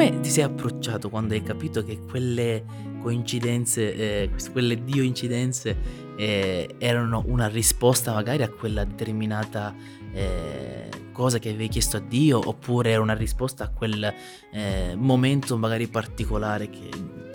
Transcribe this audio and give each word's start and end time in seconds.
come 0.00 0.20
ti 0.20 0.30
sei 0.30 0.44
approcciato 0.44 1.10
quando 1.10 1.34
hai 1.34 1.42
capito 1.42 1.84
che 1.84 1.98
quelle 2.08 2.64
coincidenze, 3.02 3.94
eh, 3.94 4.30
quelle 4.50 4.82
dio 4.82 5.02
incidenze 5.02 5.76
eh, 6.16 6.76
erano 6.78 7.22
una 7.26 7.48
risposta 7.48 8.14
magari 8.14 8.42
a 8.42 8.48
quella 8.48 8.84
determinata 8.84 9.74
eh, 10.14 10.88
cosa 11.12 11.38
che 11.38 11.50
avevi 11.50 11.68
chiesto 11.68 11.98
a 11.98 12.00
Dio 12.00 12.40
oppure 12.42 12.92
era 12.92 13.02
una 13.02 13.12
risposta 13.12 13.64
a 13.64 13.68
quel 13.68 14.14
eh, 14.50 14.94
momento 14.96 15.58
magari 15.58 15.86
particolare 15.86 16.70
che, 16.70 16.88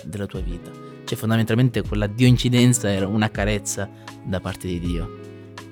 della 0.04 0.26
tua 0.26 0.40
vita? 0.40 0.72
Cioè 1.04 1.16
fondamentalmente 1.16 1.84
quella 1.84 2.08
dio 2.08 2.26
incidenza 2.26 2.92
era 2.92 3.06
una 3.06 3.30
carezza 3.30 3.88
da 4.24 4.40
parte 4.40 4.66
di 4.66 4.80
Dio. 4.80 5.20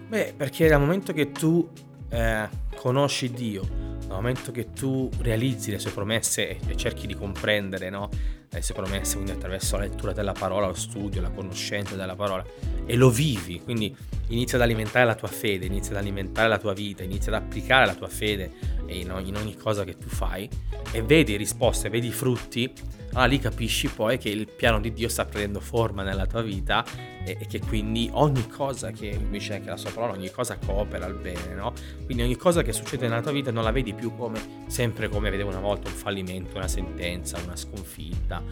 Beh, 0.10 0.36
perché 0.38 0.68
dal 0.68 0.80
momento 0.80 1.12
che 1.12 1.32
tu 1.32 1.68
eh, 2.10 2.48
conosci 2.76 3.32
Dio, 3.32 3.93
dal 4.14 4.22
momento 4.22 4.52
che 4.52 4.72
tu 4.72 5.10
realizzi 5.22 5.72
le 5.72 5.80
sue 5.80 5.90
promesse 5.90 6.60
e, 6.68 6.78
cerchi 6.78 7.08
di 7.08 7.16
comprendere 7.16 7.90
no, 7.90 8.10
le 8.56 8.62
sue 8.62 8.76
promesse, 8.76 9.16
quindi 9.16 9.32
attraverso 9.32 9.78
la 9.78 9.84
lettura 9.84 10.14
della 10.14 10.34
parola, 10.34 10.68
lo 10.68 10.74
studio, 10.74 11.22
la 11.22 11.30
conoscenza 11.30 11.96
della 11.96 12.16
parola, 12.16 12.46
e 12.86 12.96
lo 12.96 13.10
vivi, 13.10 13.62
quindi 13.62 13.96
inizia 14.28 14.58
ad 14.58 14.64
alimentare 14.64 15.06
la 15.06 15.16
tua 15.16 15.28
fede, 15.28 15.66
inizia 15.66 15.92
ad 15.92 15.98
alimentare 15.98 16.48
la 16.48 16.58
tua 16.58 16.74
vita, 16.74 17.04
inizia 17.04 17.36
ad 17.36 17.42
applicare 17.44 17.86
la 17.86 17.96
tua 17.96 18.08
fede 18.08 18.52
in 18.88 19.12
ogni, 19.12 19.30
in 19.30 19.36
ogni 19.36 19.56
cosa 19.56 19.84
che 19.84 19.98
tu 19.98 20.08
fai, 20.08 20.50
e 20.92 21.02
vedi 21.02 21.36
risposte, 21.36 21.90
vedi 21.90 22.12
frutti, 22.12 22.72
allora 23.14 23.26
lì 23.26 23.40
capisci 23.40 23.90
poi 23.90 24.18
che 24.18 24.30
il 24.30 24.48
piano 24.48 24.80
di 24.80 24.92
Dio 24.92 25.08
sta 25.08 25.26
prendendo 25.26 25.60
forma 25.60 26.02
nella 26.02 26.26
tua 26.26 26.42
vita 26.42 26.84
e, 27.24 27.38
e 27.40 27.48
che 27.48 27.60
quindi 27.60 28.10
ogni 28.14 28.48
cosa 28.48 28.90
che 28.90 29.20
dice 29.30 29.54
anche 29.54 29.70
la 29.70 29.78
sua 29.78 29.92
parola, 29.92 30.14
ogni 30.14 30.32
cosa 30.32 30.58
coopera 30.58 31.06
al 31.06 31.14
bene, 31.14 31.54
no? 31.54 31.74
Quindi 32.06 32.24
ogni 32.24 32.36
cosa 32.36 32.64
che 32.64 32.74
succede 32.74 33.08
nella 33.08 33.22
tua 33.22 33.32
vita 33.32 33.52
non 33.52 33.64
la 33.64 33.72
vedi 33.72 33.94
più 33.94 34.16
come 34.16 34.64
sempre 34.68 35.10
come 35.10 35.30
vedevo 35.30 35.50
una 35.50 35.60
volta 35.60 35.90
un 35.90 35.96
fallimento, 35.96 36.58
una 36.58 36.68
sentenza, 36.68 37.40
una 37.44 37.56
sconfitta, 37.56 38.43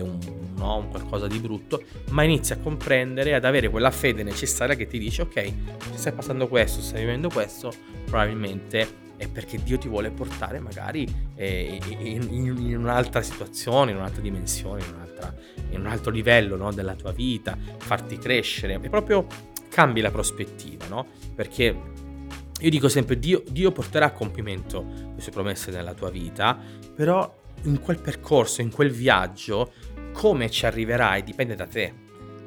un, 0.00 0.18
no, 0.56 0.76
un 0.76 0.88
qualcosa 0.88 1.26
di 1.26 1.38
brutto, 1.38 1.82
ma 2.10 2.22
inizi 2.24 2.52
a 2.52 2.58
comprendere, 2.58 3.34
ad 3.34 3.44
avere 3.44 3.68
quella 3.68 3.90
fede 3.90 4.22
necessaria 4.22 4.74
che 4.74 4.86
ti 4.86 4.98
dice 4.98 5.22
ok, 5.22 5.52
se 5.90 5.96
stai 5.96 6.12
passando 6.12 6.48
questo, 6.48 6.80
stai 6.80 7.00
vivendo 7.00 7.28
questo, 7.28 7.72
probabilmente 8.04 9.06
è 9.18 9.28
perché 9.28 9.60
Dio 9.62 9.78
ti 9.78 9.88
vuole 9.88 10.10
portare 10.10 10.60
magari 10.60 11.06
eh, 11.34 11.80
in, 11.88 12.28
in, 12.30 12.76
un'altra 12.76 13.20
situazione, 13.20 13.90
in 13.90 13.96
un'altra 13.96 14.22
dimensione, 14.22 14.82
in, 14.84 14.94
un'altra, 14.94 15.34
in 15.70 15.80
un 15.80 15.86
altro 15.86 16.12
livello 16.12 16.56
no, 16.56 16.72
della 16.72 16.94
tua 16.94 17.12
vita, 17.12 17.58
farti 17.78 18.16
crescere 18.16 18.78
e 18.80 18.88
proprio 18.88 19.26
cambi 19.68 20.00
la 20.00 20.12
prospettiva, 20.12 20.86
no? 20.86 21.06
Perché 21.34 21.76
io 22.60 22.70
dico 22.70 22.88
sempre 22.88 23.18
Dio, 23.18 23.42
Dio 23.48 23.70
porterà 23.72 24.06
a 24.06 24.10
compimento 24.12 24.84
le 25.14 25.20
sue 25.20 25.32
promesse 25.32 25.70
nella 25.70 25.94
tua 25.94 26.10
vita, 26.10 26.58
però 26.94 27.37
in 27.64 27.80
quel 27.80 28.00
percorso, 28.00 28.60
in 28.60 28.70
quel 28.70 28.90
viaggio, 28.90 29.72
come 30.12 30.50
ci 30.50 30.66
arriverai 30.66 31.22
dipende 31.22 31.54
da 31.54 31.66
te. 31.66 31.92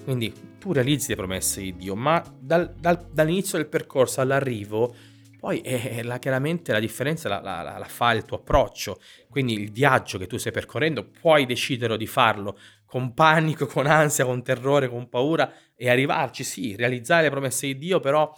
Quindi 0.04 0.34
tu 0.60 0.74
realizzi 0.74 1.10
le 1.10 1.16
promesse 1.16 1.62
di 1.62 1.76
Dio, 1.76 1.96
ma 1.96 2.24
dal, 2.40 2.74
dal, 2.78 3.08
dall'inizio 3.12 3.58
del 3.58 3.68
percorso 3.68 4.22
all'arrivo 4.22 4.94
poi 5.42 5.60
eh, 5.62 6.04
la, 6.04 6.20
chiaramente 6.20 6.72
la 6.72 6.80
differenza 6.80 7.28
la, 7.28 7.42
la, 7.42 7.64
la, 7.64 7.86
fa 7.86 8.12
il 8.12 8.26
tuo 8.26 8.38
approccio, 8.38 9.02
quindi 9.28 9.54
il 9.54 9.72
viaggio 9.72 10.20
che 10.20 10.28
tu 10.28 10.38
stai 10.38 10.52
percorrendo, 10.52 11.04
puoi 11.04 11.48
decidere 11.48 11.98
di 11.98 12.06
farlo 12.06 12.60
con 12.86 13.16
panico, 13.16 13.66
con 13.66 13.88
ansia, 13.88 14.24
con 14.24 14.44
terrore, 14.44 14.88
con 14.88 15.10
paura 15.10 15.52
e 15.76 15.90
arrivarci, 15.90 16.44
sì, 16.44 16.76
realizzare 16.76 17.24
le 17.24 17.32
promesse 17.32 17.66
di 17.66 17.78
Dio, 17.80 18.00
però 18.00 18.32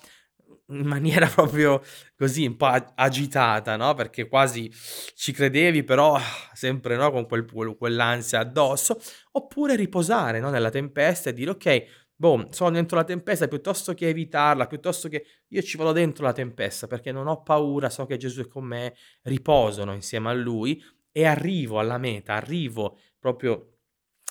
in 0.68 0.86
maniera 0.86 1.28
proprio 1.34 1.82
così 2.16 2.46
un 2.46 2.56
po' 2.56 2.68
agitata, 2.96 3.76
no? 3.76 3.94
Perché 3.94 4.28
quasi 4.28 4.72
ci 5.16 5.32
credevi, 5.32 5.84
però 5.84 6.20
sempre 6.54 6.96
no? 6.96 7.12
con 7.12 7.26
quel, 7.28 7.46
quell'ansia 7.78 8.40
addosso, 8.40 9.00
oppure 9.32 9.76
riposare 9.76 10.40
no? 10.40 10.50
nella 10.50 10.70
tempesta 10.70 11.30
e 11.30 11.34
dire 11.34 11.52
ok, 11.52 11.86
boh, 12.16 12.48
sono 12.52 12.72
dentro 12.72 12.98
la 12.98 13.04
tempesta, 13.04 13.48
piuttosto 13.48 13.94
che 13.94 14.08
evitarla, 14.08 14.68
piuttosto 14.68 15.10
che 15.10 15.26
io 15.48 15.62
ci 15.62 15.78
vado 15.78 15.92
dentro 15.92 16.24
la 16.24 16.34
tempesta 16.34 16.88
perché 16.88 17.12
non 17.12 17.28
ho 17.28 17.42
paura, 17.42 17.90
so 17.90 18.06
che 18.06 18.18
Gesù 18.18 18.42
è 18.42 18.48
con 18.48 18.64
me, 18.64 18.96
riposano 19.24 19.94
insieme 19.94 20.30
a 20.30 20.34
Lui 20.34 20.82
e 21.12 21.26
arrivo 21.26 21.80
alla 21.80 21.98
meta, 21.98 22.34
arrivo 22.34 22.98
proprio 23.20 23.78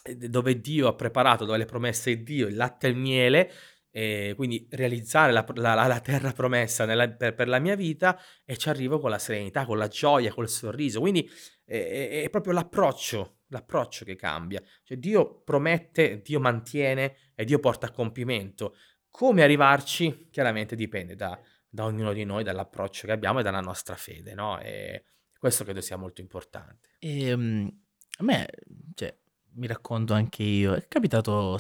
eh, 0.05 0.17
dove 0.17 0.61
Dio 0.61 0.89
ha 0.89 0.95
preparato, 0.95 1.45
dove 1.45 1.59
le 1.59 1.65
promesse 1.65 2.17
di 2.17 2.23
Dio, 2.23 2.47
il 2.49 2.57
latte 2.57 2.87
e 2.87 2.91
il 2.91 2.97
miele, 2.97 3.51
e 3.95 4.33
quindi 4.35 4.67
realizzare 4.71 5.33
la, 5.33 5.45
la, 5.55 5.75
la 5.87 6.01
terra 6.01 6.33
promessa 6.33 6.87
nella, 6.87 7.09
per, 7.11 7.35
per, 7.35 7.47
la 7.47 7.59
mia 7.59 7.77
vita 7.77 8.19
e 8.45 8.57
ci 8.57 8.71
arrivo 8.71 8.99
con 8.99 9.11
la 9.11 9.19
serenità, 9.19 9.67
con 9.67 9.77
la 9.77 9.89
gioia, 9.89 10.33
col 10.33 10.49
sorriso. 10.49 10.99
Quindi 11.01 11.31
è, 11.63 12.23
è, 12.25 12.31
proprio 12.31 12.55
l'approccio 12.55 13.37
l'approccio 13.53 14.05
che 14.05 14.17
cambia. 14.17 14.63
Cioè 14.83 14.97
Dio 14.97 15.43
promette, 15.43 16.23
Dio 16.23 16.41
mantiene 16.41 17.17
e 17.35 17.45
Dio 17.45 17.59
porta 17.59 17.87
a 17.87 17.91
compimento. 17.91 18.75
Come 19.11 19.43
arrivarci? 19.43 20.29
Chiaramente 20.31 20.75
dipende 20.75 21.15
da, 21.15 21.39
da 21.69 21.85
ognuno 21.85 22.15
di 22.15 22.25
noi, 22.25 22.43
dall'approccio 22.43 23.07
che 23.07 23.13
abbiamo 23.13 23.41
e 23.41 23.43
dalla 23.43 23.61
nostra 23.61 23.95
fede, 23.95 24.33
no? 24.33 24.59
E 24.59 25.05
questo 25.39 25.65
credo 25.65 25.83
sia 25.83 25.97
molto 25.97 26.23
importante. 26.23 26.97
E, 26.99 27.33
um, 27.33 27.71
a 28.19 28.25
me, 28.25 28.49
cioè, 28.95 29.15
mi 29.55 29.67
racconto 29.67 30.15
anche 30.15 30.43
io, 30.43 30.75
è 30.75 30.89
capitato 30.89 31.59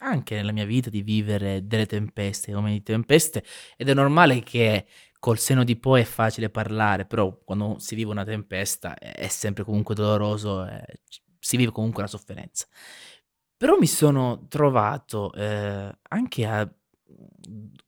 anche 0.00 0.34
nella 0.34 0.52
mia 0.52 0.64
vita 0.64 0.90
di 0.90 1.02
vivere 1.02 1.66
delle 1.66 1.86
tempeste, 1.86 2.52
come 2.52 2.72
di 2.72 2.82
tempeste, 2.82 3.44
ed 3.76 3.88
è 3.88 3.94
normale 3.94 4.42
che 4.42 4.86
col 5.18 5.38
seno 5.38 5.64
di 5.64 5.76
poi 5.76 6.02
è 6.02 6.04
facile 6.04 6.50
parlare, 6.50 7.04
però 7.04 7.36
quando 7.44 7.76
si 7.78 7.94
vive 7.94 8.10
una 8.10 8.24
tempesta 8.24 8.96
è 8.96 9.28
sempre 9.28 9.64
comunque 9.64 9.94
doloroso, 9.94 10.64
eh, 10.66 11.00
si 11.40 11.56
vive 11.56 11.72
comunque 11.72 12.02
una 12.02 12.10
sofferenza. 12.10 12.66
Però 13.56 13.76
mi 13.76 13.88
sono 13.88 14.46
trovato 14.48 15.32
eh, 15.32 15.92
anche 16.08 16.46
a, 16.46 16.72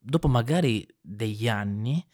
dopo 0.01 0.27
magari 0.29 0.87
degli 1.01 1.49
anni, 1.49 2.05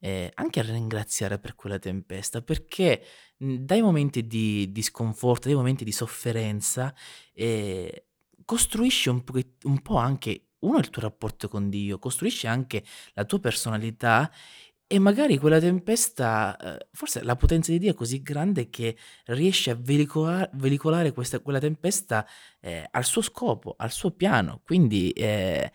eh, 0.00 0.30
anche 0.34 0.60
a 0.60 0.62
ringraziare 0.62 1.38
per 1.38 1.54
quella 1.54 1.78
tempesta, 1.78 2.42
perché 2.42 3.02
dai 3.36 3.80
momenti 3.80 4.26
di, 4.26 4.70
di 4.70 4.82
sconforto, 4.82 5.48
dai 5.48 5.56
momenti 5.56 5.84
di 5.84 5.92
sofferenza, 5.92 6.94
eh, 7.32 8.07
costruisci 8.48 9.10
un, 9.10 9.24
po', 9.24 9.38
un 9.64 9.82
po' 9.82 9.96
anche 9.98 10.52
uno 10.60 10.78
il 10.78 10.88
tuo 10.88 11.02
rapporto 11.02 11.48
con 11.50 11.68
Dio, 11.68 11.98
costruisci 11.98 12.46
anche 12.46 12.82
la 13.12 13.26
tua 13.26 13.40
personalità 13.40 14.32
e 14.86 14.98
magari 14.98 15.36
quella 15.36 15.60
tempesta, 15.60 16.56
eh, 16.56 16.88
forse 16.92 17.22
la 17.22 17.36
potenza 17.36 17.72
di 17.72 17.78
Dio 17.78 17.90
è 17.90 17.94
così 17.94 18.22
grande 18.22 18.70
che 18.70 18.96
riesce 19.26 19.72
a 19.72 19.76
veicola- 19.78 20.48
veicolare 20.54 21.12
questa, 21.12 21.40
quella 21.40 21.58
tempesta 21.58 22.26
eh, 22.60 22.88
al 22.90 23.04
suo 23.04 23.20
scopo, 23.20 23.74
al 23.76 23.92
suo 23.92 24.12
piano. 24.12 24.62
Quindi 24.64 25.10
eh, 25.10 25.70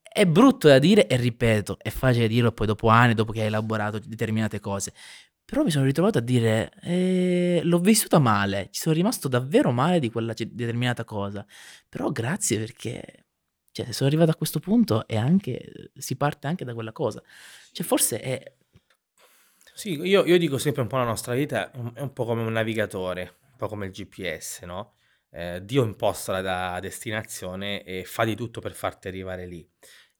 è 0.00 0.24
brutto 0.26 0.68
da 0.68 0.78
dire 0.78 1.06
e 1.06 1.16
ripeto, 1.16 1.76
è 1.78 1.90
facile 1.90 2.26
dirlo 2.26 2.52
poi 2.52 2.68
dopo 2.68 2.88
anni, 2.88 3.12
dopo 3.12 3.32
che 3.32 3.42
hai 3.42 3.48
elaborato 3.48 3.98
determinate 3.98 4.60
cose. 4.60 4.94
Però 5.44 5.62
mi 5.62 5.70
sono 5.70 5.84
ritrovato 5.84 6.18
a 6.18 6.22
dire, 6.22 6.72
eh, 6.82 7.60
l'ho 7.64 7.78
vissuta 7.78 8.18
male, 8.18 8.68
ci 8.70 8.80
sono 8.80 8.94
rimasto 8.94 9.28
davvero 9.28 9.70
male 9.70 9.98
di 9.98 10.10
quella 10.10 10.32
determinata 10.34 11.04
cosa. 11.04 11.44
Però 11.88 12.10
grazie 12.10 12.58
perché 12.58 13.26
cioè, 13.72 13.90
sono 13.90 14.08
arrivato 14.08 14.30
a 14.30 14.34
questo 14.34 14.60
punto 14.60 15.06
e 15.06 15.16
anche, 15.16 15.90
si 15.94 16.16
parte 16.16 16.46
anche 16.46 16.64
da 16.64 16.74
quella 16.74 16.92
cosa. 16.92 17.22
Cioè, 17.72 17.84
forse 17.84 18.20
è... 18.20 18.54
Sì, 19.74 19.98
io, 19.98 20.24
io 20.24 20.38
dico 20.38 20.58
sempre 20.58 20.82
un 20.82 20.88
po' 20.88 20.98
la 20.98 21.04
nostra 21.04 21.34
vita 21.34 21.70
è 21.70 21.76
un, 21.78 21.92
è 21.94 22.00
un 22.00 22.12
po' 22.12 22.24
come 22.24 22.42
un 22.42 22.52
navigatore, 22.52 23.38
un 23.50 23.56
po' 23.56 23.68
come 23.68 23.86
il 23.86 23.92
GPS, 23.92 24.62
no? 24.62 24.96
Eh, 25.30 25.64
Dio 25.64 25.82
imposta 25.82 26.40
la 26.42 26.78
destinazione 26.80 27.82
e 27.84 28.04
fa 28.04 28.24
di 28.24 28.36
tutto 28.36 28.60
per 28.60 28.74
farti 28.74 29.08
arrivare 29.08 29.46
lì. 29.46 29.66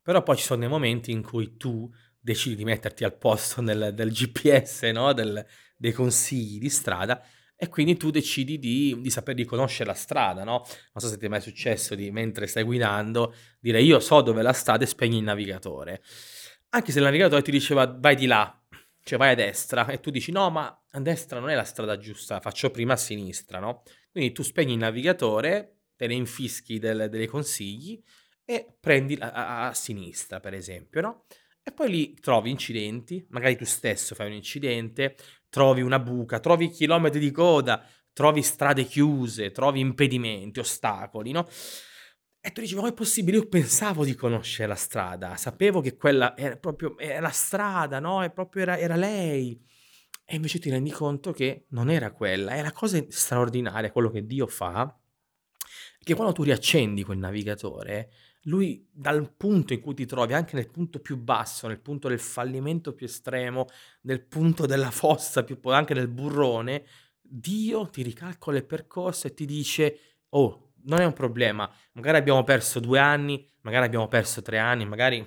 Però 0.00 0.22
poi 0.22 0.36
ci 0.36 0.44
sono 0.44 0.60
dei 0.60 0.70
momenti 0.70 1.12
in 1.12 1.22
cui 1.22 1.56
tu 1.58 1.90
decidi 2.22 2.54
di 2.54 2.64
metterti 2.64 3.04
al 3.04 3.16
posto 3.16 3.60
nel, 3.60 3.92
del 3.94 4.12
GPS, 4.12 4.82
no? 4.92 5.12
Del, 5.12 5.44
dei 5.76 5.92
consigli 5.92 6.58
di 6.58 6.70
strada 6.70 7.22
e 7.56 7.68
quindi 7.68 7.96
tu 7.96 8.10
decidi 8.10 8.58
di, 8.58 8.96
di 9.00 9.10
saper 9.10 9.36
riconoscere 9.36 9.90
la 9.90 9.94
strada, 9.94 10.42
no? 10.42 10.64
Non 10.64 10.96
so 10.96 11.08
se 11.08 11.16
ti 11.16 11.26
è 11.26 11.28
mai 11.28 11.40
successo 11.40 11.94
di, 11.94 12.10
mentre 12.10 12.46
stai 12.46 12.62
guidando, 12.64 13.34
dire 13.60 13.80
io 13.82 14.00
so 14.00 14.20
dove 14.20 14.40
è 14.40 14.42
la 14.42 14.52
strada 14.52 14.82
e 14.82 14.86
spegni 14.86 15.18
il 15.18 15.22
navigatore. 15.22 16.02
Anche 16.70 16.90
se 16.90 16.98
il 16.98 17.04
navigatore 17.04 17.42
ti 17.42 17.50
diceva 17.50 17.86
vai 17.86 18.16
di 18.16 18.26
là, 18.26 18.60
cioè 19.04 19.18
vai 19.18 19.30
a 19.30 19.34
destra, 19.34 19.86
e 19.86 20.00
tu 20.00 20.10
dici 20.10 20.32
no, 20.32 20.50
ma 20.50 20.76
a 20.90 21.00
destra 21.00 21.38
non 21.38 21.50
è 21.50 21.54
la 21.54 21.64
strada 21.64 21.98
giusta, 21.98 22.40
faccio 22.40 22.70
prima 22.70 22.94
a 22.94 22.96
sinistra, 22.96 23.60
no? 23.60 23.82
Quindi 24.10 24.32
tu 24.32 24.42
spegni 24.42 24.72
il 24.72 24.78
navigatore, 24.78 25.82
te 25.96 26.08
ne 26.08 26.14
infischi 26.14 26.80
del, 26.80 27.08
dei 27.10 27.26
consigli 27.26 28.02
e 28.44 28.76
prendi 28.80 29.16
a, 29.20 29.30
a, 29.30 29.66
a 29.68 29.74
sinistra, 29.74 30.40
per 30.40 30.54
esempio, 30.54 31.00
no? 31.00 31.24
E 31.64 31.72
poi 31.72 31.90
lì 31.90 32.14
trovi 32.14 32.50
incidenti, 32.50 33.24
magari 33.30 33.56
tu 33.56 33.64
stesso 33.64 34.14
fai 34.14 34.26
un 34.26 34.32
incidente, 34.34 35.16
trovi 35.48 35.80
una 35.80 35.98
buca, 36.00 36.40
trovi 36.40 36.68
chilometri 36.70 37.20
di 37.20 37.30
coda, 37.30 37.84
trovi 38.12 38.42
strade 38.42 38.84
chiuse, 38.84 39.52
trovi 39.52 39.80
impedimenti, 39.80 40.58
ostacoli, 40.58 41.30
no? 41.32 41.46
E 42.44 42.50
tu 42.50 42.60
dici, 42.60 42.74
ma 42.74 42.88
è 42.88 42.92
possibile? 42.92 43.36
Io 43.36 43.48
pensavo 43.48 44.04
di 44.04 44.14
conoscere 44.16 44.66
la 44.66 44.74
strada, 44.74 45.36
sapevo 45.36 45.80
che 45.80 45.96
quella 45.96 46.36
era 46.36 46.56
proprio 46.56 46.98
era 46.98 47.20
la 47.20 47.30
strada, 47.30 48.00
no? 48.00 48.28
Proprio 48.34 48.62
era, 48.62 48.78
era 48.78 48.96
lei. 48.96 49.60
e 50.24 50.36
invece 50.36 50.58
ti 50.58 50.70
rendi 50.70 50.90
conto 50.90 51.32
che 51.32 51.66
non 51.70 51.90
era 51.90 52.10
quella. 52.12 52.54
E 52.54 52.62
la 52.62 52.72
cosa 52.72 53.04
straordinaria, 53.08 53.92
quello 53.92 54.10
che 54.10 54.24
Dio 54.26 54.46
fa, 54.46 54.98
è 55.98 56.02
che 56.04 56.14
quando 56.14 56.32
tu 56.32 56.42
riaccendi 56.42 57.04
quel 57.04 57.18
navigatore, 57.18 58.10
lui 58.44 58.88
dal 58.90 59.32
punto 59.36 59.72
in 59.72 59.80
cui 59.80 59.94
ti 59.94 60.06
trovi, 60.06 60.32
anche 60.32 60.56
nel 60.56 60.68
punto 60.70 61.00
più 61.00 61.16
basso, 61.16 61.68
nel 61.68 61.80
punto 61.80 62.08
del 62.08 62.18
fallimento 62.18 62.92
più 62.92 63.06
estremo, 63.06 63.66
nel 64.02 64.22
punto 64.22 64.66
della 64.66 64.90
fossa, 64.90 65.44
più, 65.44 65.58
anche 65.64 65.94
nel 65.94 66.08
burrone, 66.08 66.84
Dio 67.20 67.88
ti 67.88 68.02
ricalcola 68.02 68.58
il 68.58 68.66
percorso 68.66 69.26
e 69.26 69.34
ti 69.34 69.46
dice, 69.46 69.98
oh, 70.30 70.72
non 70.84 71.00
è 71.00 71.04
un 71.04 71.12
problema, 71.12 71.70
magari 71.92 72.18
abbiamo 72.18 72.42
perso 72.42 72.80
due 72.80 72.98
anni, 72.98 73.48
magari 73.60 73.86
abbiamo 73.86 74.08
perso 74.08 74.42
tre 74.42 74.58
anni, 74.58 74.84
magari 74.84 75.26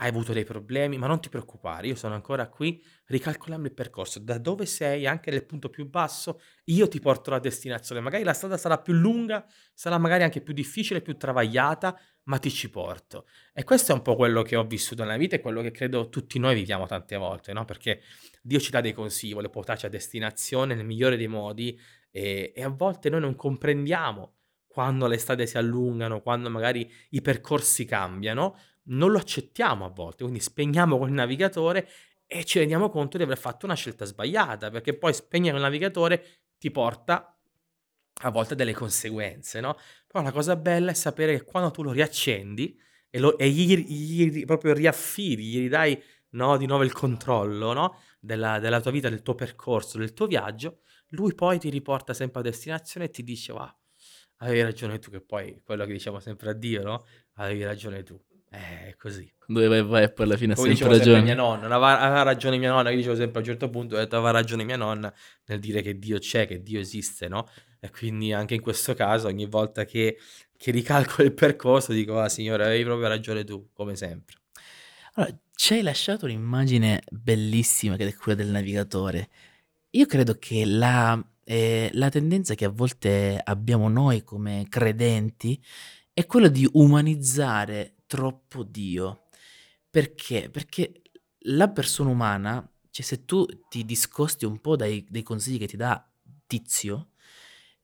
hai 0.00 0.08
avuto 0.08 0.32
dei 0.32 0.44
problemi, 0.44 0.96
ma 0.96 1.08
non 1.08 1.20
ti 1.20 1.28
preoccupare, 1.28 1.88
io 1.88 1.96
sono 1.96 2.14
ancora 2.14 2.48
qui, 2.48 2.82
ricalcolando 3.06 3.66
il 3.66 3.74
percorso, 3.74 4.20
da 4.20 4.38
dove 4.38 4.64
sei, 4.64 5.06
anche 5.06 5.30
nel 5.30 5.44
punto 5.44 5.68
più 5.70 5.88
basso, 5.88 6.40
io 6.66 6.86
ti 6.86 7.00
porto 7.00 7.30
alla 7.30 7.40
destinazione, 7.40 8.00
magari 8.00 8.22
la 8.22 8.32
strada 8.32 8.56
sarà 8.56 8.78
più 8.78 8.92
lunga, 8.92 9.44
sarà 9.74 9.98
magari 9.98 10.22
anche 10.22 10.40
più 10.40 10.54
difficile, 10.54 11.00
più 11.00 11.16
travagliata, 11.16 11.98
ma 12.28 12.38
ti 12.38 12.50
ci 12.50 12.70
porto. 12.70 13.26
E 13.52 13.64
questo 13.64 13.92
è 13.92 13.94
un 13.94 14.02
po' 14.02 14.14
quello 14.14 14.42
che 14.42 14.56
ho 14.56 14.64
vissuto 14.64 15.02
nella 15.02 15.16
vita 15.16 15.36
e 15.36 15.40
quello 15.40 15.62
che 15.62 15.70
credo 15.70 16.08
tutti 16.08 16.38
noi 16.38 16.54
viviamo 16.54 16.86
tante 16.86 17.16
volte, 17.16 17.52
no? 17.52 17.64
Perché 17.64 18.02
Dio 18.42 18.60
ci 18.60 18.70
dà 18.70 18.80
dei 18.80 18.92
consigli, 18.92 19.32
vuole 19.32 19.48
portarci 19.48 19.86
a 19.86 19.88
destinazione 19.88 20.74
nel 20.74 20.84
migliore 20.84 21.16
dei 21.16 21.26
modi 21.26 21.78
e, 22.10 22.52
e 22.54 22.62
a 22.62 22.68
volte 22.68 23.10
noi 23.10 23.20
non 23.20 23.34
comprendiamo 23.34 24.34
quando 24.66 25.06
le 25.06 25.18
strade 25.18 25.46
si 25.46 25.56
allungano, 25.56 26.20
quando 26.20 26.50
magari 26.50 26.90
i 27.10 27.20
percorsi 27.22 27.84
cambiano, 27.84 28.56
non 28.84 29.10
lo 29.10 29.18
accettiamo 29.18 29.84
a 29.84 29.88
volte, 29.88 30.22
quindi 30.22 30.40
spegniamo 30.40 30.98
quel 30.98 31.12
navigatore 31.12 31.88
e 32.26 32.44
ci 32.44 32.58
rendiamo 32.58 32.90
conto 32.90 33.16
di 33.16 33.22
aver 33.22 33.38
fatto 33.38 33.64
una 33.64 33.74
scelta 33.74 34.04
sbagliata, 34.04 34.70
perché 34.70 34.94
poi 34.94 35.14
spegnere 35.14 35.56
il 35.56 35.62
navigatore 35.62 36.24
ti 36.58 36.70
porta 36.70 37.37
a 38.22 38.30
volte 38.30 38.54
delle 38.54 38.72
conseguenze, 38.72 39.60
no? 39.60 39.76
Però 40.06 40.22
la 40.22 40.32
cosa 40.32 40.56
bella 40.56 40.90
è 40.90 40.94
sapere 40.94 41.36
che 41.36 41.44
quando 41.44 41.70
tu 41.70 41.82
lo 41.82 41.92
riaccendi 41.92 42.78
e, 43.10 43.18
lo, 43.18 43.38
e 43.38 43.48
gli, 43.48 43.76
gli, 43.76 44.44
proprio 44.44 44.72
riaffidi, 44.74 45.44
gli 45.44 45.58
ridai 45.58 46.02
no, 46.30 46.56
di 46.56 46.66
nuovo 46.66 46.82
il 46.82 46.92
controllo 46.92 47.72
no? 47.72 48.00
della, 48.20 48.58
della, 48.58 48.80
tua 48.80 48.90
vita, 48.90 49.08
del 49.08 49.22
tuo 49.22 49.34
percorso, 49.34 49.98
del 49.98 50.12
tuo 50.12 50.26
viaggio, 50.26 50.80
lui 51.10 51.34
poi 51.34 51.58
ti 51.58 51.70
riporta 51.70 52.12
sempre 52.12 52.40
a 52.40 52.42
destinazione 52.42 53.06
e 53.06 53.10
ti 53.10 53.22
dice, 53.22 53.52
wow, 53.52 53.72
avevi 54.38 54.62
ragione 54.62 54.98
tu, 54.98 55.10
che 55.10 55.20
poi 55.20 55.60
quello 55.64 55.84
che 55.86 55.92
diciamo 55.92 56.20
sempre 56.20 56.50
a 56.50 56.52
Dio, 56.52 56.82
no? 56.82 57.04
Avevi 57.34 57.64
ragione 57.64 58.02
tu. 58.02 58.20
Eh, 58.50 58.88
è 58.88 58.96
così. 58.96 59.30
Dove 59.46 59.68
vai 59.68 59.82
vai 59.82 60.12
poi 60.12 60.24
alla 60.24 60.36
fine 60.36 60.54
ha 60.54 60.56
sempre 60.56 60.88
ragione. 60.88 61.22
mia 61.22 61.34
nonna, 61.34 61.66
aveva, 61.66 62.00
aveva 62.00 62.22
ragione 62.22 62.58
mia 62.58 62.70
nonna, 62.70 62.90
io 62.90 62.96
dicevo 62.96 63.14
sempre 63.14 63.38
a 63.38 63.40
un 63.40 63.46
certo 63.46 63.70
punto, 63.70 63.94
ho 63.94 63.98
detto 63.98 64.16
aveva 64.16 64.30
ragione 64.30 64.64
mia 64.64 64.76
nonna 64.76 65.12
nel 65.46 65.58
dire 65.58 65.82
che 65.82 65.98
Dio 65.98 66.18
c'è, 66.18 66.46
che 66.46 66.62
Dio 66.62 66.80
esiste, 66.80 67.28
no? 67.28 67.46
E 67.80 67.90
quindi 67.90 68.32
anche 68.32 68.54
in 68.54 68.60
questo 68.60 68.94
caso, 68.94 69.28
ogni 69.28 69.46
volta 69.46 69.84
che, 69.84 70.18
che 70.56 70.70
ricalcolo 70.70 71.26
il 71.26 71.34
percorso, 71.34 71.92
dico, 71.92 72.18
ah 72.18 72.28
signore, 72.28 72.64
avevi 72.64 72.84
proprio 72.84 73.08
ragione 73.08 73.44
tu, 73.44 73.68
come 73.72 73.94
sempre. 73.96 74.36
Allora, 75.14 75.36
ci 75.54 75.74
hai 75.74 75.82
lasciato 75.82 76.26
un'immagine 76.26 77.02
bellissima 77.10 77.96
che 77.96 78.06
è 78.06 78.14
quella 78.14 78.42
del 78.42 78.50
navigatore. 78.50 79.28
Io 79.90 80.06
credo 80.06 80.36
che 80.38 80.64
la, 80.64 81.20
eh, 81.44 81.90
la 81.94 82.08
tendenza 82.08 82.54
che 82.54 82.64
a 82.64 82.70
volte 82.70 83.40
abbiamo 83.42 83.88
noi 83.88 84.22
come 84.22 84.66
credenti 84.68 85.60
è 86.12 86.26
quella 86.26 86.48
di 86.48 86.68
umanizzare 86.72 87.94
troppo 88.06 88.62
Dio. 88.64 89.24
Perché? 89.90 90.50
Perché 90.50 91.02
la 91.42 91.68
persona 91.68 92.10
umana, 92.10 92.68
cioè 92.90 93.04
se 93.04 93.24
tu 93.24 93.46
ti 93.68 93.84
discosti 93.84 94.44
un 94.44 94.60
po' 94.60 94.76
dai, 94.76 95.06
dai 95.08 95.22
consigli 95.22 95.58
che 95.58 95.66
ti 95.66 95.76
dà 95.76 96.04
Tizio, 96.46 97.10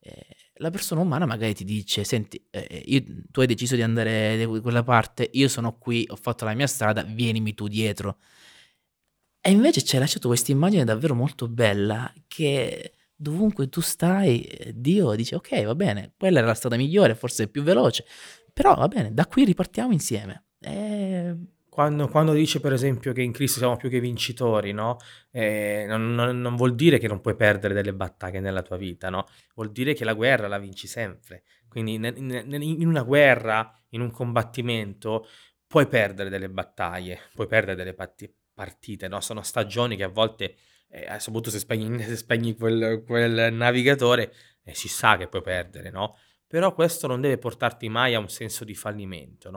eh, 0.06 0.36
la 0.56 0.68
persona 0.70 1.00
umana 1.00 1.24
magari 1.24 1.54
ti 1.54 1.64
dice, 1.64 2.04
senti, 2.04 2.42
eh, 2.50 2.82
io, 2.84 3.02
tu 3.30 3.40
hai 3.40 3.46
deciso 3.46 3.74
di 3.74 3.80
andare 3.80 4.36
da 4.36 4.60
quella 4.60 4.82
parte, 4.82 5.30
io 5.32 5.48
sono 5.48 5.78
qui, 5.78 6.06
ho 6.08 6.16
fatto 6.16 6.44
la 6.44 6.52
mia 6.52 6.66
strada, 6.66 7.02
vienimi 7.02 7.54
tu 7.54 7.68
dietro. 7.68 8.18
E 9.40 9.50
invece 9.50 9.82
ci 9.82 9.94
hai 9.94 10.02
lasciato 10.02 10.28
questa 10.28 10.52
immagine 10.52 10.84
davvero 10.84 11.14
molto 11.14 11.48
bella 11.48 12.12
che 12.26 12.92
dovunque 13.14 13.68
tu 13.70 13.80
stai, 13.80 14.42
eh, 14.42 14.72
Dio 14.74 15.14
dice 15.14 15.36
ok, 15.36 15.64
va 15.64 15.74
bene, 15.74 16.12
quella 16.18 16.38
era 16.38 16.48
la 16.48 16.54
strada 16.54 16.76
migliore, 16.76 17.14
forse 17.14 17.48
più 17.48 17.62
veloce, 17.62 18.04
però 18.52 18.74
va 18.74 18.88
bene, 18.88 19.14
da 19.14 19.26
qui 19.26 19.44
ripartiamo 19.44 19.92
insieme. 19.92 20.44
E... 20.60 21.36
Quando, 21.74 22.06
quando 22.06 22.32
dice 22.32 22.60
per 22.60 22.72
esempio 22.72 23.12
che 23.12 23.20
in 23.22 23.32
Cristo 23.32 23.58
siamo 23.58 23.76
più 23.76 23.88
che 23.88 23.98
vincitori, 23.98 24.70
no? 24.70 24.96
Eh, 25.32 25.84
non, 25.88 26.14
non- 26.14 26.40
non 26.40 26.54
vuol 26.54 26.76
dire 26.76 26.98
che 26.98 27.08
non 27.08 27.20
puoi 27.20 27.34
perdere 27.34 27.74
delle 27.74 27.92
battaglie 27.92 28.38
nella 28.38 28.62
tua 28.62 28.76
vita, 28.76 29.10
no? 29.10 29.26
Vuol 29.56 29.72
dire 29.72 29.92
che 29.92 30.04
la 30.04 30.12
guerra 30.14 30.46
la 30.46 30.58
vinci 30.58 30.86
sempre. 30.86 31.42
Quindi 31.68 31.98
ne- 31.98 32.12
ne- 32.12 32.64
in 32.64 32.86
una 32.86 33.02
guerra, 33.02 33.76
in 33.88 34.02
un 34.02 34.12
combattimento, 34.12 35.26
puoi 35.66 35.88
perdere 35.88 36.30
delle 36.30 36.48
battaglie, 36.48 37.18
puoi 37.34 37.48
perdere 37.48 37.74
delle 37.76 37.94
patti- 37.94 38.32
partite, 38.54 39.08
no? 39.08 39.20
Sono 39.20 39.42
stagioni 39.42 39.96
che 39.96 40.04
a 40.04 40.08
volte, 40.08 40.54
eh, 40.90 41.06
soprattutto 41.18 41.50
se 41.50 41.58
spegni, 41.58 41.98
se 42.04 42.14
spegni 42.16 42.54
quel, 42.54 43.02
quel 43.04 43.52
navigatore, 43.52 44.32
eh, 44.62 44.74
si 44.74 44.86
sa 44.86 45.16
che 45.16 45.26
puoi 45.26 45.42
perdere? 45.42 45.90
Però 46.46 46.72
questo 46.72 47.08
non 47.08 47.20
deve 47.20 47.36
portarti 47.38 47.88
mai 47.88 48.14
a 48.14 48.20
un 48.20 48.28
senso 48.28 48.64
di 48.64 48.74
fallimento? 48.76 49.50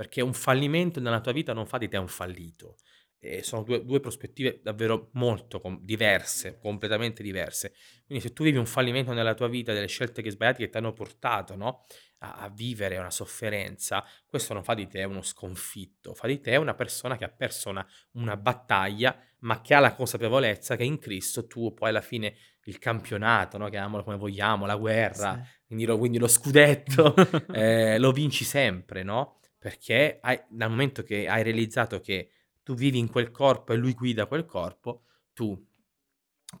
Perché 0.00 0.22
un 0.22 0.32
fallimento 0.32 0.98
nella 0.98 1.20
tua 1.20 1.32
vita 1.32 1.52
non 1.52 1.66
fa 1.66 1.76
di 1.76 1.86
te 1.86 1.98
un 1.98 2.08
fallito. 2.08 2.76
E 3.18 3.42
sono 3.42 3.62
due, 3.64 3.84
due 3.84 4.00
prospettive 4.00 4.60
davvero 4.62 5.10
molto 5.12 5.60
com- 5.60 5.78
diverse, 5.82 6.58
completamente 6.58 7.22
diverse. 7.22 7.74
Quindi 8.06 8.26
se 8.26 8.32
tu 8.32 8.44
vivi 8.44 8.56
un 8.56 8.64
fallimento 8.64 9.12
nella 9.12 9.34
tua 9.34 9.46
vita, 9.48 9.74
delle 9.74 9.88
scelte 9.88 10.22
che 10.22 10.30
sbagliate 10.30 10.60
che 10.64 10.70
ti 10.70 10.78
hanno 10.78 10.94
portato 10.94 11.54
no? 11.54 11.84
a, 12.20 12.36
a 12.36 12.48
vivere 12.48 12.96
una 12.96 13.10
sofferenza, 13.10 14.02
questo 14.26 14.54
non 14.54 14.64
fa 14.64 14.72
di 14.72 14.86
te 14.86 15.04
uno 15.04 15.20
sconfitto, 15.20 16.14
fa 16.14 16.26
di 16.28 16.40
te 16.40 16.56
una 16.56 16.72
persona 16.72 17.18
che 17.18 17.24
ha 17.24 17.28
perso 17.28 17.68
una, 17.68 17.86
una 18.12 18.38
battaglia, 18.38 19.14
ma 19.40 19.60
che 19.60 19.74
ha 19.74 19.80
la 19.80 19.94
consapevolezza 19.94 20.76
che 20.76 20.84
in 20.84 20.98
Cristo 20.98 21.46
tu 21.46 21.74
poi 21.74 21.90
alla 21.90 22.00
fine 22.00 22.34
il 22.64 22.78
campionato, 22.78 23.58
no? 23.58 23.68
chiamiamolo 23.68 24.02
come 24.02 24.16
vogliamo, 24.16 24.64
la 24.64 24.76
guerra, 24.76 25.34
Sì. 25.44 25.50
quindi 25.66 25.84
lo, 25.84 25.98
quindi 25.98 26.16
lo 26.16 26.26
scudetto, 26.26 27.14
eh, 27.52 27.98
lo 27.98 28.12
vinci 28.12 28.44
sempre, 28.44 29.02
no? 29.02 29.39
Perché 29.60 30.18
hai- 30.22 30.40
dal 30.48 30.70
momento 30.70 31.02
che 31.02 31.28
hai 31.28 31.42
realizzato 31.42 32.00
che 32.00 32.30
tu 32.62 32.74
vivi 32.74 32.96
in 32.98 33.10
quel 33.10 33.30
corpo 33.30 33.74
e 33.74 33.76
lui 33.76 33.92
guida 33.92 34.24
quel 34.24 34.46
corpo, 34.46 35.02
tu 35.34 35.62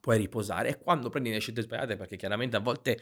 puoi 0.00 0.18
riposare. 0.18 0.68
E 0.68 0.78
quando 0.78 1.08
prendi 1.08 1.30
le 1.30 1.38
scelte 1.40 1.62
sbagliate, 1.62 1.96
perché 1.96 2.16
chiaramente 2.16 2.56
a 2.56 2.60
volte 2.60 3.00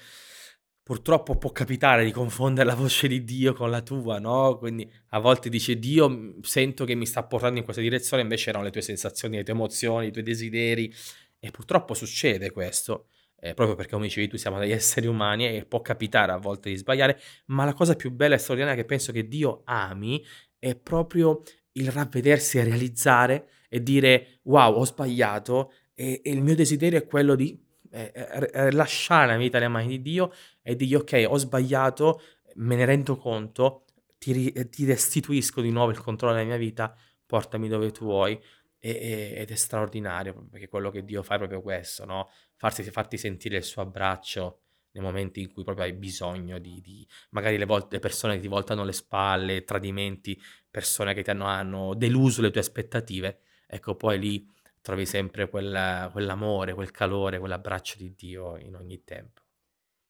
purtroppo 0.82 1.36
può 1.36 1.50
capitare 1.50 2.04
di 2.04 2.12
confondere 2.12 2.66
la 2.68 2.76
voce 2.76 3.08
di 3.08 3.24
Dio 3.24 3.52
con 3.54 3.70
la 3.70 3.82
tua, 3.82 4.18
no? 4.20 4.56
Quindi 4.56 4.88
a 5.08 5.18
volte 5.18 5.48
dice 5.48 5.78
Dio, 5.78 6.08
"M- 6.08 6.40
sento 6.42 6.84
che 6.84 6.94
mi 6.94 7.04
sta 7.04 7.24
portando 7.24 7.58
in 7.58 7.64
questa 7.64 7.82
direzione, 7.82 8.22
invece 8.22 8.50
erano 8.50 8.64
le 8.64 8.70
tue 8.70 8.82
sensazioni, 8.82 9.36
le 9.36 9.42
tue 9.42 9.52
emozioni, 9.54 10.06
i 10.06 10.12
tuoi 10.12 10.24
desideri. 10.24 10.94
E 11.40 11.50
purtroppo 11.50 11.94
succede 11.94 12.50
questo, 12.52 13.08
eh, 13.40 13.54
proprio 13.54 13.76
perché 13.76 13.92
come 13.92 14.06
dicevi 14.06 14.28
tu 14.28 14.36
siamo 14.36 14.58
degli 14.58 14.72
esseri 14.72 15.06
umani 15.06 15.46
e 15.46 15.64
può 15.64 15.80
capitare 15.80 16.32
a 16.32 16.36
volte 16.38 16.70
di 16.70 16.76
sbagliare, 16.76 17.20
ma 17.46 17.64
la 17.64 17.74
cosa 17.74 17.94
più 17.94 18.10
bella 18.10 18.34
e 18.34 18.38
straordinaria 18.38 18.80
che 18.80 18.86
penso 18.86 19.12
che 19.12 19.28
Dio 19.28 19.62
ami 19.64 20.24
è 20.58 20.74
proprio 20.74 21.42
il 21.72 21.90
ravvedersi 21.90 22.58
e 22.58 22.64
realizzare 22.64 23.48
e 23.68 23.82
dire 23.82 24.40
wow, 24.42 24.74
ho 24.74 24.84
sbagliato 24.84 25.72
e, 25.94 26.20
e 26.24 26.30
il 26.30 26.42
mio 26.42 26.54
desiderio 26.54 26.98
è 26.98 27.06
quello 27.06 27.34
di 27.34 27.58
eh, 27.90 28.12
eh, 28.14 28.50
eh, 28.52 28.72
lasciare 28.72 29.26
la 29.26 29.36
vita 29.36 29.58
nelle 29.58 29.70
mani 29.70 29.88
di 29.88 30.02
Dio 30.02 30.32
e 30.62 30.76
dirgli 30.76 30.94
ok, 30.94 31.24
ho 31.28 31.38
sbagliato, 31.38 32.20
me 32.56 32.76
ne 32.76 32.84
rendo 32.84 33.16
conto, 33.16 33.84
ti, 34.18 34.50
eh, 34.50 34.68
ti 34.68 34.84
restituisco 34.84 35.60
di 35.60 35.70
nuovo 35.70 35.90
il 35.90 35.98
controllo 35.98 36.34
della 36.34 36.46
mia 36.46 36.56
vita, 36.56 36.94
portami 37.24 37.68
dove 37.68 37.90
tu 37.90 38.04
vuoi. 38.04 38.38
E- 38.80 38.90
e- 38.90 39.34
ed 39.40 39.50
è 39.50 39.54
straordinario 39.56 40.46
perché 40.50 40.68
quello 40.68 40.90
che 40.90 41.04
Dio 41.04 41.22
fa 41.22 41.34
è 41.34 41.38
proprio 41.38 41.60
questo, 41.62 42.04
no? 42.04 42.30
Farsi, 42.56 42.82
farti 42.84 43.16
sentire 43.18 43.56
il 43.56 43.64
suo 43.64 43.82
abbraccio 43.82 44.60
nei 44.92 45.02
momenti 45.02 45.40
in 45.40 45.52
cui 45.52 45.64
proprio 45.64 45.84
hai 45.84 45.92
bisogno 45.92 46.58
di, 46.58 46.80
di- 46.80 47.06
magari 47.30 47.58
le, 47.58 47.64
volte, 47.66 47.96
le 47.96 48.00
persone 48.00 48.36
che 48.36 48.40
ti 48.40 48.48
voltano 48.48 48.84
le 48.84 48.92
spalle, 48.92 49.64
tradimenti, 49.64 50.40
persone 50.70 51.12
che 51.14 51.22
ti 51.22 51.30
hanno, 51.30 51.46
hanno 51.46 51.94
deluso 51.94 52.40
le 52.40 52.50
tue 52.50 52.60
aspettative, 52.60 53.40
ecco 53.66 53.96
poi 53.96 54.18
lì 54.18 54.46
trovi 54.80 55.06
sempre 55.06 55.48
quel- 55.48 56.08
quell'amore, 56.12 56.74
quel 56.74 56.90
calore, 56.90 57.38
quell'abbraccio 57.38 57.96
di 57.98 58.14
Dio 58.14 58.56
in 58.58 58.74
ogni 58.76 59.02
tempo. 59.04 59.42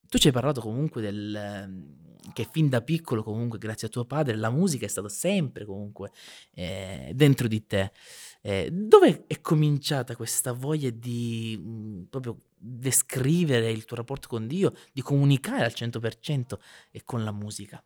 Tu 0.09 0.19
ci 0.19 0.29
hai 0.29 0.33
parlato 0.33 0.61
comunque 0.63 1.03
del 1.03 1.35
ehm, 1.35 2.33
che 2.33 2.49
fin 2.51 2.69
da 2.69 2.81
piccolo 2.81 3.23
comunque 3.23 3.59
grazie 3.59 3.89
a 3.89 3.91
tuo 3.91 4.05
padre 4.07 4.37
la 4.37 4.51
musica 4.51 4.87
è 4.87 4.89
stata 4.89 5.09
sempre 5.09 5.65
comunque 5.67 6.11
eh, 6.55 7.13
dentro 7.15 7.47
di 7.47 7.67
te. 7.67 7.93
Eh, 8.41 8.71
dove 8.71 9.25
è 9.27 9.41
cominciata 9.41 10.15
questa 10.15 10.53
voglia 10.53 10.91
di 10.91 11.57
mm, 11.59 12.03
proprio 12.05 12.43
descrivere 12.57 13.71
il 13.71 13.85
tuo 13.85 13.97
rapporto 13.97 14.29
con 14.29 14.47
Dio, 14.47 14.73
di 14.93 15.03
comunicare 15.03 15.65
al 15.65 15.73
100% 15.75 16.59
e 16.91 17.03
con 17.05 17.25
la 17.25 17.33
musica? 17.33 17.83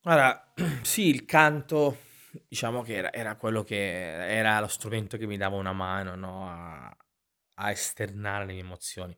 Guarda, 0.00 0.52
sì, 0.82 1.08
il 1.08 1.24
canto, 1.24 1.98
diciamo 2.48 2.82
che 2.82 2.94
era, 2.94 3.12
era 3.12 3.36
quello 3.36 3.62
che 3.62 3.76
era 3.76 4.60
lo 4.60 4.68
strumento 4.68 5.16
che 5.16 5.26
mi 5.26 5.36
dava 5.36 5.56
una 5.56 5.72
mano, 5.72 6.14
no, 6.14 6.48
a, 6.48 6.96
a 7.54 7.70
esternare 7.70 8.46
le 8.46 8.52
mie 8.52 8.62
emozioni. 8.62 9.16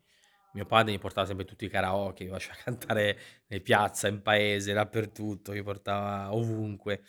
Mio 0.52 0.66
padre 0.66 0.90
mi 0.90 0.98
portava 0.98 1.26
sempre 1.26 1.44
tutti 1.44 1.64
i 1.64 1.68
karaoke, 1.68 2.24
mi 2.24 2.30
faceva 2.30 2.56
cantare 2.64 3.18
in 3.48 3.62
piazza, 3.62 4.08
in 4.08 4.20
paese, 4.22 4.72
dappertutto, 4.72 5.52
mi 5.52 5.62
portava 5.62 6.34
ovunque, 6.34 7.02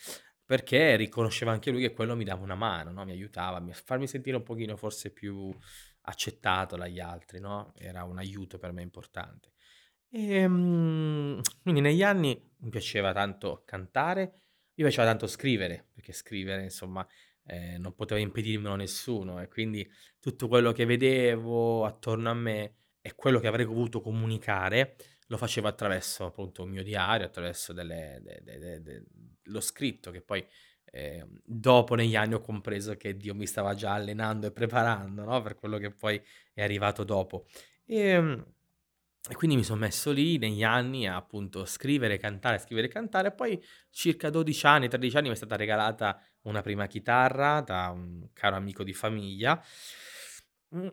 perché 0.52 0.98
riconosceva 0.98 1.54
anche 1.54 1.72
lui 1.72 1.80
che 1.80 1.94
quello 1.94 2.14
mi 2.14 2.26
dava 2.26 2.44
una 2.44 2.56
mano, 2.56 2.92
no, 2.92 3.06
mi 3.06 3.12
aiutava 3.12 3.56
a 3.56 3.64
farmi 3.72 4.06
sentire 4.06 4.36
un 4.36 4.44
pochino 4.44 4.76
forse 4.76 5.10
più 5.10 5.50
accettato 6.02 6.76
dagli 6.76 7.00
altri, 7.00 7.40
no, 7.40 7.72
era 7.78 8.04
un 8.04 8.18
aiuto 8.18 8.58
per 8.58 8.74
me 8.74 8.82
importante. 8.82 9.54
Ehm, 10.10 11.40
quindi 11.62 11.80
negli 11.80 12.04
anni 12.04 12.38
mi 12.58 12.70
piaceva 12.70 13.14
tanto 13.14 13.64
cantare, 13.66 14.42
mi 14.74 14.84
piaceva 14.84 15.06
tanto 15.06 15.26
scrivere, 15.26 15.88
perché 15.94 16.12
scrivere 16.12 16.64
insomma, 16.64 17.08
ehm, 17.46 17.80
non 17.80 17.96
poteva 17.96 18.20
impedirmelo 18.20 18.76
nessuno 18.76 19.40
e 19.42 19.48
quindi 19.48 19.90
tutto 20.20 20.50
quello 20.50 20.74
che 20.74 20.84
vedevo 20.84 21.86
attorno 21.86 22.30
a 22.30 22.34
me 22.34 22.76
e 23.00 23.16
quello 23.16 23.40
che 23.40 23.48
avrei 23.48 23.64
voluto 23.64 24.02
comunicare 24.02 24.98
lo 25.32 25.38
facevo 25.38 25.68
attraverso 25.70 26.26
appunto 26.26 26.64
un 26.64 26.70
mio 26.70 26.84
diario, 26.84 27.26
attraverso 27.26 27.72
delle 27.74 28.20
de 28.22 28.42
de 28.44 28.82
de 28.82 29.04
lo 29.46 29.62
scritto 29.62 30.12
che 30.12 30.22
poi, 30.22 30.46
ehm, 30.92 31.40
dopo 31.46 31.96
negli 31.96 32.16
anni 32.18 32.34
ho 32.34 32.42
compreso 32.42 32.96
che 32.98 33.16
Dio 33.16 33.34
mi 33.34 33.48
stava 33.48 33.74
già 33.74 33.94
allenando 33.94 34.48
e 34.48 34.52
preparando, 34.52 35.24
no, 35.24 35.42
per 35.42 35.56
quello 35.56 35.78
che 35.78 35.92
poi 35.92 36.22
è 36.54 36.62
arrivato 36.62 37.04
dopo. 37.06 37.46
Ehm, 37.86 38.46
e 39.30 39.36
quindi 39.36 39.56
mi 39.56 39.64
son 39.64 39.80
messo 39.80 40.12
lì 40.12 40.38
negli 40.38 40.64
anni 40.64 41.08
a 41.08 41.16
appunto 41.16 41.64
scrivere, 41.66 42.18
cantare, 42.18 42.58
scrivere 42.60 42.88
e 42.88 42.90
cantare, 42.90 43.30
e 43.30 43.32
poi 43.34 43.62
circa 43.90 44.30
12 44.30 44.66
anni, 44.66 44.90
13 44.90 45.16
anni 45.18 45.28
mi 45.30 45.34
è 45.36 45.38
stata 45.38 45.56
regalata 45.56 46.20
una 46.44 46.62
prima 46.62 46.88
chitarra 46.88 47.62
da 47.62 47.90
un 47.90 48.30
caro 48.34 48.56
amico 48.58 48.84
di 48.84 48.94
famiglia. 48.94 49.62
Mhmm, 50.74 50.92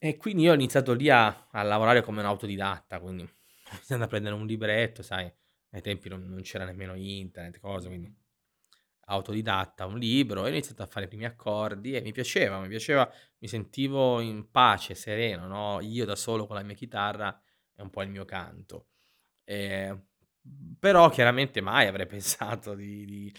e 0.00 0.16
quindi 0.16 0.42
io 0.44 0.52
ho 0.52 0.54
iniziato 0.54 0.92
lì 0.94 1.08
a 1.10 1.48
a 1.50 1.62
lavorare 1.62 2.02
come 2.02 2.20
un 2.20 2.26
autodidatta, 2.26 3.00
quindi 3.00 3.28
iniziando 3.72 4.04
a 4.04 4.08
prendere 4.08 4.34
un 4.34 4.46
libretto, 4.46 5.02
sai, 5.02 5.30
ai 5.70 5.80
tempi 5.82 6.08
non 6.08 6.22
non 6.28 6.42
c'era 6.42 6.64
nemmeno 6.64 6.94
internet, 6.94 7.60
cose, 7.60 7.88
quindi 7.88 8.14
autodidatta, 9.10 9.86
un 9.86 9.98
libro, 9.98 10.42
e 10.42 10.44
ho 10.46 10.48
iniziato 10.48 10.82
a 10.82 10.86
fare 10.86 11.06
i 11.06 11.08
primi 11.08 11.24
accordi 11.24 11.94
e 11.94 12.02
mi 12.02 12.12
piaceva, 12.12 12.60
mi 12.60 12.68
piaceva, 12.68 13.10
mi 13.38 13.48
sentivo 13.48 14.20
in 14.20 14.50
pace, 14.50 14.94
sereno, 14.94 15.46
no, 15.46 15.80
io 15.80 16.04
da 16.04 16.14
solo 16.16 16.46
con 16.46 16.56
la 16.56 16.62
mia 16.62 16.74
chitarra 16.74 17.40
e 17.74 17.82
un 17.82 17.90
po' 17.90 18.02
il 18.02 18.10
mio 18.10 18.24
canto. 18.26 18.88
Ehm, 19.44 20.06
però 20.78 21.08
chiaramente 21.10 21.60
mai 21.60 21.86
avrei 21.88 22.06
pensato 22.08 22.74
di 22.74 23.04
di 23.04 23.32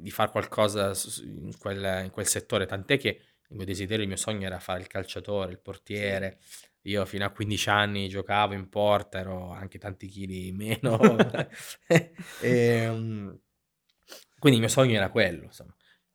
di 0.00 0.10
far 0.10 0.30
qualcosa 0.30 0.92
in 1.24 1.56
quel 1.58 2.04
in 2.04 2.10
quel 2.10 2.26
settore, 2.26 2.66
tant'è 2.66 2.98
che 2.98 3.08
il 3.50 3.56
mio 3.56 3.64
desiderio, 3.66 4.02
il 4.02 4.08
mio 4.08 4.16
sogno 4.18 4.46
era 4.46 4.58
fare 4.58 4.80
il 4.80 4.86
calciatore, 4.88 5.52
il 5.52 5.60
Sì. 5.82 6.67
Io 6.88 7.04
fino 7.04 7.24
a 7.24 7.30
15 7.30 7.68
anni 7.70 8.08
giocavo 8.08 8.54
in 8.54 8.68
porta, 8.68 9.18
ero 9.18 9.50
anche 9.50 9.78
tanti 9.78 10.06
chili 10.08 10.48
in 10.48 10.56
meno. 10.56 10.98
Ehm, 12.42 13.38
quindi 14.38 14.58
il 14.58 14.64
mio 14.64 14.72
sogno 14.72 14.94
era 14.96 15.10
quello, 15.10 15.44
insomma. 15.44 15.74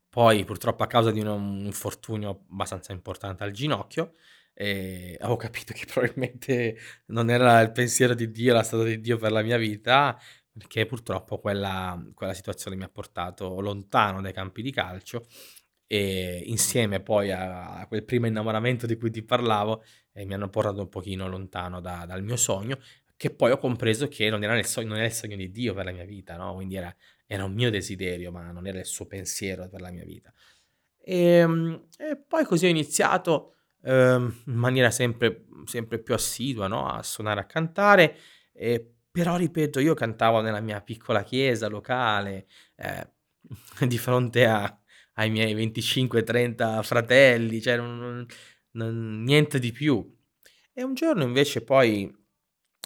Poi 0.09 0.43
purtroppo 0.45 0.83
a 0.83 0.87
causa 0.87 1.11
di 1.11 1.19
un 1.19 1.27
un 1.27 1.65
infortunio 1.65 2.45
abbastanza 2.51 2.91
importante 2.93 3.43
al 3.43 3.51
ginocchio, 3.51 4.15
ehm, 4.53 5.15
avevo 5.19 5.35
capito 5.37 5.73
che 5.73 5.85
probabilmente 5.85 6.77
non 7.07 7.29
era 7.29 7.59
il 7.61 7.71
pensiero 7.71 8.13
di 8.13 8.31
Dio, 8.31 8.53
la 8.53 8.63
strada 8.63 8.83
di 8.85 8.99
Dio 9.01 9.17
per 9.17 9.31
la 9.31 9.41
mia 9.41 9.57
vita, 9.57 10.17
perché 10.51 10.85
purtroppo 10.85 11.39
quella 11.39 12.01
quella 12.13 12.33
situazione 12.33 12.75
mi 12.77 12.83
ha 12.83 12.89
portato 12.89 13.59
lontano 13.59 14.21
dai 14.21 14.33
campi 14.33 14.61
di 14.61 14.71
calcio 14.71 15.25
e 15.95 16.43
insieme 16.47 17.01
poi 17.01 17.31
a 17.31 17.85
quel 17.87 18.03
primo 18.03 18.25
innamoramento 18.27 18.85
di 18.87 18.97
cui 18.97 19.11
ti 19.11 19.23
parlavo, 19.23 19.83
ehm, 20.13 20.27
mi 20.27 20.33
hanno 20.33 20.49
portato 20.49 20.81
un 20.81 20.89
pochino 20.89 21.27
lontano 21.27 21.79
da 21.81 22.05
dal 22.07 22.23
mio 22.23 22.35
sogno, 22.37 22.79
che 23.17 23.29
poi 23.33 23.51
ho 23.51 23.57
compreso 23.57 24.07
che 24.07 24.29
non 24.29 24.43
era 24.43 24.61
sogno 24.63 24.87
non 24.89 24.97
era 24.97 25.05
il 25.07 25.13
sogno 25.13 25.35
di 25.35 25.51
Dio 25.51 25.73
per 25.73 25.85
la 25.85 25.91
mia 25.91 26.05
vita, 26.05 26.35
no, 26.37 26.53
quindi 26.55 26.75
era 26.75 26.95
era 27.25 27.43
un 27.45 27.53
mio 27.53 27.69
desiderio, 27.71 28.31
ma 28.31 28.51
non 28.51 28.67
era 28.67 28.79
il 28.79 28.85
suo 28.85 29.05
pensiero 29.07 29.67
per 29.69 29.81
la 29.81 29.91
mia 29.91 30.03
vita. 30.03 30.31
Ehm, 31.05 31.87
e 31.97 32.17
poi 32.17 32.45
così 32.45 32.65
ho 32.65 32.69
iniziato, 32.69 33.55
ehm, 33.83 34.43
in 34.47 34.53
maniera 34.55 34.89
sempre 34.91 35.45
sempre 35.65 35.99
più 35.99 36.13
assidua, 36.13 36.67
no, 36.67 36.87
a 36.87 37.03
suonare, 37.03 37.41
a 37.41 37.45
cantare, 37.45 38.17
ehm, 38.53 38.81
però 39.11 39.35
ripeto, 39.37 39.79
io 39.79 39.93
cantavo 39.93 40.41
nella 40.41 40.59
mia 40.61 40.81
piccola 40.81 41.23
chiesa 41.23 41.67
locale, 41.67 42.47
ehm, 42.75 43.09
di 43.87 43.97
fronte 43.97 44.45
a 44.45 44.77
ai 45.15 45.29
miei 45.29 45.53
25, 45.53 46.23
30 46.23 46.81
fratelli, 46.83 47.61
cioè 47.61 47.77
non 47.77 48.25
non 48.75 49.21
niente 49.23 49.59
di 49.59 49.71
più. 49.71 50.03
E 50.73 50.83
un 50.83 50.93
giorno 50.95 51.23
invece 51.23 51.63
poi 51.63 52.11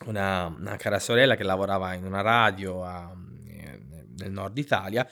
una 0.07 0.48
una 0.48 0.75
cara 0.77 1.00
sorella 1.00 1.36
che 1.36 1.43
lavorava 1.43 1.93
in 1.96 2.05
una 2.05 2.22
radio 2.22 2.84
a 2.84 3.12
ehm, 3.13 4.13
nel 4.17 4.31
nord 4.31 4.57
Italia, 4.57 5.07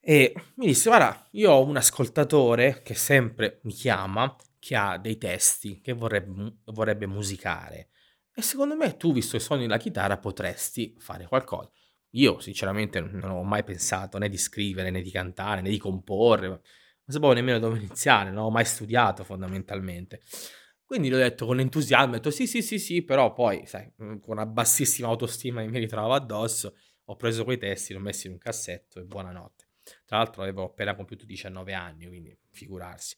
e 0.00 0.32
mi 0.56 0.66
disse: 0.66 0.88
"Guarda, 0.88 1.28
io 1.32 1.50
ho 1.52 1.64
un 1.64 1.76
ascoltatore 1.76 2.82
che 2.82 2.94
sempre 2.94 3.60
mi 3.64 3.72
chiama, 3.72 4.34
che 4.58 4.76
ha 4.76 4.98
dei 4.98 5.18
testi 5.18 5.80
che 5.80 5.92
vorreb 5.92 6.26
mu 6.28 6.56
vorrebbe 6.66 7.06
musicare 7.06 7.90
e 8.34 8.42
secondo 8.42 8.76
me 8.76 8.96
tu, 8.96 9.12
visto 9.12 9.36
che 9.36 9.42
suoni 9.42 9.66
la 9.68 9.76
chitarra, 9.78 10.18
potresti 10.18 10.94
fare 10.98 11.26
qualcosa". 11.26 11.70
Io 12.14 12.40
sinceramente 12.40 13.00
non 13.00 13.30
ho 13.30 13.42
mai 13.42 13.64
pensato 13.64 14.18
né 14.18 14.28
di 14.28 14.36
scrivere, 14.36 14.90
né 14.90 15.00
di 15.00 15.10
cantare, 15.10 15.62
né 15.62 15.70
di 15.70 15.78
comporre, 15.78 16.46
non 16.48 16.60
sapevo 17.06 17.32
nemmeno 17.32 17.58
dove 17.58 17.78
iniziare, 17.78 18.30
non 18.30 18.44
ho 18.44 18.50
mai 18.50 18.64
studiato 18.66 19.24
fondamentalmente. 19.24 20.20
Quindi 20.84 21.08
le 21.08 21.14
ho 21.16 21.18
detto 21.18 21.46
con 21.46 21.58
entusiasmo, 21.60 22.10
ho 22.12 22.16
detto: 22.16 22.30
"Sì, 22.30 22.46
sì, 22.46 22.60
sì, 22.60 22.78
sì", 22.78 23.02
però 23.02 23.32
poi 23.32 23.64
sai, 23.66 23.90
mhmm, 23.96 24.20
con 24.20 24.36
una 24.36 24.44
bassissima 24.46 25.08
autostima 25.08 25.62
che 25.62 25.68
mi 25.68 25.78
ritrovavo 25.78 26.12
addosso, 26.12 26.74
ho 27.04 27.16
preso 27.16 27.44
quei 27.44 27.56
testi, 27.58 27.92
li 27.94 27.98
ho 27.98 28.02
messi 28.02 28.26
in 28.26 28.34
un 28.34 28.38
cassetto 28.38 29.00
e 29.00 29.04
buonanotte. 29.04 29.66
Tra 30.04 30.18
l'altro 30.18 30.42
avevo 30.42 30.64
appena 30.64 30.94
compiuto 30.94 31.24
19 31.24 31.72
anni, 31.72 32.06
quindi 32.06 32.36
figurarsi. 32.50 33.16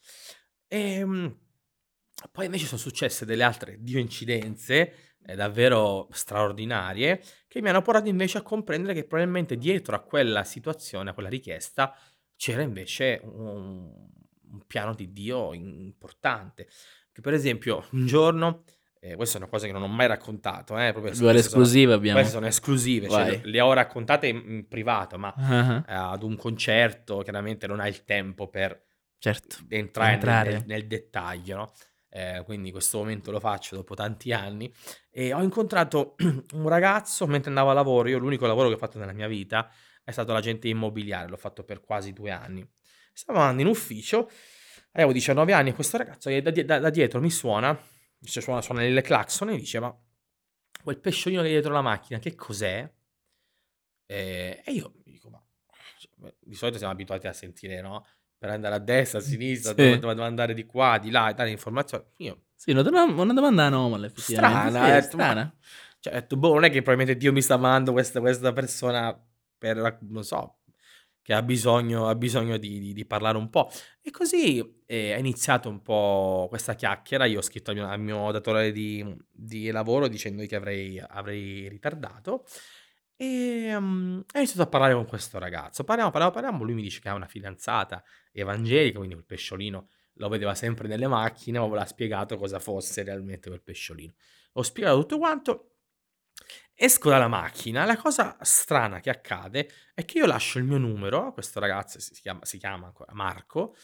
Ehm, 0.68 1.36
poi 2.30 2.46
invece 2.46 2.66
son 2.66 2.78
successe 2.78 3.24
delle 3.26 3.42
altre 3.42 3.76
dio-incidenze, 3.80 4.78
ehm, 4.80 4.92
davvero 5.34 6.08
straordinarie, 6.10 7.20
che 7.48 7.60
mi 7.62 7.68
hanno 7.70 7.82
portato 7.82 8.08
invece 8.08 8.38
a 8.38 8.42
comprendere 8.42 8.94
che 8.94 9.04
probabilmente 9.04 9.56
dietro 9.56 9.96
a 9.96 10.00
quella 10.00 10.44
situazione, 10.44 11.10
a 11.10 11.14
quella 11.14 11.28
richiesta, 11.28 11.94
c'era 12.36 12.62
invece 12.62 13.20
un 13.24 14.12
un 14.54 14.66
piano 14.66 14.94
di 14.94 15.12
Dio 15.12 15.52
importante. 15.52 16.68
Che 17.12 17.20
per 17.20 17.32
esempio 17.32 17.84
un 17.92 18.06
giorno, 18.06 18.62
ehm, 19.00 19.16
queste 19.16 19.38
sono 19.38 19.48
cose 19.48 19.66
che 19.66 19.72
non 19.72 19.82
ho 19.82 19.88
mai 19.88 20.06
raccontato, 20.06 20.78
eh, 20.78 20.92
proprio 20.92 21.12
queste 21.12 21.38
sono 21.38 21.38
esclusive 21.38 21.94
queste 22.08 22.30
abbiamo. 22.30 22.30
sono 22.30 22.46
esclusive, 22.46 23.08
cioè 23.08 23.36
le 23.42 23.60
ho 23.60 23.72
raccontate 23.72 24.28
in 24.28 24.42
in 24.46 24.68
privato, 24.68 25.18
ma, 25.18 25.34
ehm, 25.86 25.96
ad 25.96 26.22
un 26.22 26.36
concerto 26.36 27.18
chiaramente 27.22 27.66
non 27.66 27.80
hai 27.80 27.88
il 27.90 28.04
tempo 28.04 28.48
per 28.48 28.80
Certo, 29.18 29.56
entrare 29.68 30.16
nel 30.16 30.38
nel 30.38 30.60
entrare. 30.60 30.64
nel 30.66 30.86
dettaglio, 30.86 31.56
no, 31.56 31.72
ehm, 32.14 32.44
quindi 32.44 32.70
questo 32.70 32.98
momento 32.98 33.32
lo 33.32 33.40
faccio 33.40 33.74
dopo 33.74 33.94
tanti 33.94 34.32
anni, 34.32 34.72
e 35.10 35.32
ho 35.32 35.42
incontrato 35.42 36.14
un 36.54 36.68
ragazzo 36.68 37.26
mentre 37.26 37.48
andavo 37.48 37.70
a 37.70 37.72
lavoro, 37.74 38.08
io 38.08 38.18
l'unico 38.18 38.46
lavoro 38.46 38.68
che 38.68 38.74
ho 38.74 38.78
fatto 38.78 38.98
nella 38.98 39.12
mia 39.12 39.26
vita 39.26 39.68
è 40.04 40.10
stato 40.12 40.32
l'agente 40.32 40.68
immobiliare, 40.68 41.28
l'ho 41.28 41.36
fatto 41.36 41.64
per 41.64 41.80
quasi 41.80 42.12
2 42.12 42.30
anni. 42.30 42.66
Stavo 43.12 43.38
andando 43.40 43.62
in 43.62 43.68
ufficio, 43.68 44.30
avevo 44.92 45.12
19 45.12 45.52
anni 45.52 45.70
e 45.70 45.74
questo 45.74 45.96
ragazzo 45.96 46.30
da 46.40 46.50
da 46.50 46.78
da 46.78 46.90
dietro 46.90 47.20
mi 47.20 47.30
suona, 47.30 47.76
dice 48.18 48.40
suona 48.40 48.60
suona 48.62 48.84
il 48.84 49.00
clacson 49.02 49.50
e 49.50 49.56
dice: 49.56 49.80
"Ma 49.80 49.96
quel 50.82 50.98
pesciolino 51.00 51.40
che 51.40 51.46
hai 51.48 51.52
dietro 51.54 51.72
la 51.72 51.82
macchina 51.82 52.18
che 52.20 52.34
cos'è?" 52.34 52.88
Ehm, 54.06 54.60
e 54.64 54.72
io 54.72 54.92
dico: 55.04 55.30
"Ma" 55.30 55.42
cioè, 55.98 56.34
di 56.40 56.54
solito 56.54 56.78
siamo 56.78 56.92
abituati 56.92 57.26
a 57.26 57.32
sentire, 57.32 57.80
no, 57.80 58.04
per 58.44 58.52
andare 58.54 58.74
a 58.74 58.78
destra, 58.78 59.18
a 59.20 59.22
sinistra, 59.22 59.72
dove 59.72 59.98
sì. 59.98 59.98
dove 59.98 60.14
devo 60.14 60.26
andare 60.26 60.54
di 60.54 60.66
qua, 60.66 60.98
di 60.98 61.10
là 61.10 61.30
e 61.30 61.34
dare 61.34 61.50
informazio 61.50 62.10
io 62.18 62.42
Sì, 62.60 62.70
una 62.70 62.82
dom 62.82 63.18
una 63.18 63.32
domanda 63.32 63.64
anomala 63.66 64.06
effettivamente. 64.06 64.70
strana, 64.70 64.70
Sì, 64.70 65.00
"Ma" 65.02 65.02
strana. 65.02 65.56
cioè 66.00 66.12
ho 66.14 66.20
detto: 66.20 66.36
"Boh, 66.36 66.54
non 66.54 66.64
è 66.64 66.68
che 66.70 66.82
probabilmente 66.82 67.16
Dio 67.18 67.32
mi 67.32 67.42
sta 67.42 67.56
mandando 67.56 67.92
questa 67.92 68.20
questa 68.20 68.52
persona 68.52 69.18
per 69.58 69.98
non 70.02 70.22
so, 70.24 70.60
che 71.22 71.32
ha 71.34 71.42
bisogno 71.42 72.08
ha 72.08 72.14
bisogno 72.14 72.56
di 72.58 72.78
di 72.78 72.92
di 72.92 73.04
parlare 73.06 73.36
un 73.38 73.50
po'". 73.50 73.68
E 74.02 74.10
così, 74.10 74.58
ehm, 74.86 75.14
è 75.16 75.18
iniziato 75.18 75.68
un 75.68 75.82
po' 75.82 76.46
questa 76.48 76.74
chiacchiera, 76.74 77.24
io 77.26 77.38
ho 77.38 77.42
scritto 77.42 77.70
al 77.70 77.76
mio 77.76 77.88
al 77.88 78.00
mio 78.00 78.30
datore 78.30 78.70
di 78.72 79.04
di 79.30 79.70
lavoro 79.70 80.06
dicendogli 80.08 80.46
che 80.48 80.56
avrei 80.56 80.98
avrei 81.00 81.68
ritardato, 81.68 82.44
ehm, 83.16 84.24
e 84.32 84.36
ho 84.36 84.38
iniziato 84.38 84.62
a 84.62 84.66
parlare 84.66 84.94
con 84.94 85.06
questo 85.06 85.38
ragazzo. 85.38 85.84
Parliamo, 85.84 86.10
parliamo, 86.10 86.34
parliamo, 86.34 86.64
lui 86.64 86.74
mi 86.74 86.82
dice 86.82 87.00
che 87.00 87.08
ha 87.08 87.14
una 87.14 87.26
fidanzata 87.26 88.02
evangelica, 88.32 88.98
quindi 88.98 89.14
quel 89.14 89.26
pesciolino 89.26 89.88
lo 90.14 90.28
vedeva 90.28 90.54
sempre 90.54 90.88
nelle 90.88 91.08
macchine, 91.08 91.58
ma 91.58 91.64
aveva 91.64 91.86
spiegato 91.86 92.36
cosa 92.36 92.58
fosse 92.60 93.02
realmente 93.02 93.48
quel 93.48 93.62
pesciolino. 93.62 94.14
Ho 94.54 94.62
spiegato 94.62 94.98
tutto 95.00 95.18
quanto, 95.18 95.70
esco 96.74 97.08
dalla 97.10 97.28
macchina, 97.28 97.84
la 97.84 97.96
cosa 97.96 98.36
strana 98.40 99.00
che 99.00 99.10
accade 99.10 99.68
è 99.94 100.04
che 100.04 100.18
io 100.18 100.26
lascio 100.26 100.58
il 100.58 100.64
mio 100.64 100.78
numero 100.78 101.32
questo 101.32 101.60
ragazzo, 101.60 101.98
si 102.00 102.12
chiama 102.20 102.44
si 102.44 102.58
chiama 102.58 102.86
ancora 102.86 103.12
Marco, 103.14 103.74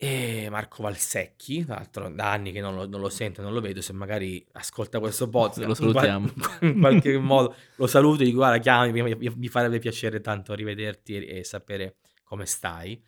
E 0.00 0.46
Marco 0.48 0.84
Valsecchi, 0.84 1.64
tra 1.64 1.74
l'altro 1.74 2.08
da 2.08 2.30
anni 2.30 2.52
che 2.52 2.60
non 2.60 2.76
lo 2.76 2.86
non 2.86 3.00
lo 3.00 3.08
sento, 3.08 3.42
non 3.42 3.52
lo 3.52 3.60
vedo, 3.60 3.80
se 3.80 3.92
magari 3.92 4.46
ascolta 4.52 5.00
questo 5.00 5.26
podcast 5.28 5.66
Lo 5.66 5.74
salutiamo. 5.74 6.30
in 6.62 6.78
qualche 6.78 7.18
modo 7.18 7.52
lo 7.74 7.86
saluto 7.88 8.22
e 8.22 8.26
dico: 8.26 8.36
"Guarda 8.36 8.58
chiamami, 8.58 9.02
mi 9.02 9.32
mi 9.34 9.48
farebbe 9.48 9.80
piacere 9.80 10.20
tanto 10.20 10.54
rivederti 10.54 11.16
e 11.16 11.38
e 11.38 11.44
sapere 11.44 11.96
come 12.22 12.46
stai." 12.46 13.02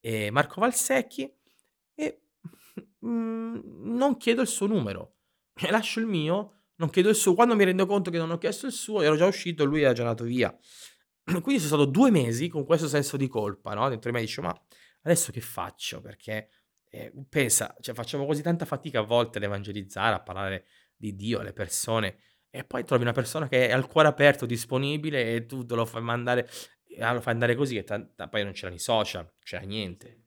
Ehm, 0.00 0.34
Marco 0.34 0.60
Valsecchi 0.60 1.32
e, 1.94 2.20
mhmm, 2.98 3.96
non 3.96 4.18
chiedo 4.18 4.42
il 4.42 4.48
suo 4.48 4.66
numero, 4.66 5.14
lascio 5.70 5.98
il 6.00 6.06
mio, 6.06 6.64
non 6.76 6.90
chiedo 6.90 7.08
il 7.08 7.14
suo. 7.14 7.32
Quando 7.32 7.56
mi 7.56 7.64
rendo 7.64 7.86
conto 7.86 8.10
che 8.10 8.18
non 8.18 8.30
ho 8.30 8.36
chiesto 8.36 8.66
il 8.66 8.72
suo, 8.72 9.00
ero 9.00 9.16
già 9.16 9.24
uscito 9.24 9.62
e 9.62 9.66
lui 9.66 9.80
era 9.80 9.94
già 9.94 10.02
andato 10.02 10.24
via. 10.24 10.54
Quindi 11.24 11.58
son 11.58 11.68
stato 11.68 11.86
2 11.86 12.10
mesi 12.10 12.48
con 12.48 12.66
questo 12.66 12.86
senso 12.86 13.16
di 13.16 13.28
colpa, 13.28 13.72
no, 13.72 13.88
dentro 13.88 14.10
di 14.10 14.16
me 14.16 14.22
dice: 14.22 14.42
"Ma 14.42 14.54
adesso 15.04 15.32
che 15.32 15.40
faccio?" 15.40 16.00
Perché, 16.00 16.50
ehm, 16.90 17.26
pensa, 17.28 17.74
cioè 17.80 17.94
facciamo 17.94 18.26
così 18.26 18.42
tanta 18.42 18.64
fatica 18.64 19.00
a 19.00 19.02
volte 19.02 19.38
ad 19.38 19.44
evangelizzare, 19.44 20.14
a 20.14 20.20
parlare 20.20 20.66
di 20.96 21.14
Dio 21.14 21.40
alle 21.40 21.52
persone 21.52 22.18
e 22.50 22.62
poi 22.64 22.84
trovi 22.84 23.02
una 23.02 23.12
persona 23.12 23.48
che 23.48 23.68
è 23.68 23.72
al 23.72 23.88
cuore 23.88 24.06
aperto, 24.08 24.46
disponibile 24.46 25.34
e 25.34 25.46
tu 25.46 25.66
te 25.66 25.74
lo 25.74 25.84
fai 25.84 26.02
mandare 26.02 26.48
ah, 27.00 27.12
lo 27.12 27.20
fai 27.20 27.32
andare 27.32 27.54
così 27.54 27.76
e 27.76 27.84
tan 27.84 28.14
ta 28.14 28.28
poi 28.28 28.44
non 28.44 28.52
c'erano 28.52 28.76
i 28.76 28.80
social, 28.80 29.28
c'era 29.42 29.64
niente. 29.64 30.22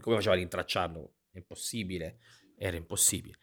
Come 0.00 0.16
faceva 0.16 0.34
a 0.34 0.38
rintracciarlo? 0.38 1.14
È 1.30 1.38
impossibile, 1.38 2.18
era 2.56 2.76
impossibile. 2.76 3.36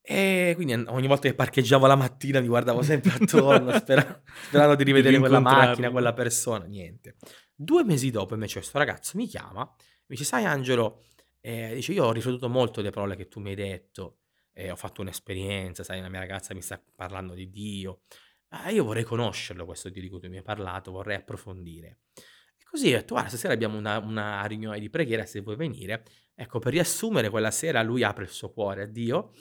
E 0.00 0.52
quindi 0.54 0.74
ogni 0.74 1.06
volta 1.06 1.28
che 1.28 1.34
parcheggiavo 1.34 1.86
la 1.86 1.96
mattina 1.96 2.40
mi 2.40 2.48
guardavo 2.48 2.82
sempre 2.82 3.12
attorno 3.18 3.72
spera 3.72 4.22
sperando 4.46 4.74
di 4.74 4.84
Di 4.84 4.90
rivedere 4.90 5.18
quella 5.18 5.40
macchina, 5.40 5.90
quella 5.90 6.12
persona, 6.12 6.66
niente. 6.66 7.16
2 7.54 7.84
mesi 7.84 8.10
dopo 8.10 8.34
invece 8.34 8.58
questo 8.58 8.78
ragazzo 8.78 9.16
mi 9.16 9.26
chiama, 9.26 9.62
mi 9.64 10.16
dice: 10.16 10.24
"Sai 10.24 10.44
Angelo" 10.44 11.04
ehm, 11.40 11.74
dice: 11.74 11.92
"Io 11.92 12.04
ho 12.04 12.12
riflettuto 12.12 12.48
molto 12.48 12.80
delle 12.80 12.92
parole 12.92 13.16
che 13.16 13.28
tu 13.28 13.40
mi 13.40 13.50
hai 13.50 13.54
detto 13.56 14.18
e 14.52 14.70
ho 14.70 14.76
fatto 14.76 15.00
un'esperienza, 15.02 15.82
sai 15.84 16.00
la 16.00 16.08
mia 16.08 16.20
ragazza 16.20 16.54
mi 16.54 16.62
sta 16.62 16.82
parlando 16.94 17.34
di 17.34 17.50
Dio. 17.50 18.02
Ah, 18.48 18.70
io 18.70 18.84
vorrei 18.84 19.02
conoscerlo 19.04 19.64
questo 19.64 19.88
Dio 19.88 20.00
di 20.02 20.08
cui 20.08 20.20
tu 20.20 20.28
mi 20.28 20.36
hai 20.38 20.42
parlato, 20.42 20.90
vorrei 20.92 21.16
approfondire." 21.16 22.00
E 22.56 22.64
così 22.64 22.88
ho 22.92 22.96
detto: 22.96 23.14
"Guarda 23.14 23.30
stasera 23.30 23.52
abbiamo 23.54 23.76
una 23.78 23.98
una 23.98 24.44
riunione 24.46 24.80
di 24.80 24.90
preghiera 24.90 25.24
se 25.26 25.40
vuoi 25.40 25.56
venire." 25.56 26.04
Ecco, 26.36 26.58
per 26.58 26.72
riassumere 26.72 27.30
quella 27.30 27.50
sera 27.52 27.82
lui 27.82 28.02
apre 28.02 28.24
il 28.24 28.30
suo 28.30 28.52
cuore 28.52 28.82
a 28.82 28.86
Dio 28.86 29.32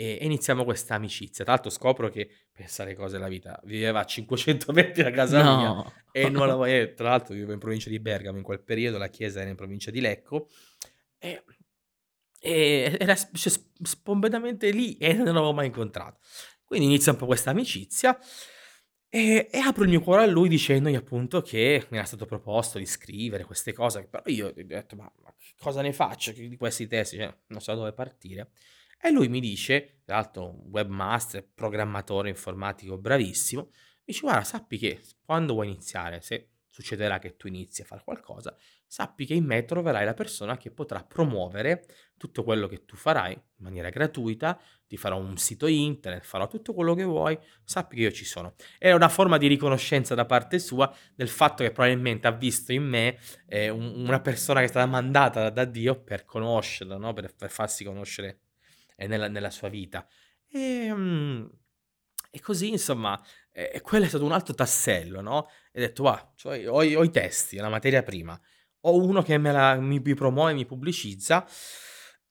e 0.00 0.18
e 0.20 0.24
iniziamo 0.24 0.64
questa 0.64 0.94
amicizia. 0.94 1.44
Tra 1.44 1.52
l'altro 1.54 1.70
scopro 1.70 2.08
che, 2.08 2.28
pensa 2.52 2.82
alle 2.84 2.94
cose 2.94 3.14
della 3.16 3.28
vita, 3.28 3.60
viveva 3.64 4.00
a 4.00 4.04
500 4.06 4.72
metri 4.72 5.02
da 5.02 5.10
casa 5.10 5.42
mia 5.42 5.68
No. 5.68 5.92
e 6.12 6.28
non 6.30 6.46
l'avevo 6.46 6.64
e 6.66 6.94
tra 6.94 7.10
l'altro 7.10 7.34
vivevo 7.34 7.52
in 7.52 7.58
provincia 7.58 7.90
di 7.90 8.00
Bergamo 8.00 8.38
in 8.38 8.42
quel 8.44 8.60
periodo, 8.62 8.98
la 8.98 9.08
chiesa 9.08 9.40
era 9.40 9.50
in 9.50 9.56
provincia 9.56 9.90
di 9.90 10.00
Lecco 10.00 10.48
e 11.18 11.42
e 12.42 12.96
era 12.98 13.14
cioè 13.14 13.52
s 13.52 13.68
spombedamente 13.82 14.70
lì 14.70 14.96
e 14.96 15.12
non 15.12 15.26
l'avevo 15.26 15.52
mai 15.52 15.66
incontrato. 15.66 16.18
Quindi 16.64 16.86
inizia 16.86 17.12
un 17.12 17.18
po' 17.18 17.26
questa 17.26 17.50
amicizia 17.50 18.18
e 19.12 19.48
e 19.50 19.58
apro 19.58 19.82
il 19.82 19.90
mio 19.90 20.00
cuore 20.00 20.22
a 20.22 20.26
lui 20.26 20.48
dicendogli 20.48 20.94
appunto 20.94 21.42
che 21.42 21.86
mi 21.90 21.98
era 21.98 22.06
stato 22.06 22.24
proposto 22.26 22.78
di 22.78 22.86
scrivere 22.86 23.44
queste 23.44 23.72
cose, 23.72 24.06
però 24.08 24.22
io 24.26 24.52
gli 24.54 24.60
ho 24.60 24.66
detto: 24.66 24.96
"Ma 24.96 25.12
ma 25.22 25.34
cosa 25.58 25.82
ne 25.82 25.92
faccio 25.92 26.32
di 26.32 26.56
questi 26.56 26.86
testi?" 26.86 27.16
Cioè, 27.16 27.34
non 27.48 27.60
so 27.60 27.74
dove 27.74 27.92
partire. 27.92 28.50
E 29.02 29.10
lui 29.10 29.28
mi 29.28 29.40
dice, 29.40 30.00
tra 30.04 30.16
l'altro 30.16 30.50
un 30.50 30.68
webmaster, 30.70 31.46
programmatore 31.54 32.28
informatico 32.28 32.98
bravissimo, 32.98 33.62
mi 33.62 33.70
dice: 34.04 34.20
"Guarda, 34.20 34.44
sappi 34.44 34.76
che 34.78 35.00
quando 35.24 35.54
vuoi 35.54 35.68
iniziare, 35.68 36.20
se 36.20 36.50
succederà 36.68 37.18
che 37.18 37.36
tu 37.36 37.46
inizi 37.48 37.80
a 37.82 37.84
fare 37.84 38.02
qualcosa, 38.04 38.54
sappi 38.86 39.24
che 39.24 39.34
in 39.34 39.44
me 39.44 39.64
troverai 39.64 40.04
la 40.04 40.14
persona 40.14 40.56
che 40.56 40.70
potrà 40.70 41.02
promuovere 41.02 41.84
tutto 42.16 42.44
quello 42.44 42.66
che 42.68 42.84
tu 42.84 42.94
farai 42.96 43.32
in 43.32 43.40
maniera 43.64 43.88
gratuita, 43.88 44.60
ti 44.86 44.96
farò 44.96 45.16
un 45.18 45.36
sito 45.38 45.66
internet, 45.66 46.24
farò 46.24 46.46
tutto 46.46 46.74
quello 46.74 46.94
che 46.94 47.04
vuoi, 47.04 47.38
sappi 47.64 47.96
che 47.96 48.02
io 48.02 48.12
ci 48.12 48.24
sono." 48.26 48.54
È 48.78 48.92
una 48.92 49.08
forma 49.08 49.38
di 49.38 49.46
riconoscenza 49.46 50.14
da 50.14 50.26
parte 50.26 50.58
sua 50.58 50.94
del 51.14 51.28
fatto 51.28 51.62
che 51.64 51.70
probabilmente 51.72 52.26
ha 52.26 52.32
visto 52.32 52.72
in 52.72 52.82
me, 52.84 53.18
un 53.48 54.04
una 54.06 54.20
persona 54.20 54.60
che 54.60 54.66
è 54.66 54.68
stata 54.68 54.86
mandata 54.86 55.48
da 55.48 55.64
Dio 55.64 56.02
per 56.02 56.24
conoscerlo, 56.26 56.98
no, 56.98 57.12
per 57.14 57.34
per 57.34 57.50
farsi 57.50 57.82
conoscere, 57.84 58.40
ehm, 59.00 59.08
nella 59.08 59.28
nella 59.28 59.50
sua 59.50 59.68
vita. 59.68 60.06
Ehm, 60.52 61.50
e 62.30 62.40
così 62.40 62.70
insomma, 62.70 63.20
ehm, 63.52 63.80
quello 63.82 64.04
è 64.04 64.08
stato 64.08 64.24
un 64.24 64.32
altro 64.32 64.54
tassello, 64.54 65.20
no, 65.20 65.48
e 65.72 65.80
ho 65.82 65.86
detto: 65.86 66.02
"Va, 66.04 66.32
c'ho 66.40 66.54
i 66.54 66.66
ho 66.66 66.74
ho 66.76 67.04
i 67.04 67.10
testi, 67.10 67.56
la 67.56 67.68
materia 67.68 68.02
prima, 68.02 68.38
ho 68.82 68.96
uno 69.04 69.22
che 69.22 69.38
me 69.38 69.52
la 69.52 69.74
mi 69.76 70.00
mi 70.00 70.14
promuove, 70.14 70.52
mi 70.54 70.66
pubblicizza." 70.66 71.46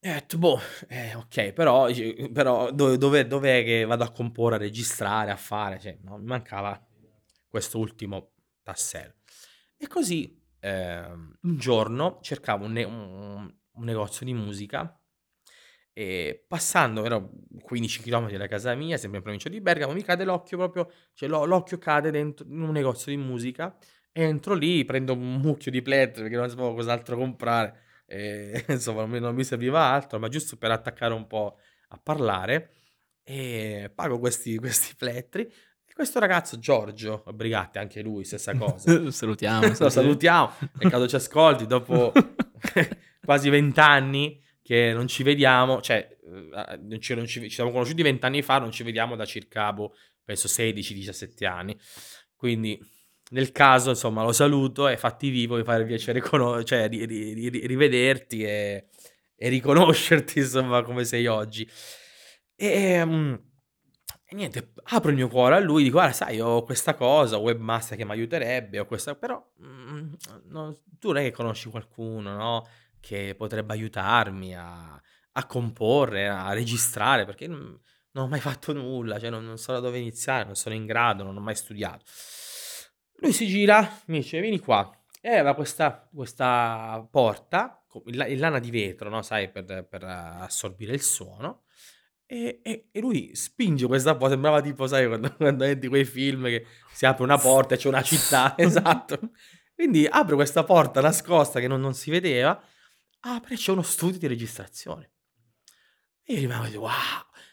E 0.01 0.09
ho 0.09 0.13
detto: 0.13 0.37
"Boh, 0.37 0.59
eh, 0.87 1.15
okay, 1.15 1.51
però 1.53 1.87
dici 1.87 2.29
però 2.31 2.71
dove 2.71 2.97
dov'è 2.97 3.27
dov'è 3.27 3.63
che 3.63 3.83
vado 3.85 4.03
a 4.05 4.11
comporre, 4.11 4.55
a 4.55 4.57
registrare, 4.59 5.31
a 5.31 5.35
fare?" 5.35 5.79
Cioè, 5.79 5.99
no, 6.03 6.17
mi 6.17 6.25
mancava 6.25 6.81
questo 7.49 7.79
ultimo 7.79 8.31
tassello. 8.63 9.15
E 9.77 9.87
così, 9.87 10.41
ehm, 10.59 11.37
un 11.41 11.57
giorno 11.57 12.19
cercavo 12.21 12.65
un 12.65 12.71
ne 12.73 12.83
un 12.83 13.53
un 13.79 13.85
negozio 13.85 14.25
di 14.25 14.33
musica 14.33 14.98
e 15.99 16.45
passando 16.47 17.03
ero 17.03 17.29
15 17.61 18.01
chilometri 18.01 18.37
da 18.37 18.47
casa 18.47 18.73
mia, 18.73 18.95
sempre 18.95 19.17
in 19.17 19.23
provincia 19.23 19.49
di 19.49 19.59
Bergamo, 19.59 19.91
mi 19.91 20.01
cade 20.01 20.23
l'occhio 20.23 20.55
proprio 20.55 20.89
cioè 21.13 21.27
l'o 21.27 21.43
l'occhio 21.43 21.77
cade 21.77 22.09
dentro 22.09 22.47
in 22.47 22.61
un 22.61 22.71
negozio 22.71 23.11
di 23.11 23.17
musica, 23.17 23.75
entro 24.13 24.53
lì, 24.53 24.85
prendo 24.85 25.11
un 25.11 25.41
mucchio 25.41 25.69
di 25.69 25.81
plettri 25.81 26.21
perché 26.21 26.37
non 26.37 26.49
sapevo 26.49 26.73
cos'altro 26.73 27.17
comprare, 27.17 27.79
ehm, 28.05 28.63
insomma 28.71 29.01
non 29.01 29.09
mi 29.09 29.19
non 29.19 29.35
mi 29.35 29.43
serviva 29.43 29.81
altro, 29.81 30.19
ma 30.19 30.29
giusto 30.29 30.55
per 30.55 30.71
attaccare 30.71 31.13
un 31.13 31.27
po' 31.27 31.57
a 31.89 31.99
parlare, 32.01 32.71
e 33.21 33.91
pago 33.93 34.19
questi 34.19 34.57
questi 34.57 34.95
plettri. 34.95 35.41
E 35.41 35.93
questo 35.93 36.19
ragazzo 36.19 36.59
Giorgio 36.59 37.25
Brigatti, 37.33 37.77
anche 37.77 38.01
lui 38.01 38.23
stessa 38.23 38.55
cosa. 38.55 39.11
Salutiamo, 39.11 39.67
Lo 39.77 39.89
salutiamo, 39.89 40.49
peccato 40.79 41.09
ci 41.09 41.15
ascolti 41.15 41.67
dopo 41.67 42.13
quasi 43.21 43.49
20 43.49 43.79
anni 43.81 44.47
che 44.69 44.93
non 44.93 45.07
ci 45.07 45.23
vediamo, 45.23 45.81
cioè, 45.81 46.07
a 46.53 46.77
non 46.79 47.01
ci 47.01 47.15
non 47.15 47.25
ci 47.25 47.41
ci 47.41 47.49
siamo 47.49 47.71
conosciuti 47.71 48.03
20 48.03 48.23
anni 48.23 48.43
fa, 48.43 48.59
non 48.59 48.69
ci 48.71 48.83
vediamo 48.83 49.15
da 49.15 49.25
circa, 49.25 49.73
boh, 49.73 49.95
penso 50.23 50.47
16, 50.47 50.93
17 50.93 51.47
anni. 51.47 51.75
Quindi 52.35 52.79
nel 53.31 53.51
caso, 53.51 53.89
insomma, 53.89 54.21
lo 54.21 54.31
saluto 54.31 54.87
e 54.87 54.95
fatti 54.95 55.29
vivo, 55.29 55.55
mi 55.57 55.63
fa 55.63 55.83
piacere 55.83 56.19
cono 56.21 56.63
cioè 56.63 56.87
ri 56.87 57.03
ri 57.07 57.33
ri 57.33 57.49
ri 57.49 57.65
rivederti 57.65 58.43
e 58.43 58.89
e 59.35 59.49
riconoscerti 59.49 60.37
insomma 60.45 60.83
come 60.83 61.03
sei 61.03 61.25
oggi. 61.25 61.67
Ehm, 62.55 63.41
e 64.25 64.35
niente, 64.35 64.73
apro 64.91 65.09
il 65.09 65.15
mio 65.15 65.29
cuore 65.29 65.55
a 65.55 65.59
lui, 65.59 65.81
dico: 65.81 65.95
"Guarda 65.97 66.13
sai 66.13 66.39
ho 66.39 66.61
questa 66.63 66.93
cosa, 66.93 67.37
webmaster 67.37 67.97
che 67.97 68.05
m'aiuterebbe, 68.05 68.77
ho 68.79 68.85
questa 68.85 69.15
però, 69.15 69.43
mhmm, 69.57 70.15
no 70.49 70.77
tu 70.99 71.07
non 71.07 71.17
è 71.17 71.23
che 71.23 71.31
conosci 71.31 71.69
qualcuno, 71.69 72.35
no, 72.35 72.67
che 72.99 73.35
potrebbe 73.37 73.73
aiutarmi 73.73 74.55
a 74.55 75.01
a 75.33 75.45
comporre, 75.45 76.27
a 76.27 76.51
registrare, 76.53 77.23
perché, 77.25 77.47
mhmm, 77.47 77.79
non 78.11 78.25
ho 78.25 78.27
mai 78.27 78.39
fatto 78.39 78.73
nulla, 78.73 79.19
cioè 79.19 79.29
non 79.29 79.45
non 79.45 79.57
so 79.57 79.71
da 79.73 79.79
dove 79.79 79.99
iniziare, 79.99 80.43
non 80.45 80.55
sono 80.55 80.75
in 80.75 80.85
grado, 80.85 81.23
non 81.23 81.35
ho 81.37 81.39
mai 81.39 81.55
studiato." 81.55 82.03
Lui 83.21 83.33
si 83.33 83.47
gira, 83.47 84.01
mi 84.07 84.19
dice: 84.19 84.39
"Vieni 84.39 84.59
qua." 84.59 84.89
E 85.21 85.29
aveva 85.29 85.53
questa 85.53 86.07
questa 86.13 87.05
porta 87.11 87.83
in 88.05 88.17
la 88.17 88.27
in 88.27 88.39
lana 88.39 88.59
di 88.59 88.71
vetro, 88.71 89.09
no, 89.09 89.21
sai 89.21 89.49
per 89.51 89.85
per 89.89 90.03
assorbire 90.03 90.93
il 90.93 91.01
suono, 91.01 91.63
e 92.25 92.59
e 92.63 92.89
e 92.91 92.99
lui 92.99 93.35
spinge 93.35 93.85
questa 93.87 94.15
po 94.15 94.29
sembrava 94.29 94.61
tipo 94.61 94.87
sai 94.87 95.07
quando 95.07 95.33
quando 95.37 95.65
vedi 95.65 95.87
quei 95.87 96.05
film 96.05 96.45
che 96.45 96.65
si 96.91 97.05
apre 97.05 97.23
una 97.23 97.37
porta 97.37 97.75
e 97.75 97.77
c'è 97.77 97.87
una 97.87 98.01
città 98.03 98.55
esatto. 98.57 99.19
Quindi 99.75 100.05
apre 100.09 100.35
questa 100.35 100.63
porta 100.63 101.01
nascosta 101.01 101.59
che 101.59 101.67
non 101.67 101.79
non 101.81 101.93
si 101.93 102.11
vedeva, 102.11 102.61
apre 103.21 103.55
c'è 103.55 103.71
uno 103.71 103.81
studio 103.81 104.17
di 104.19 104.27
registrazione. 104.27 105.11
E 106.23 106.33
io 106.33 106.39
rimango 106.39 106.67
tipo: 106.67 106.81
"Wow!" 106.81 106.91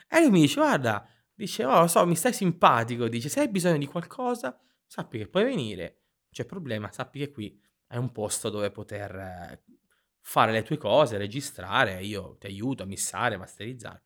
E 0.08 0.20
lui 0.20 0.30
mi 0.30 0.40
dice: 0.42 0.56
"Guarda" 0.60 1.08
dice: 1.34 1.64
"Oh 1.64 1.80
lo 1.80 1.86
so, 1.86 2.04
mi 2.06 2.16
stai 2.16 2.32
simpatico." 2.32 3.08
Dice: 3.08 3.28
"Se 3.28 3.40
hai 3.40 3.48
bisogno 3.48 3.78
di 3.78 3.86
qualcosa 3.86 4.58
sappi 4.86 5.18
che 5.18 5.28
puoi 5.28 5.44
venire, 5.44 5.82
non 5.82 6.30
c'è 6.32 6.44
problema, 6.44 6.90
sappi 6.92 7.18
che 7.20 7.30
qui 7.30 7.60
è 7.86 7.96
un 7.96 8.12
posto 8.12 8.50
dove 8.50 8.70
poter 8.70 9.62
fare 10.20 10.52
le 10.52 10.62
tue 10.62 10.76
cose, 10.76 11.16
registrare, 11.18 12.02
io 12.02 12.36
ti 12.38 12.46
aiuto 12.46 12.82
a 12.82 12.86
missare, 12.86 13.36
masterizzare." 13.36 14.02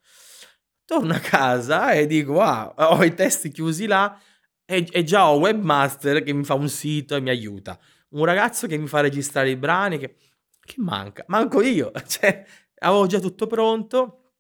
Torno 0.85 1.15
a 1.15 1.19
casa 1.21 1.93
e 1.93 2.07
dico: 2.07 2.41
"Ah, 2.41 2.75
ho 2.77 3.05
i 3.05 3.15
testi 3.15 3.51
chiusi 3.51 3.87
là 3.87 4.19
e 4.65 4.87
e 4.91 5.03
già 5.05 5.29
ho 5.31 5.39
webmaster 5.39 6.23
che 6.23 6.33
mi 6.33 6.45
fa 6.45 6.55
un 6.55 6.69
sito 6.69 7.17
e 7.17 7.21
mi 7.21 7.31
aiuta. 7.31 7.79
Un 8.11 8.25
ragazzo 8.25 8.67
che 8.67 8.77
mi 8.77 8.87
fa 8.89 9.01
registrare 9.01 9.51
i 9.51 9.57
brani 9.57 9.99
che 9.99 10.17
che 10.61 10.75
manca? 10.79 11.25
Manco 11.29 11.63
io." 11.63 11.91
Cioè 12.07 12.45
avevo 12.81 13.07
già 13.07 13.19
tutto 13.19 13.47
pronto 13.47 14.35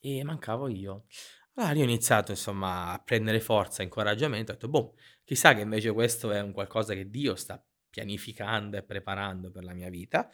e 0.00 0.22
mancavo 0.24 0.68
io. 0.68 1.06
Allora 1.54 1.72
lì 1.72 1.80
ho 1.80 1.84
iniziato 1.84 2.32
insomma 2.32 2.92
a 2.92 2.98
prendere 3.02 3.40
forza, 3.40 3.82
incoraggiamento, 3.82 4.52
ho 4.52 4.54
detto: 4.54 4.68
"Boh, 4.68 4.94
chissà 5.24 5.54
che 5.54 5.62
invece 5.62 5.92
questo 5.92 6.30
è 6.30 6.40
un 6.40 6.52
qualcosa 6.52 6.94
che 6.94 7.08
Dio 7.08 7.34
sta 7.34 7.62
pianificando 7.88 8.76
e 8.76 8.82
preparando 8.82 9.50
per 9.50 9.64
la 9.64 9.72
mia 9.74 9.88
vita." 9.88 10.30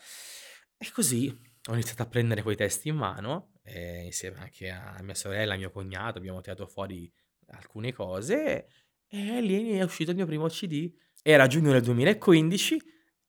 E 0.76 0.90
così 0.92 1.28
ho 1.68 1.72
iniziato 1.74 2.02
a 2.02 2.06
prendere 2.06 2.42
quei 2.42 2.56
testi 2.56 2.88
in 2.88 2.96
mano, 2.96 3.52
ehm, 3.62 4.06
insieme 4.06 4.38
anche 4.40 4.68
a 4.68 4.98
mia 5.02 5.14
sorella, 5.14 5.54
a 5.54 5.56
mio 5.56 5.70
cognato, 5.70 6.18
abbiamo 6.18 6.40
tirato 6.40 6.66
fuori 6.66 7.10
alcune 7.52 7.92
cose 7.92 8.66
e 9.06 9.40
lì 9.40 9.72
è 9.72 9.82
uscito 9.82 10.10
il 10.10 10.16
mio 10.16 10.26
primo 10.26 10.48
CD. 10.48 10.92
Era 11.22 11.46
giugno 11.46 11.70
del 11.70 11.82
2015, 11.82 12.80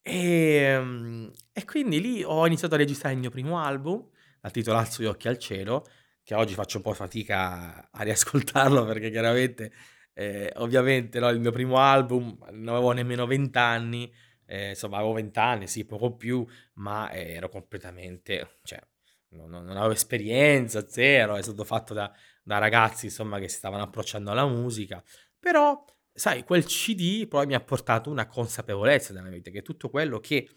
ehm, 0.04 1.32
e 1.54 1.66
quindi 1.66 2.02
lì 2.02 2.24
ho 2.24 2.46
iniziato 2.46 2.76
a 2.76 2.78
registrare 2.78 3.14
il 3.16 3.20
mio 3.22 3.30
primo 3.30 3.60
album, 3.60 4.08
dal 4.42 4.52
titolo 4.52 4.78
Alzo 4.78 5.02
gli 5.04 5.06
occhi 5.08 5.28
al 5.28 5.38
cielo, 5.38 5.86
che 6.24 6.36
oggi 6.36 6.54
faccio 6.54 6.78
un 6.78 6.84
po' 6.84 6.94
fatica 6.94 7.90
a 7.92 8.04
riascoltarlo 8.04 8.86
perché 8.86 9.10
chiaramente, 9.10 9.72
ehm, 10.14 10.50
ovviamente, 10.56 11.20
no, 11.20 11.30
il 11.30 11.40
mio 11.40 11.52
primo 11.52 11.78
album, 11.78 12.38
non 12.52 12.76
avevo 12.76 12.92
nemmeno 12.92 13.26
20 13.26 13.58
anni, 13.58 14.14
ehm, 14.46 14.70
insomma 14.70 14.98
avevo 14.98 15.14
20 15.14 15.40
anni, 15.40 15.68
sì, 15.68 15.86
poco 15.86 16.16
più, 16.16 16.46
ma 16.76 17.12
ero 17.12 17.50
completamente 17.50 18.60
cioè 18.64 18.80
non 19.30 19.50
non 19.50 19.70
avevo 19.78 19.94
esperienza, 19.94 20.88
0, 20.88 21.36
è 21.38 21.42
stato 21.42 21.64
fatto 21.64 21.94
da 21.94 22.12
da 22.44 22.58
ragazzi 22.58 23.06
insomma 23.06 23.40
che 23.40 23.48
si 23.48 23.58
stavano 23.58 23.84
approcciando 23.84 24.32
alla 24.32 24.46
musica, 24.46 25.02
però 25.40 25.84
sai 26.14 26.44
quel 26.44 26.66
CD 26.66 27.28
poi 27.28 27.46
mi 27.48 27.56
ha 27.56 27.60
portato 27.60 28.10
una 28.10 28.28
consapevolezza 28.28 29.14
nella 29.14 29.28
mia 29.28 29.38
vita, 29.38 29.50
che 29.50 29.62
tutto 29.62 29.90
quello 29.90 30.20
che 30.20 30.48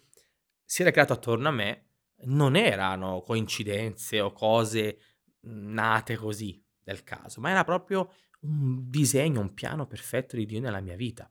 si 0.64 0.82
era 0.82 0.90
creato 0.90 1.14
attorno 1.14 1.48
a 1.48 1.52
me 1.52 1.86
non 2.24 2.56
erano 2.56 3.22
coincidenze 3.22 4.20
o 4.20 4.32
cose, 4.32 4.98
mhmm, 5.40 5.72
nate 5.72 6.16
così 6.16 6.62
del 6.82 7.02
caso, 7.02 7.40
ma 7.40 7.50
era 7.50 7.64
proprio 7.64 8.12
un 8.40 8.88
disegno, 8.88 9.40
un 9.40 9.54
piano 9.54 9.86
perfetto 9.86 10.36
di 10.36 10.46
Dio 10.46 10.60
nella 10.60 10.80
mia 10.80 10.96
vita. 10.96 11.30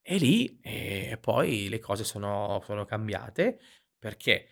E 0.00 0.16
lì, 0.16 0.58
ehm, 0.62 1.18
poi 1.18 1.68
le 1.68 1.78
cose 1.78 2.04
sono 2.04 2.62
sono 2.64 2.84
cambiate 2.84 3.58
perché 3.98 4.48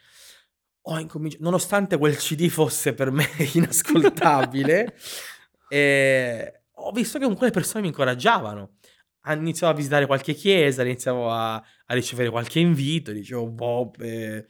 ho 0.88 0.98
incominci 0.98 1.38
nonostante 1.40 1.96
quel 1.98 2.16
CD 2.16 2.48
fosse 2.48 2.94
per 2.94 3.10
me 3.10 3.26
inascoltabile, 3.54 4.96
ehm, 5.68 6.50
ho 6.78 6.90
visto 6.92 7.18
che 7.18 7.24
comunque 7.24 7.46
le 7.46 7.52
persone 7.52 7.82
mi 7.82 7.88
incoraggiavano. 7.88 8.76
Ha 9.22 9.34
iniziato 9.34 9.72
a 9.72 9.76
visitare 9.76 10.06
qualche 10.06 10.34
chiesa, 10.34 10.82
iniziavo 10.82 11.30
a 11.30 11.54
a 11.88 11.94
ricevere 11.94 12.30
qualche 12.30 12.58
invito, 12.60 13.12
dicevo: 13.12 13.48
"Boh, 13.50 13.92
ehm, 13.98 14.44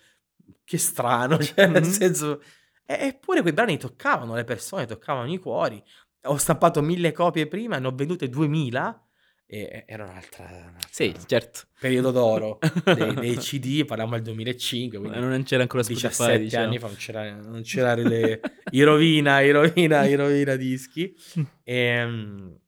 che 0.64 0.78
strano", 0.78 1.38
cioè 1.40 1.66
nel 1.66 1.84
Mh-mh. 1.84 1.86
senso 1.86 2.42
eppure 2.86 3.40
quei 3.42 3.52
brani 3.52 3.78
toccavano 3.78 4.34
le 4.34 4.44
persone, 4.44 4.86
toccavano 4.86 5.32
i 5.32 5.38
cuori. 5.38 5.82
Ho 6.24 6.36
stampato 6.36 6.82
1000 6.82 7.12
copie 7.12 7.46
prima, 7.48 7.78
ne 7.78 7.86
ho 7.86 7.94
vendute 7.94 8.28
2000 8.28 9.00
e 9.46 9.60
e 9.60 9.84
era 9.86 10.04
un'altra 10.04 10.74
Sì, 10.90 11.14
certo. 11.26 11.68
periodo 11.78 12.10
d'oro 12.10 12.58
dei 12.92 13.14
dei 13.16 13.36
CD, 13.36 13.84
parliamo 13.84 14.12
del 14.14 14.22
2005, 14.22 14.98
Eh, 14.98 15.00
quindi 15.00 15.18
non 15.20 15.42
c'era 15.44 15.62
ancora 15.62 15.82
Spotify 15.82 16.38
17 16.38 16.38
diciamo. 16.38 16.64
anni 16.64 16.78
fa 16.78 16.86
non 16.86 16.96
c'era 16.96 17.34
non 17.36 17.62
c'era 17.62 17.94
le 17.94 18.40
i 18.70 18.82
rovina 18.82 19.40
i 19.40 19.50
rovina 19.50 20.04
i 20.06 20.14
rovina 20.14 20.56
dischi. 20.56 21.14
Ehm, 21.68 22.58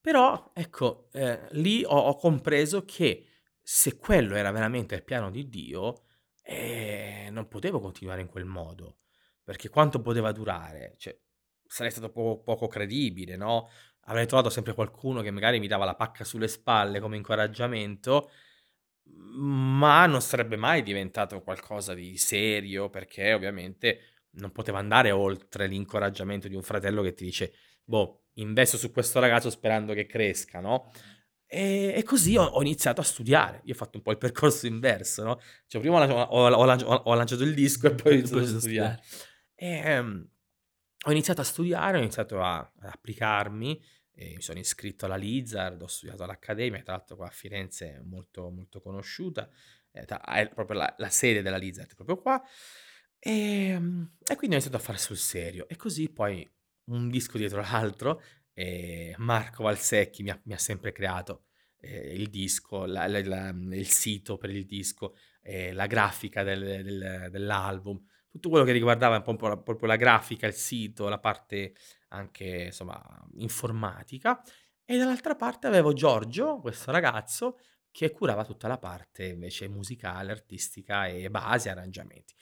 però 0.00 0.50
ecco, 0.54 1.08
ehm, 1.12 1.48
lì 1.52 1.82
ho 1.84 1.96
ho 1.96 2.16
compreso 2.16 2.84
che 2.84 3.26
se 3.62 3.96
quello 3.96 4.34
era 4.36 4.50
veramente 4.50 4.94
il 4.94 5.04
piano 5.04 5.30
di 5.30 5.48
Dio, 5.48 6.04
ehm, 6.42 7.32
non 7.32 7.48
potevo 7.48 7.80
continuare 7.80 8.20
in 8.20 8.26
quel 8.28 8.44
modo, 8.44 8.98
perché 9.42 9.68
quanto 9.70 10.00
poteva 10.00 10.32
durare? 10.32 10.94
Cioè, 10.98 11.18
sarei 11.66 11.90
stato 11.90 12.10
po 12.10 12.42
poco 12.42 12.66
credibile, 12.68 13.36
no, 13.36 13.68
avrei 14.06 14.26
trovato 14.26 14.50
sempre 14.50 14.74
qualcuno 14.74 15.20
che 15.22 15.30
magari 15.30 15.58
mi 15.60 15.66
dava 15.68 15.84
la 15.84 15.94
pacca 15.94 16.24
sulle 16.24 16.48
spalle 16.48 17.00
come 17.00 17.16
incoraggiamento, 17.16 18.30
ma 19.36 20.06
non 20.06 20.20
sarebbe 20.22 20.56
mai 20.56 20.82
diventato 20.82 21.42
qualcosa 21.42 21.94
di 21.94 22.16
serio, 22.16 22.88
perché 22.90 23.32
ovviamente 23.34 24.00
non 24.36 24.50
poteva 24.52 24.78
andare 24.78 25.10
oltre 25.10 25.66
l'incoraggiamento 25.66 26.48
di 26.48 26.54
un 26.54 26.62
fratello 26.62 27.02
che 27.02 27.14
ti 27.14 27.24
dice: 27.24 27.52
"Boh, 27.84 28.24
investo 28.34 28.76
su 28.78 28.90
questo 28.90 29.20
ragazzo 29.20 29.50
sperando 29.50 29.92
che 29.94 30.06
cresca", 30.06 30.60
no, 30.60 30.90
e 31.46 31.92
e 31.96 32.02
così 32.04 32.36
ho 32.36 32.60
iniziato 32.62 33.00
a 33.00 33.04
studiare. 33.04 33.60
Io 33.64 33.74
ho 33.74 33.76
fatto 33.76 33.98
un 33.98 34.02
po' 34.02 34.10
il 34.12 34.18
percorso 34.18 34.66
inverso, 34.66 35.22
no, 35.24 35.40
cioè 35.66 35.80
prima 35.80 35.96
ho 35.96 36.06
la 36.06 36.30
ho 36.30 36.50
ho 36.54 36.64
lanc 36.64 36.82
ho 36.86 37.14
lanciato 37.14 37.42
il 37.44 37.54
disco 37.54 37.86
e 37.88 37.94
poi 37.94 38.12
ho 38.12 38.14
E 38.16 38.16
iniziato 38.16 38.40
a 38.42 38.60
studiare. 38.60 38.98
studiare. 39.00 39.02
Ho 41.06 41.10
iniziato 41.10 41.40
a 41.42 41.44
studiare, 41.44 41.98
ho 41.98 42.00
iniziato 42.00 42.40
a 42.42 42.58
ad 42.58 42.88
applicarmi 42.90 43.82
e 44.14 44.34
mi 44.36 44.40
sono 44.42 44.58
iscritto 44.58 45.04
alla 45.06 45.16
Lizard, 45.16 45.80
ho 45.82 45.86
studiato 45.86 46.22
all'Accademia, 46.22 46.82
tra 46.82 46.94
l'altro 46.94 47.16
qua 47.16 47.26
a 47.26 47.30
Firenze 47.30 48.00
molto, 48.04 48.48
molto 48.50 48.80
conosciuta, 48.80 49.48
ta 50.06 50.20
è 50.22 50.48
proprio 50.48 50.78
la 50.78 50.94
la 50.98 51.08
sede 51.10 51.42
della 51.42 51.56
Lizard 51.58 51.90
è 51.90 51.94
proprio 51.94 52.16
qua. 52.16 52.42
Ehm, 53.18 54.16
e 54.26 54.36
quindi 54.36 54.56
ho 54.56 54.58
iniziato 54.58 54.76
a 54.76 54.80
fare 54.80 54.98
sul 54.98 55.16
serio 55.16 55.68
e 55.68 55.76
così 55.76 56.10
poi 56.10 56.48
un 56.86 57.08
disco 57.10 57.38
dietro 57.38 57.60
l'altro, 57.60 58.22
Marco 59.18 59.64
Valsecchi 59.64 60.22
mi 60.22 60.30
ha 60.30 60.40
mi 60.44 60.54
ha 60.54 60.58
sempre 60.58 60.92
creato, 60.92 61.46
il 61.80 62.28
disco, 62.30 62.86
la 62.86 63.06
la 63.08 63.48
il 63.72 63.88
sito 63.88 64.38
per 64.38 64.50
il 64.50 64.64
disco, 64.64 65.14
la 65.72 65.86
grafica 65.86 66.42
del 66.42 66.82
del 66.82 67.28
dell'album, 67.30 68.02
tutto 68.34 68.48
quello 68.48 68.64
che 68.64 68.72
riguardava 68.72 69.22
un 69.24 69.36
po' 69.36 69.46
la 69.46 69.56
proprio 69.56 69.86
la 69.86 69.94
grafica, 69.94 70.48
il 70.48 70.54
sito, 70.54 71.08
la 71.08 71.20
parte 71.20 71.74
anche 72.08 72.64
insomma 72.66 73.00
informatica 73.36 74.42
e 74.84 74.98
dall'altra 74.98 75.36
parte 75.36 75.68
avevo 75.68 75.92
Giorgio, 75.92 76.58
questo 76.58 76.90
ragazzo, 76.90 77.58
che 77.92 78.10
curava 78.10 78.44
tutta 78.44 78.66
la 78.66 78.76
parte 78.76 79.26
invece 79.26 79.68
musicale, 79.68 80.32
artistica 80.32 81.06
e 81.06 81.30
basi, 81.30 81.68
arrangiamenti. 81.68 82.34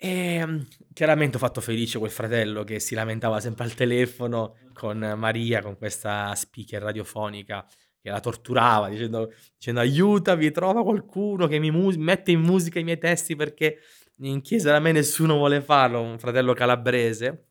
Ehm, 0.00 0.66
chiaramente 0.92 1.36
ho 1.36 1.40
fatto 1.40 1.60
felice 1.60 1.98
quel 1.98 2.10
fratello 2.10 2.64
che 2.64 2.80
si 2.80 2.94
lamentava 2.94 3.40
sempre 3.40 3.64
al 3.64 3.74
telefono 3.74 4.56
con 4.72 4.98
Maria, 5.16 5.62
con 5.62 5.76
questa 5.76 6.34
speaker 6.34 6.82
radiofonica 6.82 7.64
che 8.00 8.10
la 8.10 8.20
torturava 8.20 8.88
dicendo 8.88 9.32
dicendo: 9.56 9.80
"Aiutami, 9.80 10.50
trova 10.50 10.82
qualcuno 10.82 11.46
che 11.46 11.58
mi 11.58 11.70
mus 11.70 11.96
mette 11.96 12.30
in 12.32 12.40
musica 12.40 12.78
i 12.78 12.84
miei 12.84 12.98
testi 12.98 13.34
perché 13.36 13.78
in 14.20 14.40
chiesa 14.42 14.70
da 14.72 14.80
me 14.80 14.92
nessuno 14.92 15.34
vuole 15.36 15.60
farlo", 15.60 16.00
un 16.00 16.18
fratello 16.18 16.52
calabrese. 16.54 17.46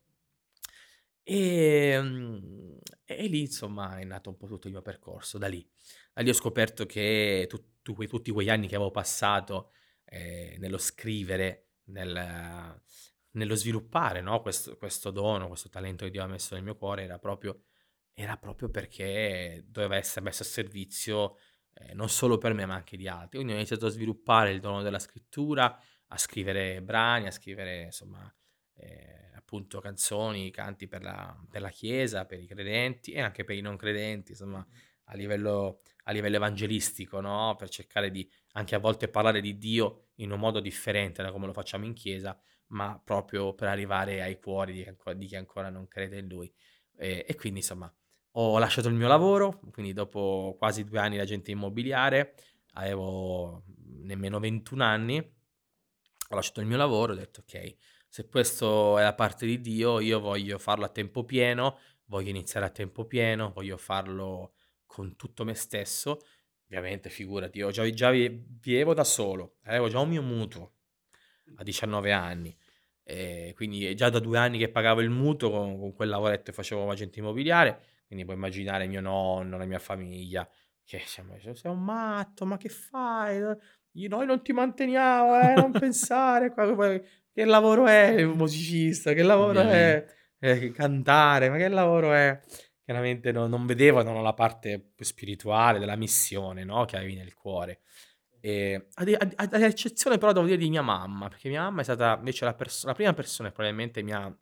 Ehm, 1.30 2.80
e 3.04 3.28
lì 3.28 3.42
insomma 3.42 3.98
è 4.00 4.04
nato 4.06 4.30
un 4.30 4.38
po' 4.38 4.48
tutto 4.48 4.68
il 4.68 4.74
mio 4.74 4.82
percorso, 4.82 5.38
da 5.38 5.48
lì. 5.48 5.66
Da 6.14 6.22
lì 6.22 6.30
ho 6.30 6.34
scoperto 6.34 6.86
che 6.86 7.46
tutto 7.50 7.94
que 7.94 8.08
tutti 8.08 8.32
quegli 8.32 8.50
anni 8.50 8.68
che 8.68 8.76
avevo 8.76 8.92
passato, 8.92 9.72
ehm, 10.06 10.60
nello 10.60 10.78
scrivere, 10.78 11.72
nel 11.86 12.82
nello 13.32 13.56
sviluppare, 13.56 14.22
no, 14.22 14.42
questo 14.42 14.78
questo 14.78 15.12
dono, 15.12 15.48
questo 15.48 15.70
talento 15.70 16.06
che 16.06 16.12
Dio 16.12 16.24
ha 16.24 16.28
messo 16.28 16.56
nel 16.56 16.64
mio 16.64 16.76
cuore 16.76 17.04
era 17.04 17.20
proprio 17.20 17.62
era 18.14 18.36
proprio 18.38 18.70
perché 18.70 19.64
doveva 19.68 19.96
essere 19.96 20.22
messo 20.26 20.42
a 20.44 20.46
servizio, 20.46 21.36
ehm, 21.74 21.96
non 21.96 22.10
solo 22.10 22.38
per 22.40 22.54
me 22.54 22.66
ma 22.66 22.74
anche 22.76 22.98
di 22.98 23.08
altri. 23.08 23.38
Quindi 23.38 23.54
ho 23.54 23.56
iniziato 23.58 23.86
a 23.86 23.90
sviluppare 23.90 24.52
il 24.52 24.60
dono 24.60 24.82
della 24.82 24.98
scrittura, 25.00 25.78
a 26.08 26.18
scrivere 26.18 26.82
brani, 26.82 27.28
a 27.28 27.32
scrivere 27.32 27.84
insomma, 27.84 28.34
ehm, 28.76 29.36
appunto 29.36 29.80
canzoni, 29.80 30.52
canti 30.52 30.88
per 30.88 31.02
la 31.04 31.36
per 31.50 31.62
la 31.62 31.70
chiesa, 31.70 32.26
per 32.26 32.40
i 32.40 32.48
credenti 32.48 33.12
e 33.12 33.22
anche 33.22 33.44
per 33.44 33.56
i 33.56 33.62
non 33.62 33.78
credenti, 33.78 34.32
insomma 34.32 34.66
a 35.10 35.16
livello 35.16 35.82
a 36.06 36.12
livello 36.12 36.36
evangelistico, 36.38 37.20
no, 37.22 37.56
per 37.58 37.70
cercare 37.70 38.10
di 38.12 38.30
anche 38.54 38.76
a 38.76 38.80
volte 38.80 39.08
parlare 39.10 39.42
di 39.42 39.58
Dio 39.58 40.08
in 40.16 40.32
un 40.32 40.40
modo 40.40 40.60
differente 40.60 41.22
da 41.24 41.32
come 41.32 41.46
lo 41.48 41.54
facciamo 41.54 41.86
in 41.86 41.94
chiesa, 41.94 42.38
ma 42.68 43.00
proprio 43.04 43.54
per 43.54 43.68
arrivare 43.70 44.22
ai 44.22 44.38
cuori 44.40 44.74
di 44.74 44.86
di 45.18 45.26
chi 45.28 45.36
ancora 45.36 45.70
non 45.70 45.88
crede 45.88 46.18
in 46.20 46.28
Lui. 46.28 46.52
E 46.98 47.26
e 47.28 47.36
quindi 47.36 47.60
insomma 47.60 47.92
ho 48.40 48.58
lasciato 48.60 48.88
il 48.88 48.94
mio 48.96 49.08
lavoro, 49.08 49.60
quindi 49.72 49.94
dopo 49.94 50.56
quasi 50.60 50.84
2 50.84 51.00
anni 51.00 51.18
d'agente 51.18 51.50
immobiliare, 51.52 52.36
avevo, 52.74 53.64
mhmm, 53.66 54.06
nemmeno 54.06 54.40
21 54.40 54.82
anni, 54.82 55.36
ho 56.30 56.36
lasciato 56.36 56.62
il 56.62 56.68
mio 56.68 56.78
lavoro, 56.78 57.14
ho 57.14 57.16
detto: 57.16 57.42
"Okay, 57.42 57.76
se 58.08 58.28
questo 58.28 58.98
è 58.98 59.04
da 59.04 59.14
parte 59.16 59.46
di 59.46 59.60
Dio, 59.62 60.00
io 60.00 60.20
voglio 60.20 60.58
farlo 60.58 60.86
a 60.86 60.90
tempo 60.90 61.24
pieno, 61.26 61.80
voglio 62.06 62.30
iniziare 62.30 62.66
a 62.66 62.70
tempo 62.70 63.06
pieno, 63.06 63.52
voglio 63.54 63.78
farlo 63.78 64.54
con 64.86 65.16
tutto 65.16 65.44
me 65.46 65.54
stesso". 65.56 66.20
Ovviamente 66.70 67.10
figurati, 67.10 67.60
io 67.60 67.72
già 67.72 67.90
già 67.92 68.10
vi 68.12 68.28
vivevo 68.60 68.94
da 68.94 69.04
solo, 69.06 69.58
avevo 69.64 69.88
già 69.90 70.00
un 70.00 70.10
mio 70.10 70.22
mutuo 70.22 70.74
a 71.56 71.64
19 71.64 72.12
anni, 72.12 72.56
ehm, 73.04 73.54
quindi 73.54 73.86
è 73.86 73.94
già 73.94 74.10
da 74.10 74.20
2 74.20 74.38
anni 74.38 74.58
che 74.58 74.70
pagavo 74.70 75.02
il 75.02 75.10
mutuo 75.10 75.50
con 75.50 75.80
con 75.80 75.94
quel 75.94 76.10
lavoretto 76.10 76.44
che 76.46 76.54
facevo 76.54 76.90
agente 76.90 77.20
immobiliare, 77.20 77.82
quindi 78.08 78.26
puoi 78.26 78.38
immaginare 78.38 78.88
mio 78.88 79.02
nonno, 79.02 79.58
la 79.58 79.66
mia 79.66 79.80
famiglia 79.80 80.48
che 80.84 80.98
diciamo: 81.00 81.38
"Sei 81.54 81.76
matto, 81.76 82.46
ma 82.46 82.58
che 82.58 82.70
fai? 82.70 83.42
Uhm, 83.98 84.04
i 84.04 84.08
noi 84.08 84.26
non 84.26 84.42
ti 84.44 84.54
manteniamo, 84.54 85.40
eh, 85.40 85.56
non 85.56 85.72
pensare 85.78 86.54
che 86.54 87.46
lavoro 87.46 87.88
è 87.88 88.10
il 88.20 88.28
musicista? 88.28 89.14
Che 89.14 89.24
lavoro 89.24 89.62
è, 89.62 90.06
ehm, 90.40 90.72
cantare? 90.72 91.50
Ma 91.50 91.58
che 91.58 91.68
lavoro 91.68 92.14
è?" 92.14 92.42
Chiaramente 92.84 93.34
no 93.34 93.48
non 93.48 93.66
vedevano 93.66 94.22
la 94.22 94.34
parte 94.34 94.94
spirituale 95.00 95.78
della 95.78 95.98
missione, 95.98 96.64
no, 96.64 96.86
che 96.86 96.96
avevi 96.96 97.16
nel 97.16 97.34
cuore. 97.34 97.82
E 98.40 98.88
ad, 98.94 99.16
ad, 99.18 99.54
ad 99.54 99.62
eccezione 99.62 100.18
però 100.18 100.32
devo 100.32 100.46
dire 100.46 100.58
di 100.58 100.70
mia 100.70 100.82
mamma, 100.82 101.28
perché 101.28 101.50
mia 101.50 101.64
mamma 101.64 101.82
è 101.82 101.84
stata 101.84 102.16
invece 102.18 102.46
la, 102.46 102.54
pers- 102.54 102.86
la 102.86 102.94
prima 102.94 103.14
persona 103.14 103.50
che 103.50 103.56
probabilmente 103.56 104.02
mi 104.04 104.14
ha 104.14 104.34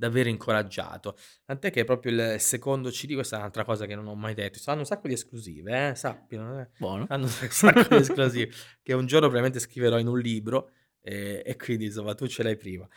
davvero 0.00 0.30
incoraggiato. 0.30 1.16
Tant'è 1.44 1.70
che 1.70 1.84
proprio 1.84 2.12
il 2.12 2.40
secondo 2.40 2.88
CD, 2.88 3.12
questa 3.12 3.36
è 3.36 3.38
un'altra 3.40 3.64
cosa 3.64 3.84
che 3.84 3.94
non 3.94 4.06
ho 4.06 4.14
mai 4.14 4.32
detto, 4.32 4.58
hanno 4.70 4.80
un 4.80 4.86
sacco 4.86 5.06
di 5.06 5.12
esclusive, 5.12 5.90
eh, 5.90 5.94
sappino, 5.94 6.58
eh. 6.58 6.68
Buono. 6.78 7.04
hanno 7.10 7.24
un 7.24 7.30
sacco 7.50 7.94
di 7.94 8.00
esclusive, 8.00 8.50
che 8.82 8.94
un 8.94 9.04
giorno 9.04 9.28
probabilmente 9.28 9.60
scriverò 9.60 9.98
in 9.98 10.06
un 10.06 10.18
libro, 10.18 10.70
eh, 11.02 11.42
e 11.44 11.56
quindi 11.56 11.84
insomma 11.84 12.14
tu 12.14 12.26
ce 12.26 12.42
l'hai 12.42 12.56
prima. 12.56 12.88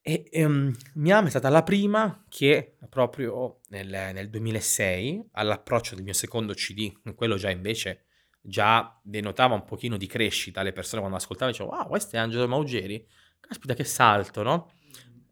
E, 0.00 0.26
ehm, 0.30 0.74
mia 0.94 1.16
mamma 1.16 1.26
è 1.26 1.30
stata 1.30 1.50
la 1.50 1.62
prima 1.62 2.24
che 2.28 2.76
proprio 2.88 3.60
nel, 3.68 3.88
nel 3.88 4.30
2006, 4.30 5.28
all'approccio 5.32 5.94
del 5.94 6.04
mio 6.04 6.14
secondo 6.14 6.54
CD, 6.54 6.90
quello 7.14 7.36
già 7.36 7.50
invece 7.50 8.06
già 8.40 8.98
denotava 9.02 9.54
un 9.54 9.64
pochino 9.64 9.96
di 9.96 10.06
crescita, 10.06 10.62
le 10.62 10.72
persone 10.72 11.00
quando 11.00 11.18
ascoltavano 11.18 11.52
dicevano 11.52 11.78
wow, 11.78 11.88
questo 11.88 12.16
è 12.16 12.18
Angelo 12.18 12.48
Maugeri, 12.48 13.06
caspita 13.40 13.74
che 13.74 13.84
salto, 13.84 14.42
no? 14.42 14.73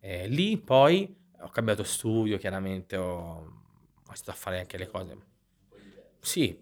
E 0.05 0.27
lì 0.27 0.59
poi 0.59 1.17
ho 1.39 1.49
cambiato 1.51 1.85
studio, 1.85 2.37
chiaramente 2.37 2.97
ho, 2.97 3.07
ho 3.07 4.07
iniziato 4.07 4.31
a 4.33 4.35
fare 4.35 4.59
anche 4.59 4.77
le 4.77 4.89
cose. 4.89 5.17
Sì, 6.19 6.59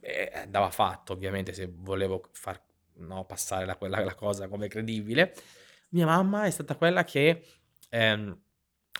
eh, 0.00 0.30
andava 0.34 0.68
fatto 0.70 1.12
ovviamente 1.12 1.52
se 1.52 1.70
volevo 1.72 2.28
far 2.32 2.60
no, 2.94 3.24
passare 3.26 3.64
la, 3.64 3.78
la, 3.80 4.02
la 4.02 4.14
cosa 4.16 4.48
come 4.48 4.66
credibile. 4.66 5.34
Mia 5.90 6.06
mamma 6.06 6.46
è 6.46 6.50
stata 6.50 6.74
quella 6.74 7.04
che 7.04 7.44
ehm, 7.90 8.40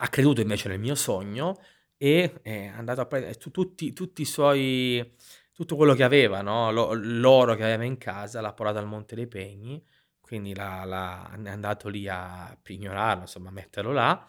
ha 0.00 0.08
creduto 0.08 0.40
invece 0.40 0.68
nel 0.68 0.78
mio 0.78 0.94
sogno 0.94 1.60
e 1.96 2.40
è 2.42 2.66
andato 2.66 3.00
a 3.00 3.06
prendere 3.06 3.34
tutti, 3.34 3.92
tutti 3.92 4.22
i 4.22 4.24
suoi 4.24 5.16
tutto 5.52 5.74
quello 5.74 5.94
che 5.94 6.04
aveva, 6.04 6.40
no, 6.42 6.70
l'oro 6.70 7.56
che 7.56 7.64
aveva 7.64 7.82
in 7.82 7.98
casa 7.98 8.40
l'ha 8.40 8.52
portato 8.52 8.78
al 8.78 8.86
Monte 8.86 9.16
dei 9.16 9.26
Pegni, 9.26 9.84
quindi 10.28 10.54
l'ha 10.54 10.84
l'ha 10.84 11.30
è 11.44 11.48
andato 11.50 11.88
lì 11.88 12.06
a 12.08 12.56
pignorarlo, 12.62 13.22
insomma 13.22 13.48
a 13.48 13.52
metterlo 13.52 13.92
là, 13.92 14.28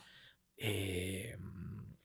ehm, 0.55 1.95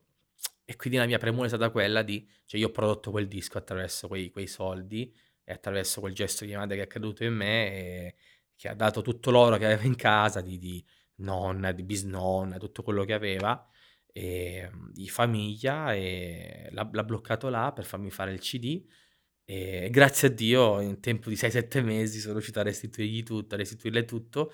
e 0.64 0.76
quindi 0.76 0.98
la 0.98 1.06
mia 1.06 1.18
premura 1.18 1.46
è 1.46 1.48
stata 1.48 1.70
quella 1.70 2.02
di 2.02 2.28
cioè 2.46 2.60
io 2.60 2.68
ho 2.68 2.70
prodotto 2.70 3.10
quel 3.10 3.28
disco 3.28 3.58
attraverso 3.58 4.08
quei 4.08 4.30
quei 4.30 4.46
soldi 4.46 5.14
e 5.44 5.52
attraverso 5.52 6.00
quel 6.00 6.14
gesto 6.14 6.44
di 6.44 6.54
madre 6.54 6.76
che 6.76 6.82
ha 6.82 6.86
creduto 6.86 7.24
in 7.24 7.34
me 7.34 7.72
e 7.72 8.14
che 8.56 8.68
ha 8.68 8.74
dato 8.74 9.02
tutto 9.02 9.30
l'oro 9.30 9.56
che 9.58 9.66
aveva 9.66 9.82
in 9.84 9.96
casa 9.96 10.40
di 10.40 10.58
di 10.58 10.84
nonna, 11.16 11.72
di 11.72 11.82
bisnonna, 11.84 12.58
tutto 12.58 12.82
quello 12.82 13.04
che 13.04 13.12
aveva, 13.14 13.64
ehm, 14.12 14.90
di 14.92 15.08
famiglia 15.08 15.94
e 15.94 16.68
l'ha 16.72 16.88
l'ha 16.92 17.04
bloccato 17.04 17.48
là 17.48 17.72
per 17.72 17.84
farmi 17.84 18.10
fare 18.10 18.32
il 18.32 18.40
CD 18.40 18.84
e 19.44 19.88
grazie 19.90 20.28
a 20.28 20.30
Dio 20.30 20.80
in 20.80 21.00
tempo 21.00 21.28
di 21.28 21.36
6-7 21.36 21.82
mesi 21.82 22.18
sono 22.18 22.34
riuscito 22.34 22.60
a 22.60 22.62
restituirgli 22.62 23.22
tutto, 23.22 23.54
a 23.54 23.58
restituirle 23.58 24.04
tutto 24.04 24.52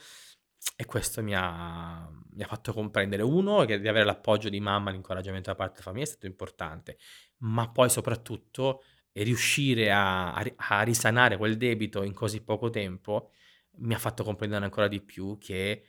e 0.76 0.84
questo 0.84 1.22
mi 1.22 1.34
ha, 1.34 2.08
mi 2.32 2.42
ha 2.42 2.46
fatto 2.46 2.72
comprendere, 2.72 3.22
uno, 3.22 3.64
che 3.64 3.78
di 3.80 3.88
avere 3.88 4.04
l'appoggio 4.04 4.48
di 4.48 4.60
mamma, 4.60 4.90
l'incoraggiamento 4.90 5.50
da 5.50 5.56
parte 5.56 5.74
della 5.74 5.84
famiglia 5.84 6.04
è 6.04 6.08
stato 6.08 6.26
importante, 6.26 6.98
ma 7.38 7.70
poi 7.70 7.88
soprattutto 7.88 8.82
riuscire 9.12 9.90
a, 9.90 10.32
a, 10.32 10.44
a 10.56 10.82
risanare 10.82 11.36
quel 11.36 11.56
debito 11.56 12.02
in 12.02 12.12
così 12.12 12.42
poco 12.42 12.70
tempo 12.70 13.30
mi 13.78 13.94
ha 13.94 13.98
fatto 13.98 14.24
comprendere 14.24 14.64
ancora 14.64 14.88
di 14.88 15.00
più 15.00 15.38
che 15.38 15.84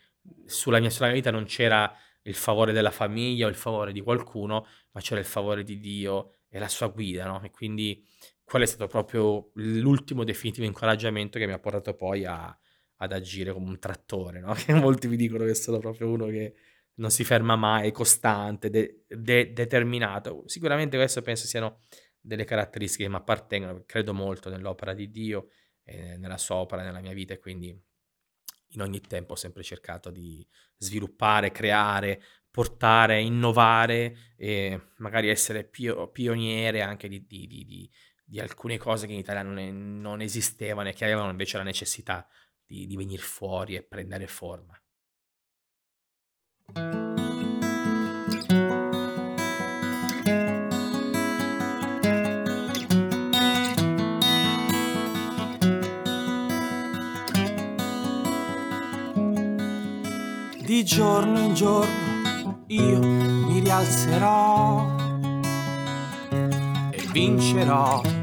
sulla 0.46 0.80
mia, 0.80 0.90
sulla 0.90 1.08
mia 1.08 1.16
vita 1.16 1.32
non 1.32 1.46
c'era 1.46 1.94
il 2.24 2.36
favore 2.36 2.72
della 2.72 2.92
famiglia 2.92 3.48
o 3.48 3.50
il 3.50 3.56
favore 3.56 3.92
di 3.92 4.02
qualcuno, 4.02 4.66
ma 4.92 5.02
c'era 5.02 5.20
il 5.20 5.26
favore 5.26 5.64
di 5.64 5.80
Dio 5.80 6.36
e 6.48 6.60
la 6.60 6.68
sua 6.68 6.88
guida, 6.88 7.26
no? 7.26 7.42
E 7.44 7.50
quindi 7.50 8.06
quello 8.52 8.66
è 8.66 8.68
stato 8.68 8.88
proprio 8.88 9.50
l'ultimo 9.54 10.26
definitivo 10.26 10.66
incoraggiamento 10.66 11.40
che 11.40 11.46
mi 11.48 11.54
ha 11.54 11.60
portato 11.60 11.94
poi 11.94 12.26
a, 12.26 12.54
ad 12.98 13.14
agire 13.14 13.54
come 13.54 13.70
un 13.70 13.80
trattore, 13.80 14.42
no? 14.42 14.52
Che 14.60 14.74
molti 14.74 15.08
mi 15.08 15.16
dicono 15.16 15.46
che 15.46 15.56
sono 15.56 15.80
proprio 15.80 16.10
uno 16.10 16.26
che 16.26 16.54
non 16.96 17.12
si 17.12 17.24
ferma 17.24 17.56
mai, 17.56 17.88
è 17.88 17.92
costante, 17.94 18.70
de- 18.70 19.06
de- 19.08 19.54
determinato. 19.54 20.44
Sicuramente 20.48 20.98
questo 20.98 21.22
penso 21.22 21.48
siano 21.48 21.84
delle 22.20 22.44
caratteristiche 22.44 23.06
che 23.06 23.10
mi 23.10 23.16
appartengono, 23.16 23.84
credo 23.86 24.14
molto 24.14 24.50
nell'opera 24.50 24.94
di 24.94 25.10
Dio, 25.10 25.48
e 25.84 26.18
nella 26.18 26.38
sua 26.38 26.56
opera, 26.56 26.84
nella 26.84 27.00
mia 27.00 27.14
vita 27.14 27.34
e 27.34 27.40
quindi 27.40 27.70
in 28.74 28.82
ogni 28.82 29.00
tempo 29.00 29.32
ho 29.32 29.38
sempre 29.38 29.64
cercato 29.64 30.12
di 30.12 30.46
sviluppare, 30.76 31.52
creare, 31.52 32.22
portare, 32.52 33.22
innovare 33.22 34.34
e 34.36 34.90
magari 34.98 35.30
essere 35.30 35.64
pio- 35.64 36.10
pioniere 36.10 36.82
anche 36.82 37.08
di, 37.08 37.26
di, 37.26 37.48
di, 37.48 37.90
di 38.32 38.40
alcune 38.40 38.78
cose 38.78 39.08
che 39.08 39.12
in 39.12 39.20
Italia 39.20 39.44
non, 39.44 39.58
è, 39.58 39.70
non 39.70 40.22
esistevano 40.22 40.88
e 40.88 40.94
che 40.94 41.04
avevano 41.04 41.32
invece 41.32 41.58
la 41.58 41.64
necessità 41.64 42.26
di, 42.66 42.88
di 42.88 42.96
venire 42.96 43.22
fuori 43.22 43.76
e 43.76 43.84
prendere 43.84 44.26
forma. 44.26 44.82
Di 60.64 60.86
giorno 60.86 61.38
in 61.38 61.54
giorno 61.54 62.64
io 62.68 63.00
mi 63.02 63.60
rialzerò 63.60 65.00
e 66.92 67.08
vincerò 67.12 68.21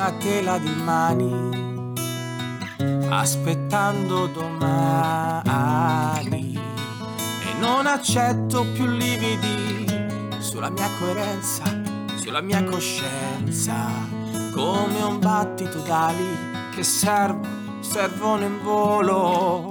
una 0.00 0.12
tela 0.12 0.56
di 0.56 0.74
mani, 0.82 1.94
aspettando 3.10 4.28
domani. 4.28 5.58
E 6.54 7.52
non 7.58 7.84
accetto 7.86 8.64
più 8.72 8.86
lividi 8.86 9.84
sulla 10.38 10.70
mia 10.70 10.88
coerenza, 10.98 11.64
sulla 12.14 12.40
mia 12.40 12.64
coscienza, 12.64 13.74
come 14.54 15.02
un 15.02 15.18
battito 15.18 15.80
d'ali 15.80 16.48
che 16.74 16.82
servono, 16.82 17.58
servono 17.80 18.44
in 18.46 18.58
volo. 18.62 19.66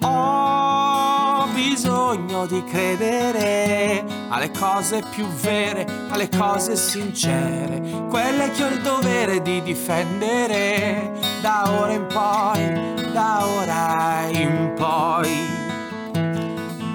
Ho 0.00 1.46
bisogno 1.52 2.46
di 2.46 2.64
credere 2.64 4.04
alle 4.30 4.50
cose 4.50 5.02
più 5.10 5.26
vere, 5.26 5.86
alle 6.08 6.28
cose 6.28 6.76
sincere, 6.76 8.06
quelle 8.08 8.50
che 8.50 8.64
ho 8.64 8.68
il 8.68 8.80
dovere 9.24 9.42
di 9.42 9.62
difendere 9.62 11.12
da 11.40 11.64
ora 11.70 11.92
in 11.92 12.06
poi, 12.06 13.12
da 13.12 13.46
ora 13.46 14.26
in 14.28 14.72
poi. 14.76 15.28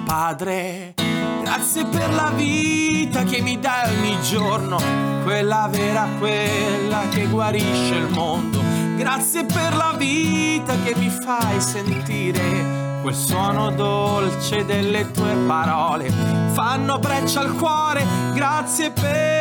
Padre, 0.04 0.94
grazie 1.42 1.84
per 1.86 2.12
la 2.14 2.30
vita 2.34 3.24
che 3.24 3.40
mi 3.40 3.58
dai 3.58 3.96
ogni 3.96 4.20
giorno, 4.22 4.78
quella 5.24 5.68
vera, 5.70 6.06
quella 6.18 7.08
che 7.10 7.26
guarisce 7.26 7.96
il 7.96 8.08
mondo. 8.10 8.60
Grazie 8.96 9.44
per 9.44 9.74
la 9.74 9.94
vita 9.96 10.74
che 10.84 10.94
mi 10.96 11.08
fai 11.08 11.60
sentire 11.60 12.78
quel 13.02 13.14
suono 13.14 13.70
dolce 13.70 14.64
delle 14.66 15.10
tue 15.10 15.34
parole 15.46 16.12
fanno 16.52 16.98
breccia 16.98 17.40
al 17.40 17.54
cuore, 17.54 18.04
grazie 18.34 18.90
per 18.90 19.39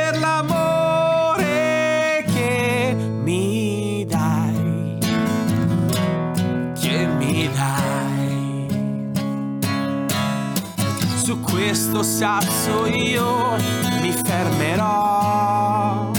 Su 11.29 11.41
questo 11.41 12.01
sasso 12.01 12.87
io 12.87 13.55
mi 14.01 14.11
fermerò, 14.11 16.09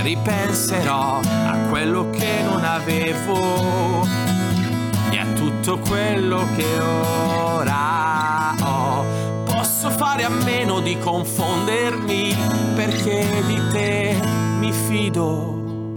ripenserò 0.00 1.20
a 1.20 1.58
quello 1.68 2.08
che 2.08 2.40
non 2.42 2.64
avevo 2.64 4.08
tutto 5.34 5.78
quello 5.80 6.46
che 6.56 6.78
ora 6.80 8.54
ho. 8.62 9.04
Posso 9.44 9.90
fare 9.90 10.24
a 10.24 10.30
meno 10.30 10.80
di 10.80 10.96
confondermi 10.98 12.34
perché 12.74 13.26
di 13.46 13.60
te 13.72 14.18
mi 14.58 14.72
fido. 14.72 15.92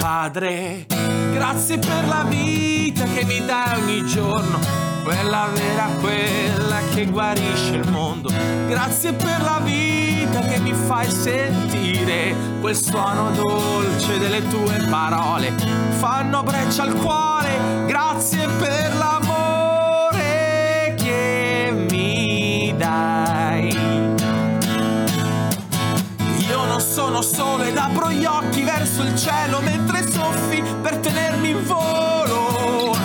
Padre, 0.00 0.86
grazie 1.32 1.78
per 1.78 2.06
la 2.06 2.24
vita 2.28 3.04
che 3.04 3.24
mi 3.24 3.44
dai 3.44 3.80
ogni 3.80 4.06
giorno, 4.06 4.58
quella 5.02 5.48
vera, 5.52 5.88
quella 6.00 6.80
che 6.94 7.06
guarisce 7.06 7.74
il 7.74 7.90
mondo. 7.90 8.30
Grazie 8.66 9.12
per 9.12 9.42
la 9.42 9.60
vita 9.62 10.40
che 10.40 10.58
mi 10.58 10.72
fai 10.72 11.10
sentire 11.10 12.34
quel 12.60 12.76
suono 12.76 13.30
dolce 13.30 14.18
delle 14.18 14.46
tue 14.48 14.86
parole. 14.90 15.52
Fanno 15.98 16.42
breccia 16.42 16.82
al 16.82 16.94
cuore, 16.94 17.84
grazie 17.86 18.46
per 18.58 18.94
l'amore 18.96 19.27
verso 28.88 29.02
il 29.02 29.14
cielo 29.16 29.60
mentre 29.60 30.10
soffi 30.10 30.62
per 30.80 30.96
tenermi 30.96 31.50
in 31.50 31.62
volo. 31.64 32.96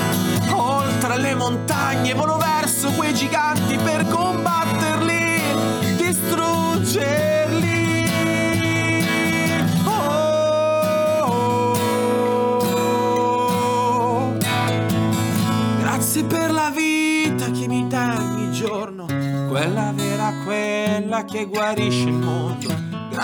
Oltre 0.52 1.20
le 1.20 1.36
montagne 1.36 2.14
volo 2.14 2.38
verso 2.38 2.90
quei 2.92 3.14
giganti 3.14 3.76
per 3.78 4.08
combatterli, 4.08 5.42
distruggerli. 5.98 8.10
Oh. 9.86 11.74
Grazie 15.80 16.24
per 16.24 16.52
la 16.52 16.72
vita 16.74 17.52
che 17.52 17.68
mi 17.68 17.86
dai 17.90 18.16
ogni 18.16 18.54
giorno, 18.54 19.06
quella 19.50 19.92
vera, 19.94 20.32
quella 20.46 21.26
che 21.26 21.44
guarisce 21.46 22.08
il 22.08 22.14
mondo. 22.14 22.63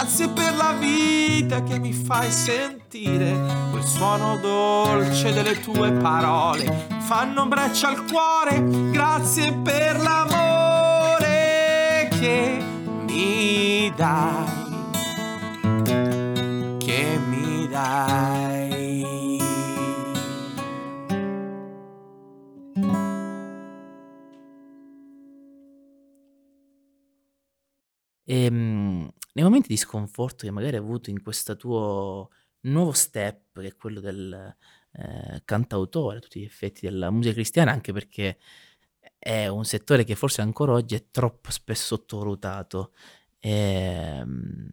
Grazie 0.02 0.30
per 0.30 0.56
la 0.56 0.72
vita 0.80 1.62
che 1.64 1.78
mi 1.78 1.92
fai 1.92 2.32
sentire, 2.32 3.38
quel 3.70 3.84
suono 3.84 4.38
dolce 4.38 5.34
delle 5.34 5.60
tue 5.60 5.92
parole 5.92 6.88
fanno 7.02 7.46
breccia 7.48 7.90
al 7.90 8.06
cuore. 8.06 8.64
Grazie 8.92 9.52
per 9.62 10.00
l'amore 10.00 11.28
che 12.18 12.64
mi 13.08 13.92
dai, 13.94 14.46
che 16.78 17.20
mi 17.28 17.68
dai. 17.68 18.39
Ehm, 28.46 29.10
nei 29.34 29.44
momenti 29.44 29.68
di 29.70 29.78
sconforto 29.78 30.46
che 30.46 30.52
magari 30.52 30.76
hai 30.76 30.82
avuto 30.82 31.10
in 31.10 31.22
questo 31.22 31.56
tuo 31.56 32.30
nuovo 32.62 32.92
step, 32.94 33.60
che 33.60 33.68
è 33.68 33.76
quello 33.76 34.00
del, 34.00 34.56
ehm, 34.94 35.42
cantautore 35.46 36.18
a 36.18 36.20
tutti 36.22 36.40
gli 36.42 36.44
effetti 36.46 36.82
della 36.86 37.10
musica 37.12 37.34
cristiana, 37.34 37.72
anche 37.72 37.92
perché 37.94 38.38
è 39.18 39.48
un 39.48 39.66
settore 39.66 40.04
che 40.04 40.16
forse 40.16 40.42
ancora 40.42 40.74
oggi 40.74 40.96
è 40.96 41.06
troppo 41.12 41.52
spesso 41.52 41.96
sottovalutato. 41.98 42.94
Ehm, 43.40 44.70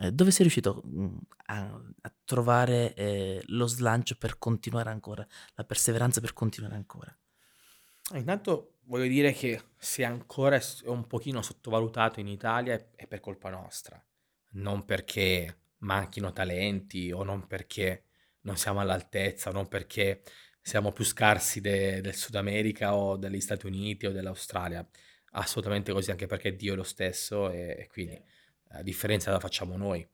ehm, 0.00 0.08
dove 0.10 0.30
sei 0.30 0.40
riuscito, 0.42 0.82
mhmm, 0.84 1.18
a 1.46 1.80
a 2.02 2.12
trovare, 2.24 2.94
ehm, 2.94 3.40
lo 3.48 3.66
slancio 3.66 4.16
per 4.16 4.38
continuare 4.38 4.90
ancora, 4.90 5.26
la 5.54 5.64
perseveranza 5.64 6.20
per 6.20 6.32
continuare 6.34 6.74
ancora? 6.76 7.14
Ah, 8.14 8.18
Intanto 8.18 8.74
voglio 8.84 9.06
dire 9.08 9.32
che 9.32 9.58
se 9.78 10.04
ancora 10.04 10.56
è 10.56 10.62
un 10.84 11.06
pochino 11.06 11.40
sottovalutato 11.40 12.20
in 12.20 12.28
Italia 12.28 12.74
è 12.94 13.06
per 13.06 13.20
colpa 13.20 13.48
nostra, 13.48 14.02
non 14.52 14.84
perché 14.84 15.60
manchino 15.78 16.30
talenti 16.32 17.10
o 17.10 17.22
non 17.22 17.46
perché 17.46 18.04
non 18.42 18.56
siamo 18.58 18.80
all'altezza, 18.80 19.48
o 19.48 19.52
non 19.54 19.66
perché 19.66 20.22
siamo 20.60 20.92
più 20.92 21.04
scarsi 21.04 21.60
de- 21.62 22.02
del 22.02 22.14
Sud 22.14 22.34
America 22.34 22.94
o 22.94 23.16
degli 23.16 23.40
Stati 23.40 23.64
Uniti 23.66 24.04
o 24.06 24.12
dell'Australia. 24.12 24.86
Assolutamente 25.32 25.92
così, 25.92 26.10
anche 26.10 26.26
perché 26.26 26.54
Dio 26.54 26.74
è 26.74 26.76
lo 26.76 26.82
stesso 26.82 27.50
e, 27.50 27.76
e 27.78 27.88
quindi 27.88 28.22
la 28.68 28.82
differenza 28.82 29.30
la 29.30 29.40
facciamo 29.40 29.76
noi. 29.78 30.06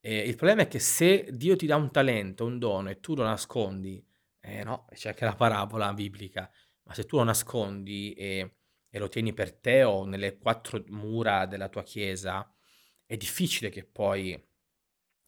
E 0.00 0.18
il 0.20 0.36
problema 0.36 0.62
è 0.62 0.68
che 0.68 0.78
se 0.78 1.28
Dio 1.32 1.56
ti 1.56 1.66
dà 1.66 1.74
un 1.76 1.90
talento, 1.90 2.44
un 2.44 2.58
dono 2.60 2.88
e 2.90 3.00
tu 3.00 3.16
lo 3.16 3.24
nascondi, 3.24 4.04
eh 4.40 4.62
no, 4.62 4.86
c'è 4.94 5.08
anche 5.08 5.24
la 5.24 5.34
parabola 5.34 5.92
biblica, 5.92 6.48
ma 6.86 6.94
se 6.94 7.04
tu 7.04 7.16
lo 7.16 7.24
nascondi 7.24 8.12
e, 8.14 8.56
e 8.88 8.98
lo 8.98 9.08
tieni 9.08 9.32
per 9.32 9.52
te 9.52 9.82
o 9.82 10.04
nelle 10.04 10.38
quattro 10.38 10.82
mura 10.88 11.46
della 11.46 11.68
tua 11.68 11.82
chiesa, 11.82 12.48
è 13.04 13.16
difficile 13.16 13.68
che 13.70 13.84
poi 13.84 14.40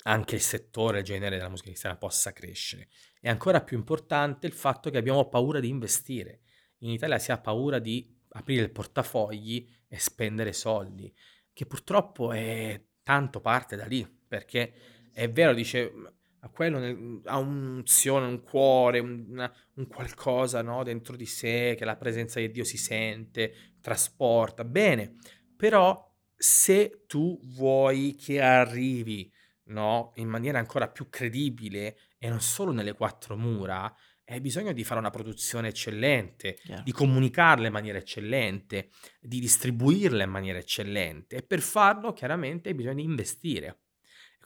anche 0.05 0.35
il 0.37 0.40
settore, 0.40 0.99
il 0.99 1.05
genere 1.05 1.37
della 1.37 1.49
musica 1.49 1.68
cristiana 1.68 1.97
possa 1.97 2.33
crescere. 2.33 2.88
È 3.21 3.29
ancora 3.29 3.62
più 3.62 3.77
importante 3.77 4.47
il 4.47 4.53
fatto 4.53 4.90
che 4.90 4.99
abbiamo 4.99 5.29
paura 5.29 5.61
di 5.61 5.68
investire. 5.68 6.42
In 6.79 6.90
Italia 6.90 7.18
si 7.18 7.33
ha 7.33 7.38
paura 7.38 7.79
di 7.79 8.16
aprire 8.31 8.62
il 8.62 8.71
portafogli 8.71 9.68
e 9.88 9.99
spendere 9.99 10.53
soldi, 10.53 11.12
che 11.53 11.66
purtroppo 11.66 12.33
è 12.33 12.81
tanto 13.03 13.40
parte 13.40 13.75
da 13.75 13.87
lì, 13.87 14.07
perché 14.29 15.11
è 15.12 15.31
vero, 15.31 15.53
dice, 15.55 15.90
"M- 15.90 16.07
a 16.07 16.12
quello 16.50 16.78
nel- 16.78 17.20
ha 17.24 17.38
un'unzione, 17.38 18.26
un 18.26 18.42
cuore, 18.42 18.98
un, 18.98 19.50
un 19.74 19.87
qualcosa 19.87 20.62
no, 20.62 20.82
dentro 20.82 21.16
di 21.16 21.26
sé, 21.26 21.74
che 21.76 21.84
la 21.84 21.96
presenza 21.96 22.40
di 22.40 22.50
Dio 22.50 22.64
si 22.64 22.76
sente, 22.76 23.74
trasporta, 23.80 24.64
bene, 24.64 25.16
però 25.56 26.06
se 26.34 27.04
tu 27.06 27.38
vuoi 27.42 28.14
che 28.14 28.40
arrivi 28.40 29.32
no, 29.64 30.12
in 30.16 30.28
maniera 30.28 30.58
ancora 30.58 30.88
più 30.88 31.08
credibile 31.08 31.98
e 32.18 32.28
non 32.28 32.40
solo 32.40 32.72
nelle 32.72 32.94
quattro 32.94 33.37
mura, 33.37 33.92
hai 34.24 34.40
bisogno 34.40 34.72
di 34.72 34.84
fare 34.84 35.00
una 35.00 35.11
produzione 35.11 35.68
eccellente, 35.68 36.54
Chiaro. 36.54 36.82
di 36.82 36.92
comunicarla 36.92 37.66
in 37.66 37.72
maniera 37.72 37.98
eccellente, 37.98 38.90
di 39.20 39.40
distribuirla 39.40 40.22
in 40.22 40.30
maniera 40.30 40.58
eccellente 40.58 41.37
e 41.37 41.42
per 41.42 41.61
farlo 41.61 42.12
chiaramente 42.12 42.68
hai 42.68 42.74
bisogno 42.74 42.96
di 42.96 43.04
investire. 43.04 43.80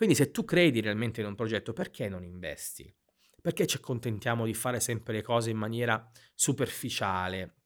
Quindi 0.02 0.18
se 0.18 0.32
tu 0.32 0.44
credi 0.44 0.80
realmente 0.80 1.20
in 1.20 1.28
un 1.28 1.36
progetto, 1.36 1.72
perché 1.72 2.08
non 2.08 2.24
investi? 2.24 2.92
Perché 3.40 3.68
ci 3.68 3.76
accontentiamo 3.76 4.44
di 4.44 4.52
fare 4.52 4.80
sempre 4.80 5.12
le 5.12 5.22
cose 5.22 5.50
in 5.50 5.56
maniera 5.56 6.10
superficiale, 6.34 7.58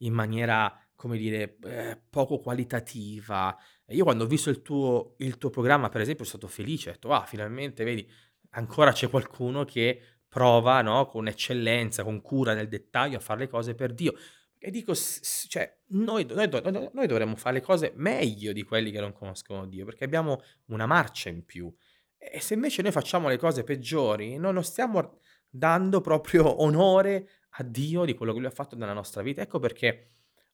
in 0.00 0.12
maniera, 0.12 0.78
come 0.94 1.16
dire, 1.16 1.56
eh, 1.64 1.98
poco 2.10 2.38
qualitativa? 2.38 3.56
Io 3.86 4.04
quando 4.04 4.24
ho 4.24 4.26
visto 4.26 4.50
il 4.50 4.60
tuo, 4.60 5.14
il 5.20 5.38
tuo 5.38 5.48
programma, 5.48 5.88
per 5.88 6.02
esempio, 6.02 6.26
sono 6.26 6.36
stato 6.36 6.52
felice, 6.52 6.90
ho 6.90 6.92
detto, 6.92 7.14
ah, 7.14 7.24
finalmente, 7.24 7.82
vedi, 7.82 8.06
ancora 8.50 8.92
c'è 8.92 9.08
qualcuno 9.08 9.64
che 9.64 10.02
prova, 10.28 10.82
no, 10.82 11.06
con 11.06 11.28
eccellenza, 11.28 12.04
con 12.04 12.20
cura 12.20 12.52
nel 12.52 12.68
dettaglio 12.68 13.16
a 13.16 13.20
fare 13.20 13.40
le 13.40 13.48
cose 13.48 13.74
per 13.74 13.94
Dio. 13.94 14.12
E 14.58 14.70
dico, 14.70 14.94
cioè, 14.94 15.78
noi, 15.88 16.26
noi 16.26 16.48
noi- 16.48 16.90
noi 16.92 17.06
dovremmo 17.06 17.36
fare 17.36 17.56
le 17.56 17.62
cose 17.62 17.92
meglio 17.94 18.52
di 18.52 18.64
quelli 18.64 18.90
che 18.90 19.00
non 19.00 19.12
conoscono 19.12 19.66
Dio, 19.66 19.84
perché 19.84 20.04
abbiamo 20.04 20.40
una 20.66 20.86
marcia 20.86 21.28
in 21.28 21.44
più. 21.44 21.72
E 22.16 22.40
se 22.40 22.54
invece 22.54 22.82
noi 22.82 22.90
facciamo 22.90 23.28
le 23.28 23.38
cose 23.38 23.62
peggiori, 23.62 24.36
non 24.36 24.54
lo 24.54 24.62
stiamo 24.62 25.20
dando 25.48 26.00
proprio 26.00 26.62
onore 26.62 27.28
a 27.50 27.62
Dio 27.62 28.04
di 28.04 28.14
quello 28.14 28.32
che 28.32 28.38
Lui 28.38 28.48
ha 28.48 28.52
fatto 28.52 28.76
nella 28.76 28.92
nostra 28.92 29.22
vita. 29.22 29.42
Ecco 29.42 29.60
perché 29.60 30.08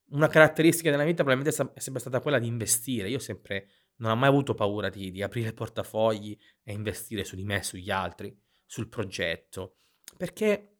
una 0.09 0.27
caratteristica 0.27 0.91
della 0.91 1.03
vita 1.03 1.23
probabilmente 1.23 1.73
è 1.73 1.79
sempre 1.79 2.01
stata 2.01 2.21
quella 2.21 2.39
di 2.39 2.47
investire. 2.47 3.09
Io 3.09 3.19
sempre 3.19 3.69
non 3.97 4.11
ho 4.11 4.15
mai 4.15 4.29
avuto 4.29 4.53
paura 4.53 4.89
di, 4.89 5.11
di 5.11 5.23
aprire 5.23 5.53
portafogli 5.53 6.37
e 6.63 6.73
investire 6.73 7.23
su 7.23 7.35
di 7.35 7.43
me, 7.43 7.63
sugli 7.63 7.89
altri, 7.89 8.37
sul 8.65 8.87
progetto, 8.87 9.77
perché 10.17 10.74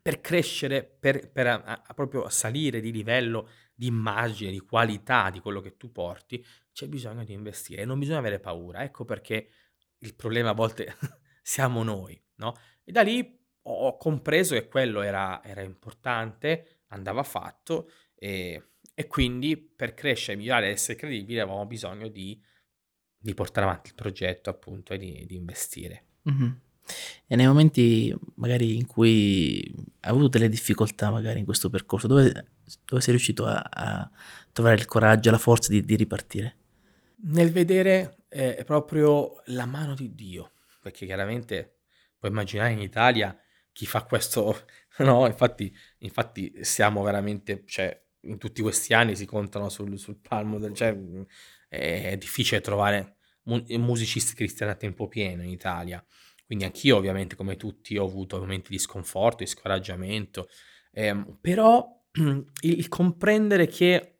per 0.00 0.20
crescere, 0.20 0.84
per, 0.84 1.30
per 1.30 1.46
a- 1.46 1.82
a- 1.86 1.94
proprio 1.94 2.28
salire 2.28 2.80
di 2.80 2.92
livello 2.92 3.48
di 3.74 3.86
immagine, 3.86 4.50
di 4.50 4.60
qualità 4.60 5.30
di 5.30 5.40
quello 5.40 5.60
che 5.60 5.76
tu 5.76 5.90
porti, 5.92 6.44
c'è 6.72 6.88
bisogno 6.88 7.24
di 7.24 7.32
investire 7.32 7.84
non 7.84 7.98
bisogna 7.98 8.18
avere 8.18 8.40
paura. 8.40 8.82
Ecco 8.82 9.04
perché 9.04 9.48
il 9.98 10.14
problema 10.14 10.50
a 10.50 10.54
volte 10.54 10.96
siamo 11.42 11.82
noi, 11.82 12.20
no? 12.36 12.54
E 12.84 12.92
da 12.92 13.02
lì 13.02 13.40
ho 13.64 13.96
compreso 13.96 14.54
che 14.54 14.66
quello 14.66 15.02
era, 15.02 15.42
era 15.44 15.62
importante, 15.62 16.82
andava 16.88 17.22
fatto 17.22 17.90
e, 18.14 18.70
e 18.94 19.06
quindi 19.06 19.56
per 19.56 19.94
crescere, 19.94 20.36
migliorare 20.36 20.68
essere 20.68 20.98
credibili 20.98 21.38
avevamo 21.38 21.66
bisogno 21.66 22.08
di, 22.08 22.40
di 23.16 23.34
portare 23.34 23.66
avanti 23.66 23.90
il 23.90 23.94
progetto 23.94 24.50
appunto 24.50 24.94
e 24.94 24.98
di, 24.98 25.24
di 25.26 25.36
investire. 25.36 26.06
Mh-mh. 26.22 26.60
E 27.26 27.36
nei 27.36 27.46
momenti 27.46 28.14
magari 28.36 28.76
in 28.76 28.86
cui 28.86 29.72
hai 30.00 30.10
avuto 30.10 30.28
delle 30.28 30.48
difficoltà 30.48 31.10
magari 31.10 31.38
in 31.38 31.44
questo 31.44 31.70
percorso, 31.70 32.06
dove 32.06 32.46
dove 32.84 33.02
sei 33.02 33.12
riuscito 33.12 33.44
a 33.46 33.60
a 33.60 34.10
trovare 34.52 34.76
il 34.76 34.86
coraggio, 34.86 35.30
la 35.30 35.38
forza 35.38 35.70
di 35.70 35.84
di 35.84 35.96
ripartire? 35.96 36.56
Nel 37.24 37.52
vedere 37.52 38.24
eh, 38.28 38.62
proprio 38.64 39.42
la 39.46 39.66
mano 39.66 39.94
di 39.94 40.14
Dio, 40.14 40.52
perché 40.80 41.06
chiaramente 41.06 41.76
puoi 42.18 42.30
immaginare 42.30 42.72
in 42.72 42.80
Italia 42.80 43.36
chi 43.72 43.86
fa 43.86 44.04
questo, 44.04 44.66
no? 44.98 45.26
Infatti, 45.26 45.74
infatti 45.98 46.52
siamo 46.60 47.02
veramente, 47.02 47.64
cioè, 47.66 48.00
in 48.22 48.38
tutti 48.38 48.62
questi 48.62 48.94
anni 48.94 49.16
si 49.16 49.24
contano 49.24 49.68
sul, 49.68 49.98
sul 49.98 50.18
palmo 50.18 50.58
del, 50.58 50.74
cioè, 50.74 50.96
è, 51.68 52.16
difficile 52.16 52.60
trovare 52.60 53.16
mu- 53.44 53.64
musicisti 53.78 54.34
cristiani 54.34 54.72
a 54.72 54.76
tempo 54.76 55.08
pieno 55.08 55.42
in 55.42 55.50
Italia. 55.50 56.04
Quindi 56.52 56.68
anch'io, 56.68 56.98
ovviamente, 56.98 57.34
come 57.34 57.56
tutti, 57.56 57.96
ho 57.96 58.04
avuto 58.04 58.38
momenti 58.38 58.72
di 58.72 58.78
sconforto, 58.78 59.42
di 59.42 59.46
scoraggiamento, 59.46 60.50
ehm, 60.90 61.38
però 61.40 61.82
il, 62.60 62.88
comprendere 62.88 63.66
che 63.66 64.18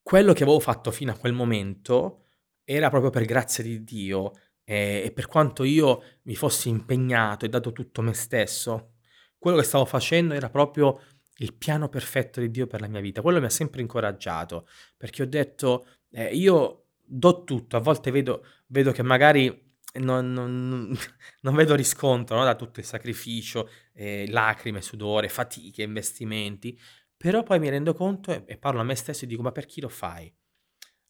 quello 0.00 0.32
che 0.32 0.44
avevo 0.44 0.60
fatto 0.60 0.92
fino 0.92 1.10
a 1.10 1.16
quel 1.16 1.32
momento 1.32 2.26
era 2.62 2.88
proprio 2.88 3.10
per 3.10 3.24
grazia 3.24 3.64
di 3.64 3.82
Dio 3.82 4.30
e, 4.62 5.02
e 5.06 5.10
per 5.10 5.26
quanto 5.26 5.64
io 5.64 6.04
mi 6.22 6.36
fossi 6.36 6.68
impegnato 6.68 7.44
e 7.44 7.48
dato 7.48 7.72
tutto 7.72 8.00
me 8.00 8.14
stesso, 8.14 8.92
quello 9.38 9.56
che 9.56 9.64
stavo 9.64 9.86
facendo 9.86 10.34
era 10.34 10.50
proprio 10.50 11.00
il 11.38 11.52
piano 11.52 11.88
perfetto 11.88 12.38
di 12.38 12.48
Dio 12.48 12.68
per 12.68 12.80
la 12.80 12.86
mia 12.86 13.00
vita. 13.00 13.22
Quello 13.22 13.40
mi 13.40 13.46
ha 13.46 13.50
sempre 13.50 13.80
incoraggiato 13.80 14.68
perché 14.96 15.22
ho 15.22 15.26
detto, 15.26 15.84
eh, 16.12 16.32
io 16.32 16.84
do 17.02 17.42
tutto, 17.42 17.76
a 17.76 17.80
volte 17.80 18.12
vedo, 18.12 18.44
vedo 18.68 18.92
che 18.92 19.02
magari 19.02 19.66
non, 19.98 20.32
non, 20.32 20.96
non 21.42 21.54
vedo 21.54 21.74
riscontro 21.74 22.36
no, 22.36 22.44
da 22.44 22.54
tutto 22.54 22.80
il 22.80 22.86
sacrificio, 22.86 23.70
eh, 23.92 24.26
lacrime, 24.28 24.82
sudore, 24.82 25.28
fatiche, 25.28 25.82
investimenti, 25.82 26.78
però 27.16 27.42
poi 27.42 27.58
mi 27.58 27.68
rendo 27.68 27.94
conto 27.94 28.32
e, 28.32 28.44
e 28.46 28.56
parlo 28.56 28.80
a 28.80 28.84
me 28.84 28.94
stesso 28.94 29.24
e 29.24 29.28
dico 29.28 29.42
ma 29.42 29.52
per 29.52 29.66
chi 29.66 29.80
lo 29.80 29.88
fai? 29.88 30.32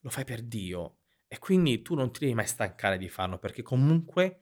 Lo 0.01 0.09
fai 0.09 0.23
per 0.25 0.41
Dio 0.41 0.99
e 1.27 1.37
quindi 1.39 1.81
tu 1.81 1.93
non 1.95 2.11
ti 2.11 2.21
devi 2.21 2.33
mai 2.33 2.47
stancare 2.47 2.97
di 2.97 3.09
farlo 3.09 3.37
perché 3.37 3.61
comunque 3.61 4.39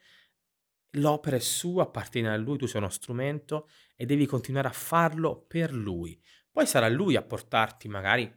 l'opera 0.91 1.35
è 1.35 1.39
sua, 1.39 1.83
appartiene 1.83 2.29
a 2.29 2.37
lui, 2.37 2.57
tu 2.57 2.65
sei 2.65 2.79
uno 2.79 2.89
strumento 2.89 3.69
e 3.95 4.05
devi 4.05 4.25
continuare 4.25 4.67
a 4.67 4.73
farlo 4.73 5.45
per 5.47 5.73
lui. 5.73 6.19
Poi 6.49 6.65
sarà 6.65 6.87
lui 6.87 7.15
a 7.15 7.21
portarti 7.21 7.87
magari 7.87 8.33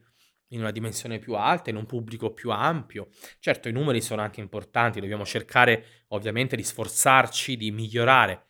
in 0.52 0.60
una 0.60 0.70
dimensione 0.70 1.18
più 1.18 1.34
alta, 1.34 1.70
in 1.70 1.76
un 1.76 1.86
pubblico 1.86 2.32
più 2.32 2.50
ampio. 2.50 3.08
Certo, 3.38 3.68
i 3.68 3.72
numeri 3.72 4.00
sono 4.00 4.22
anche 4.22 4.40
importanti, 4.40 5.00
dobbiamo 5.00 5.24
cercare 5.24 6.04
ovviamente 6.08 6.56
di 6.56 6.62
sforzarci, 6.62 7.56
di 7.56 7.70
migliorare 7.70 8.46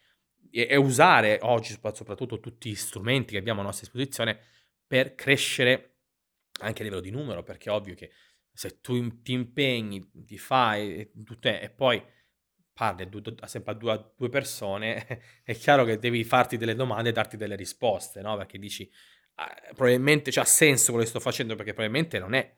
e, 0.51 0.67
e 0.71 0.77
usare 0.77 1.39
oggi 1.43 1.79
soprattutto 1.93 2.41
tutti 2.41 2.71
gli 2.71 2.75
strumenti 2.75 3.33
che 3.33 3.39
abbiamo 3.39 3.61
a 3.61 3.65
nostra 3.65 3.85
disposizione 3.85 4.39
per 4.87 5.15
crescere 5.15 5.97
anche 6.61 6.83
a 6.83 6.85
livello 6.85 7.03
di 7.03 7.11
numero, 7.11 7.43
perché 7.43 7.71
è 7.71 7.73
ovvio 7.73 7.95
che 7.95 8.11
se 8.53 8.81
tu 8.81 9.23
ti 9.23 9.33
impegni, 9.33 10.11
ti 10.27 10.37
fai 10.37 10.97
e, 10.97 11.13
e 11.43 11.71
poi 11.71 12.03
parli 12.73 13.09
sempre 13.45 13.73
a 13.73 13.75
due, 13.75 13.93
a 13.93 14.13
due 14.17 14.29
persone, 14.29 15.07
è 15.45 15.55
chiaro 15.55 15.85
che 15.85 15.99
devi 15.99 16.25
farti 16.25 16.57
delle 16.57 16.75
domande 16.75 17.11
e 17.11 17.13
darti 17.13 17.37
delle 17.37 17.57
risposte, 17.57 18.21
no? 18.21 18.37
Perché 18.37 18.59
dici, 18.59 18.91
ah, 19.41 19.73
probabilmente 19.75 20.31
c'ha 20.31 20.45
senso 20.45 20.91
quello 20.91 21.05
che 21.05 21.11
sto 21.11 21.21
facendo, 21.21 21.55
perché 21.55 21.73
probabilmente 21.73 22.19
non 22.19 22.35
è, 22.35 22.55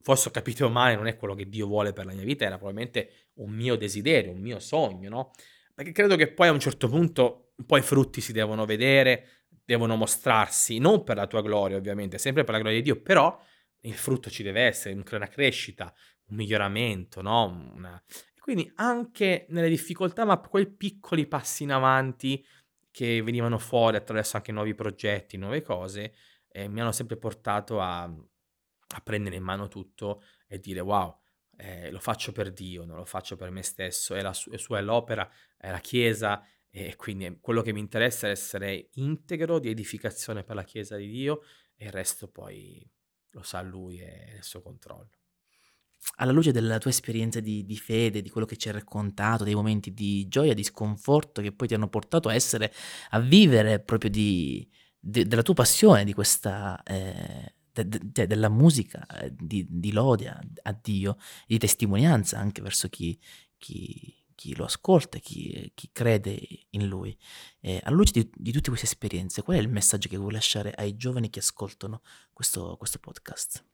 forse 0.00 0.28
ho 0.28 0.30
capito 0.30 0.68
male, 0.68 0.96
non 0.96 1.06
è 1.06 1.16
quello 1.16 1.34
che 1.34 1.48
Dio 1.48 1.66
vuole 1.66 1.92
per 1.92 2.06
la 2.06 2.12
mia 2.12 2.24
vita, 2.24 2.44
era 2.44 2.56
probabilmente 2.56 3.30
un 3.34 3.50
mio 3.50 3.76
desiderio, 3.76 4.32
un 4.32 4.40
mio 4.40 4.58
sogno, 4.58 5.08
no? 5.08 5.30
Perché 5.74 5.92
credo 5.92 6.16
che 6.16 6.32
poi 6.32 6.48
a 6.48 6.52
un 6.52 6.60
certo 6.60 6.88
punto 6.88 7.52
un 7.56 7.64
po' 7.64 7.76
i 7.76 7.82
frutti 7.82 8.20
si 8.20 8.32
devono 8.32 8.64
vedere, 8.64 9.44
devono 9.64 9.96
mostrarsi, 9.96 10.78
non 10.78 11.04
per 11.04 11.16
la 11.16 11.26
tua 11.26 11.42
gloria 11.42 11.76
ovviamente, 11.76 12.18
sempre 12.18 12.44
per 12.44 12.54
la 12.54 12.60
gloria 12.60 12.78
di 12.78 12.84
Dio, 12.84 13.00
però 13.00 13.38
il 13.82 13.94
frutto 13.94 14.30
ci 14.30 14.42
deve 14.42 14.62
essere, 14.62 15.00
una 15.12 15.28
crescita, 15.28 15.92
un 16.28 16.36
miglioramento, 16.36 17.22
no? 17.22 17.72
Una, 17.74 18.02
quindi 18.48 18.72
anche 18.76 19.44
nelle 19.50 19.68
difficoltà, 19.68 20.24
ma 20.24 20.38
quei 20.38 20.66
piccoli 20.66 21.26
passi 21.26 21.64
in 21.64 21.70
avanti 21.70 22.42
che 22.90 23.22
venivano 23.22 23.58
fuori 23.58 23.96
attraverso 23.96 24.36
anche 24.36 24.52
nuovi 24.52 24.74
progetti, 24.74 25.36
nuove 25.36 25.62
cose, 25.62 26.14
eh, 26.48 26.68
mi 26.68 26.80
hanno 26.80 26.92
sempre 26.92 27.16
portato 27.16 27.80
a, 27.80 28.02
a, 28.02 29.00
prendere 29.02 29.36
in 29.36 29.42
mano 29.42 29.68
tutto 29.68 30.22
e 30.46 30.58
dire 30.58 30.80
wow, 30.80 31.20
eh, 31.56 31.90
lo 31.90 32.00
faccio 32.00 32.32
per 32.32 32.52
Dio, 32.52 32.84
non 32.84 32.96
lo 32.96 33.04
faccio 33.04 33.36
per 33.36 33.50
me 33.50 33.62
stesso, 33.62 34.14
è 34.14 34.22
la 34.22 34.32
su- 34.32 34.54
sua 34.56 34.78
è 34.78 34.82
l'opera, 34.82 35.30
è 35.56 35.70
la 35.70 35.80
Chiesa 35.80 36.44
e 36.70 36.96
quindi 36.96 37.38
quello 37.40 37.62
che 37.62 37.72
mi 37.72 37.80
interessa 37.80 38.26
è 38.28 38.30
essere 38.30 38.90
integro 38.94 39.58
di 39.58 39.70
edificazione 39.70 40.44
per 40.44 40.56
la 40.56 40.64
Chiesa 40.64 40.96
di 40.96 41.08
Dio 41.08 41.42
e 41.76 41.86
il 41.86 41.92
resto 41.92 42.28
poi 42.28 42.90
lo 43.30 43.42
sa 43.42 43.60
Lui 43.62 44.00
e 44.00 44.36
il 44.36 44.44
suo 44.44 44.62
controllo 44.62 45.17
alla 46.16 46.32
luce 46.32 46.52
della 46.52 46.78
tua 46.78 46.90
esperienza 46.90 47.40
di, 47.40 47.64
di, 47.64 47.76
fede, 47.76 48.22
di 48.22 48.30
quello 48.30 48.46
che 48.46 48.56
ci 48.56 48.68
hai 48.68 48.74
raccontato, 48.74 49.44
dei 49.44 49.54
momenti 49.54 49.92
di 49.92 50.26
gioia, 50.28 50.54
di 50.54 50.64
sconforto 50.64 51.42
che 51.42 51.52
poi 51.52 51.68
ti 51.68 51.74
hanno 51.74 51.88
portato 51.88 52.28
a 52.28 52.34
essere, 52.34 52.72
a 53.10 53.20
vivere 53.20 53.80
proprio 53.80 54.10
di, 54.10 54.68
de, 54.98 55.26
della 55.26 55.42
tua 55.42 55.54
passione, 55.54 56.04
di 56.04 56.12
questa, 56.12 56.82
eh, 56.82 57.54
de, 57.72 58.00
de, 58.02 58.26
della 58.26 58.48
musica, 58.48 59.06
eh, 59.06 59.32
di, 59.36 59.66
di 59.68 59.92
lode 59.92 60.28
a, 60.62 60.78
Dio, 60.80 61.16
di 61.46 61.58
testimonianza 61.58 62.38
anche 62.38 62.62
verso 62.62 62.88
chi, 62.88 63.18
chi, 63.56 64.14
chi 64.34 64.54
lo 64.56 64.64
ascolta, 64.64 65.18
chi, 65.18 65.70
chi, 65.74 65.90
crede 65.92 66.38
in 66.70 66.86
Lui. 66.86 67.16
Eh, 67.60 67.80
alla 67.82 67.96
luce 67.96 68.12
di, 68.12 68.30
di, 68.34 68.52
tutte 68.52 68.70
queste 68.70 68.86
esperienze, 68.86 69.42
qual 69.42 69.58
è 69.58 69.60
il 69.60 69.68
messaggio 69.68 70.08
che 70.08 70.16
vuoi 70.16 70.32
lasciare 70.32 70.72
ai 70.72 70.96
giovani 70.96 71.30
che 71.30 71.40
ascoltano 71.40 72.02
questo, 72.32 72.76
questo 72.76 72.98
podcast? 72.98 73.64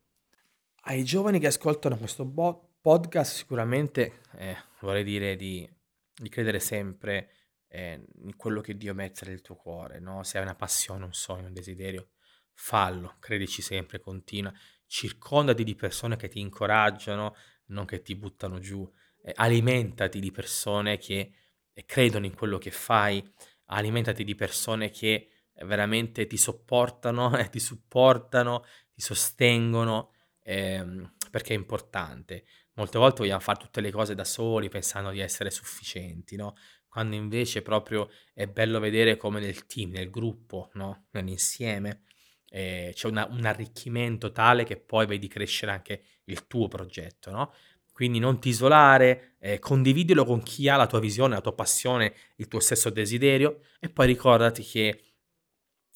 Ai 0.86 1.02
giovani 1.02 1.38
che 1.38 1.46
ascoltano 1.46 1.96
questo 1.96 2.26
bo- 2.26 2.74
podcast 2.82 3.36
sicuramente 3.36 4.20
eh, 4.36 4.54
vorrei 4.80 5.02
dire 5.02 5.34
di, 5.34 5.66
di 6.14 6.28
credere 6.28 6.60
sempre 6.60 7.30
eh, 7.68 8.04
in 8.16 8.36
quello 8.36 8.60
che 8.60 8.76
Dio 8.76 8.92
mette 8.92 9.24
nel 9.24 9.40
tuo 9.40 9.56
cuore, 9.56 9.98
no? 9.98 10.22
Se 10.24 10.36
hai 10.36 10.44
una 10.44 10.54
passione, 10.54 11.06
un 11.06 11.14
sogno, 11.14 11.46
un 11.46 11.54
desiderio, 11.54 12.10
fallo, 12.52 13.16
credici 13.18 13.62
sempre, 13.62 13.98
continua, 13.98 14.52
circondati 14.86 15.64
di 15.64 15.74
persone 15.74 16.16
che 16.16 16.28
ti 16.28 16.40
incoraggiano, 16.40 17.34
non 17.68 17.86
che 17.86 18.02
ti 18.02 18.14
buttano 18.14 18.58
giù, 18.58 18.86
eh, 19.22 19.32
alimentati 19.36 20.20
di 20.20 20.30
persone 20.30 20.98
che 20.98 21.32
eh, 21.72 21.84
credono 21.86 22.26
in 22.26 22.34
quello 22.34 22.58
che 22.58 22.70
fai, 22.70 23.26
alimentati 23.68 24.22
di 24.22 24.34
persone 24.34 24.90
che 24.90 25.30
veramente 25.64 26.26
ti 26.26 26.36
sopportano 26.36 27.30
ti 27.50 27.58
supportano, 27.58 28.66
ti 28.92 29.00
sostengono 29.00 30.13
ehm, 30.44 31.14
perché 31.30 31.54
è 31.54 31.56
importante. 31.56 32.44
Molte 32.74 32.98
volte 32.98 33.22
vogliamo 33.22 33.40
fare 33.40 33.58
tutte 33.58 33.80
le 33.80 33.90
cose 33.90 34.14
da 34.14 34.24
soli 34.24 34.68
pensando 34.68 35.10
di 35.10 35.20
essere 35.20 35.50
sufficienti, 35.50 36.36
no? 36.36 36.54
Quando 36.88 37.16
invece 37.16 37.62
proprio 37.62 38.08
è 38.32 38.46
bello 38.46 38.78
vedere 38.78 39.16
come 39.16 39.40
nel 39.40 39.66
team, 39.66 39.90
nel 39.90 40.10
gruppo, 40.10 40.70
no? 40.74 41.06
Nell'insieme 41.10 42.04
eh, 42.48 42.92
c'è 42.94 43.08
una, 43.08 43.26
un 43.28 43.44
arricchimento 43.44 44.30
tale 44.30 44.64
che 44.64 44.76
poi 44.76 45.06
vedi 45.06 45.26
crescere 45.26 45.72
anche 45.72 46.02
il 46.24 46.46
tuo 46.46 46.68
progetto, 46.68 47.30
no? 47.30 47.52
Quindi 47.92 48.18
non 48.18 48.40
ti 48.40 48.48
isolare, 48.48 49.36
eh, 49.38 49.58
condividilo 49.60 50.24
con 50.24 50.42
chi 50.42 50.68
ha 50.68 50.76
la 50.76 50.86
tua 50.86 50.98
visione, 51.00 51.34
la 51.34 51.40
tua 51.40 51.54
passione, 51.54 52.14
il 52.36 52.48
tuo 52.48 52.60
stesso 52.60 52.90
desiderio 52.90 53.60
e 53.78 53.88
poi 53.88 54.06
ricordati 54.06 54.62
che 54.64 55.14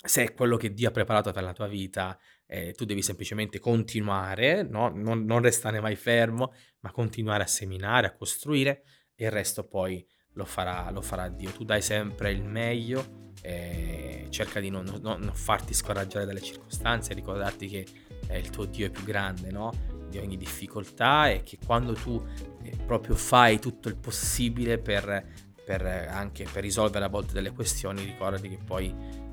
se 0.04 0.22
è 0.22 0.32
quello 0.32 0.56
che 0.56 0.72
Dio 0.72 0.88
ha 0.88 0.92
preparato 0.92 1.32
per 1.32 1.42
la 1.42 1.52
tua 1.52 1.66
vita, 1.66 2.18
eh, 2.50 2.72
tu 2.72 2.86
devi 2.86 3.02
semplicemente 3.02 3.58
continuare, 3.58 4.62
no? 4.62 4.88
non, 4.88 5.24
non, 5.24 5.42
restare 5.42 5.80
mai 5.80 5.96
fermo, 5.96 6.54
ma 6.80 6.90
continuare 6.90 7.42
a 7.42 7.46
seminare, 7.46 8.06
a 8.06 8.14
costruire 8.14 8.82
e 9.14 9.26
il 9.26 9.30
resto 9.30 9.66
poi 9.66 10.04
lo 10.32 10.46
farà, 10.46 10.90
lo 10.90 11.02
farà 11.02 11.28
Dio. 11.28 11.50
Tu 11.50 11.64
dai 11.64 11.82
sempre 11.82 12.30
il 12.30 12.42
meglio, 12.42 13.32
eh, 13.42 14.26
cerca 14.30 14.60
di 14.60 14.70
non, 14.70 14.84
non, 14.84 15.20
non, 15.20 15.34
farti 15.34 15.74
scoraggiare 15.74 16.24
dalle 16.24 16.40
circostanze, 16.40 17.12
ricordarti 17.12 17.68
che 17.68 17.86
eh, 18.28 18.38
il 18.38 18.48
tuo 18.48 18.64
Dio 18.64 18.86
è 18.86 18.90
più 18.90 19.04
grande 19.04 19.50
no? 19.50 20.06
di 20.08 20.16
ogni 20.16 20.38
difficoltà 20.38 21.28
e 21.28 21.42
che 21.42 21.58
quando 21.64 21.92
tu 21.92 22.24
eh, 22.62 22.76
proprio 22.86 23.14
fai 23.14 23.58
tutto 23.58 23.88
il 23.88 23.96
possibile 23.96 24.78
per, 24.78 25.22
per, 25.66 25.84
anche 25.84 26.46
per 26.50 26.62
risolvere 26.62 27.04
a 27.04 27.08
volte 27.08 27.34
delle 27.34 27.52
questioni, 27.52 28.04
ricordati 28.04 28.48
che 28.48 28.58
poi 28.64 29.26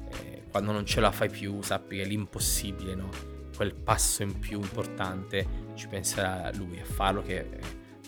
quando 0.55 0.71
non 0.71 0.85
ce 0.85 1.01
la 1.01 1.11
fai 1.11 1.29
più 1.29 1.61
sappi 1.61 1.97
che 1.97 2.05
l'impossibile, 2.05 2.95
no? 2.95 3.09
quel 3.57 3.75
passo 3.75 4.23
in 4.23 4.39
più 4.39 4.61
importante 4.61 5.45
ci 5.73 5.85
penserà 5.89 6.49
lui 6.53 6.79
a 6.79 6.85
farlo 6.85 7.21
che 7.21 7.59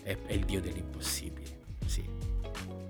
è, 0.02 0.18
è 0.26 0.32
il 0.32 0.46
Dio 0.46 0.62
dell'impossibile. 0.62 1.57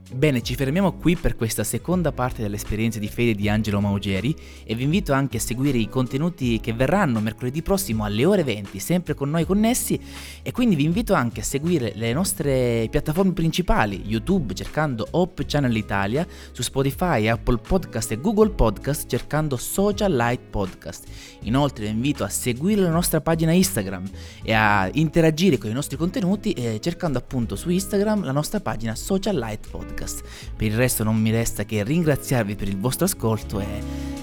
Bene, 0.10 0.42
ci 0.42 0.56
fermiamo 0.56 0.94
qui 0.94 1.18
per 1.18 1.36
questa 1.36 1.66
seconda 1.66 2.14
parte 2.14 2.42
dell'esperienza 2.42 2.98
di 2.98 3.10
fede 3.10 3.36
di 3.36 3.50
Angelo 3.50 3.82
Maugeri 3.82 4.34
e 4.64 4.74
vi 4.74 4.84
invito 4.84 5.12
anche 5.12 5.36
a 5.36 5.40
seguire 5.42 5.78
i 5.78 5.90
contenuti 5.90 6.62
che 6.62 6.72
verranno 6.72 7.20
mercoledì 7.20 7.62
prossimo 7.62 8.06
alle 8.06 8.24
ore 8.24 8.46
20, 8.46 8.80
sempre 8.80 9.16
con 9.16 9.30
noi 9.30 9.46
connessi 9.46 10.00
e 10.42 10.54
quindi 10.54 10.76
vi 10.76 10.86
invito 10.86 11.14
anche 11.14 11.42
a 11.42 11.44
seguire 11.44 11.92
le 11.96 12.14
nostre 12.14 12.88
piattaforme 12.90 13.34
principali, 13.34 14.04
YouTube 14.06 14.54
cercando 14.54 15.06
Hope 15.12 15.46
Channel 15.46 15.76
Italia, 15.76 16.26
su 16.54 16.62
Spotify, 16.62 17.28
Apple 17.28 17.58
Podcast 17.58 18.10
e 18.14 18.22
Google 18.22 18.52
Podcast 18.52 19.10
cercando 19.10 19.58
Social 19.58 20.16
Light 20.16 20.42
Podcast. 20.50 21.06
Inoltre 21.42 21.84
vi 21.84 21.92
invito 21.92 22.24
a 22.24 22.30
seguire 22.30 22.82
la 22.82 22.92
nostra 22.92 23.20
pagina 23.20 23.52
Instagram 23.52 24.06
e 24.42 24.54
a 24.54 24.90
interagire 24.94 25.58
con 25.58 25.70
i 25.70 25.74
nostri 25.74 25.98
contenuti 25.98 26.54
eh, 26.54 26.80
cercando 26.80 27.18
appunto 27.18 27.58
su 27.58 27.70
Instagram 27.70 28.24
la 28.24 28.32
nostra 28.32 28.62
pagina 28.62 28.96
Social 28.96 29.36
Light 29.36 29.68
Podcast 29.70 29.97
podcast. 29.98 30.24
Per 30.56 30.68
il 30.68 30.76
resto 30.76 31.04
non 31.04 31.20
mi 31.20 31.32
resta 31.32 31.66
che 31.66 31.84
ringraziarvi 31.84 32.56
per 32.56 32.68
il 32.68 32.78
vostro 32.78 33.06
ascolto 33.06 33.60
e 33.60 33.66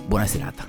buona 0.06 0.26
serata. 0.26 0.64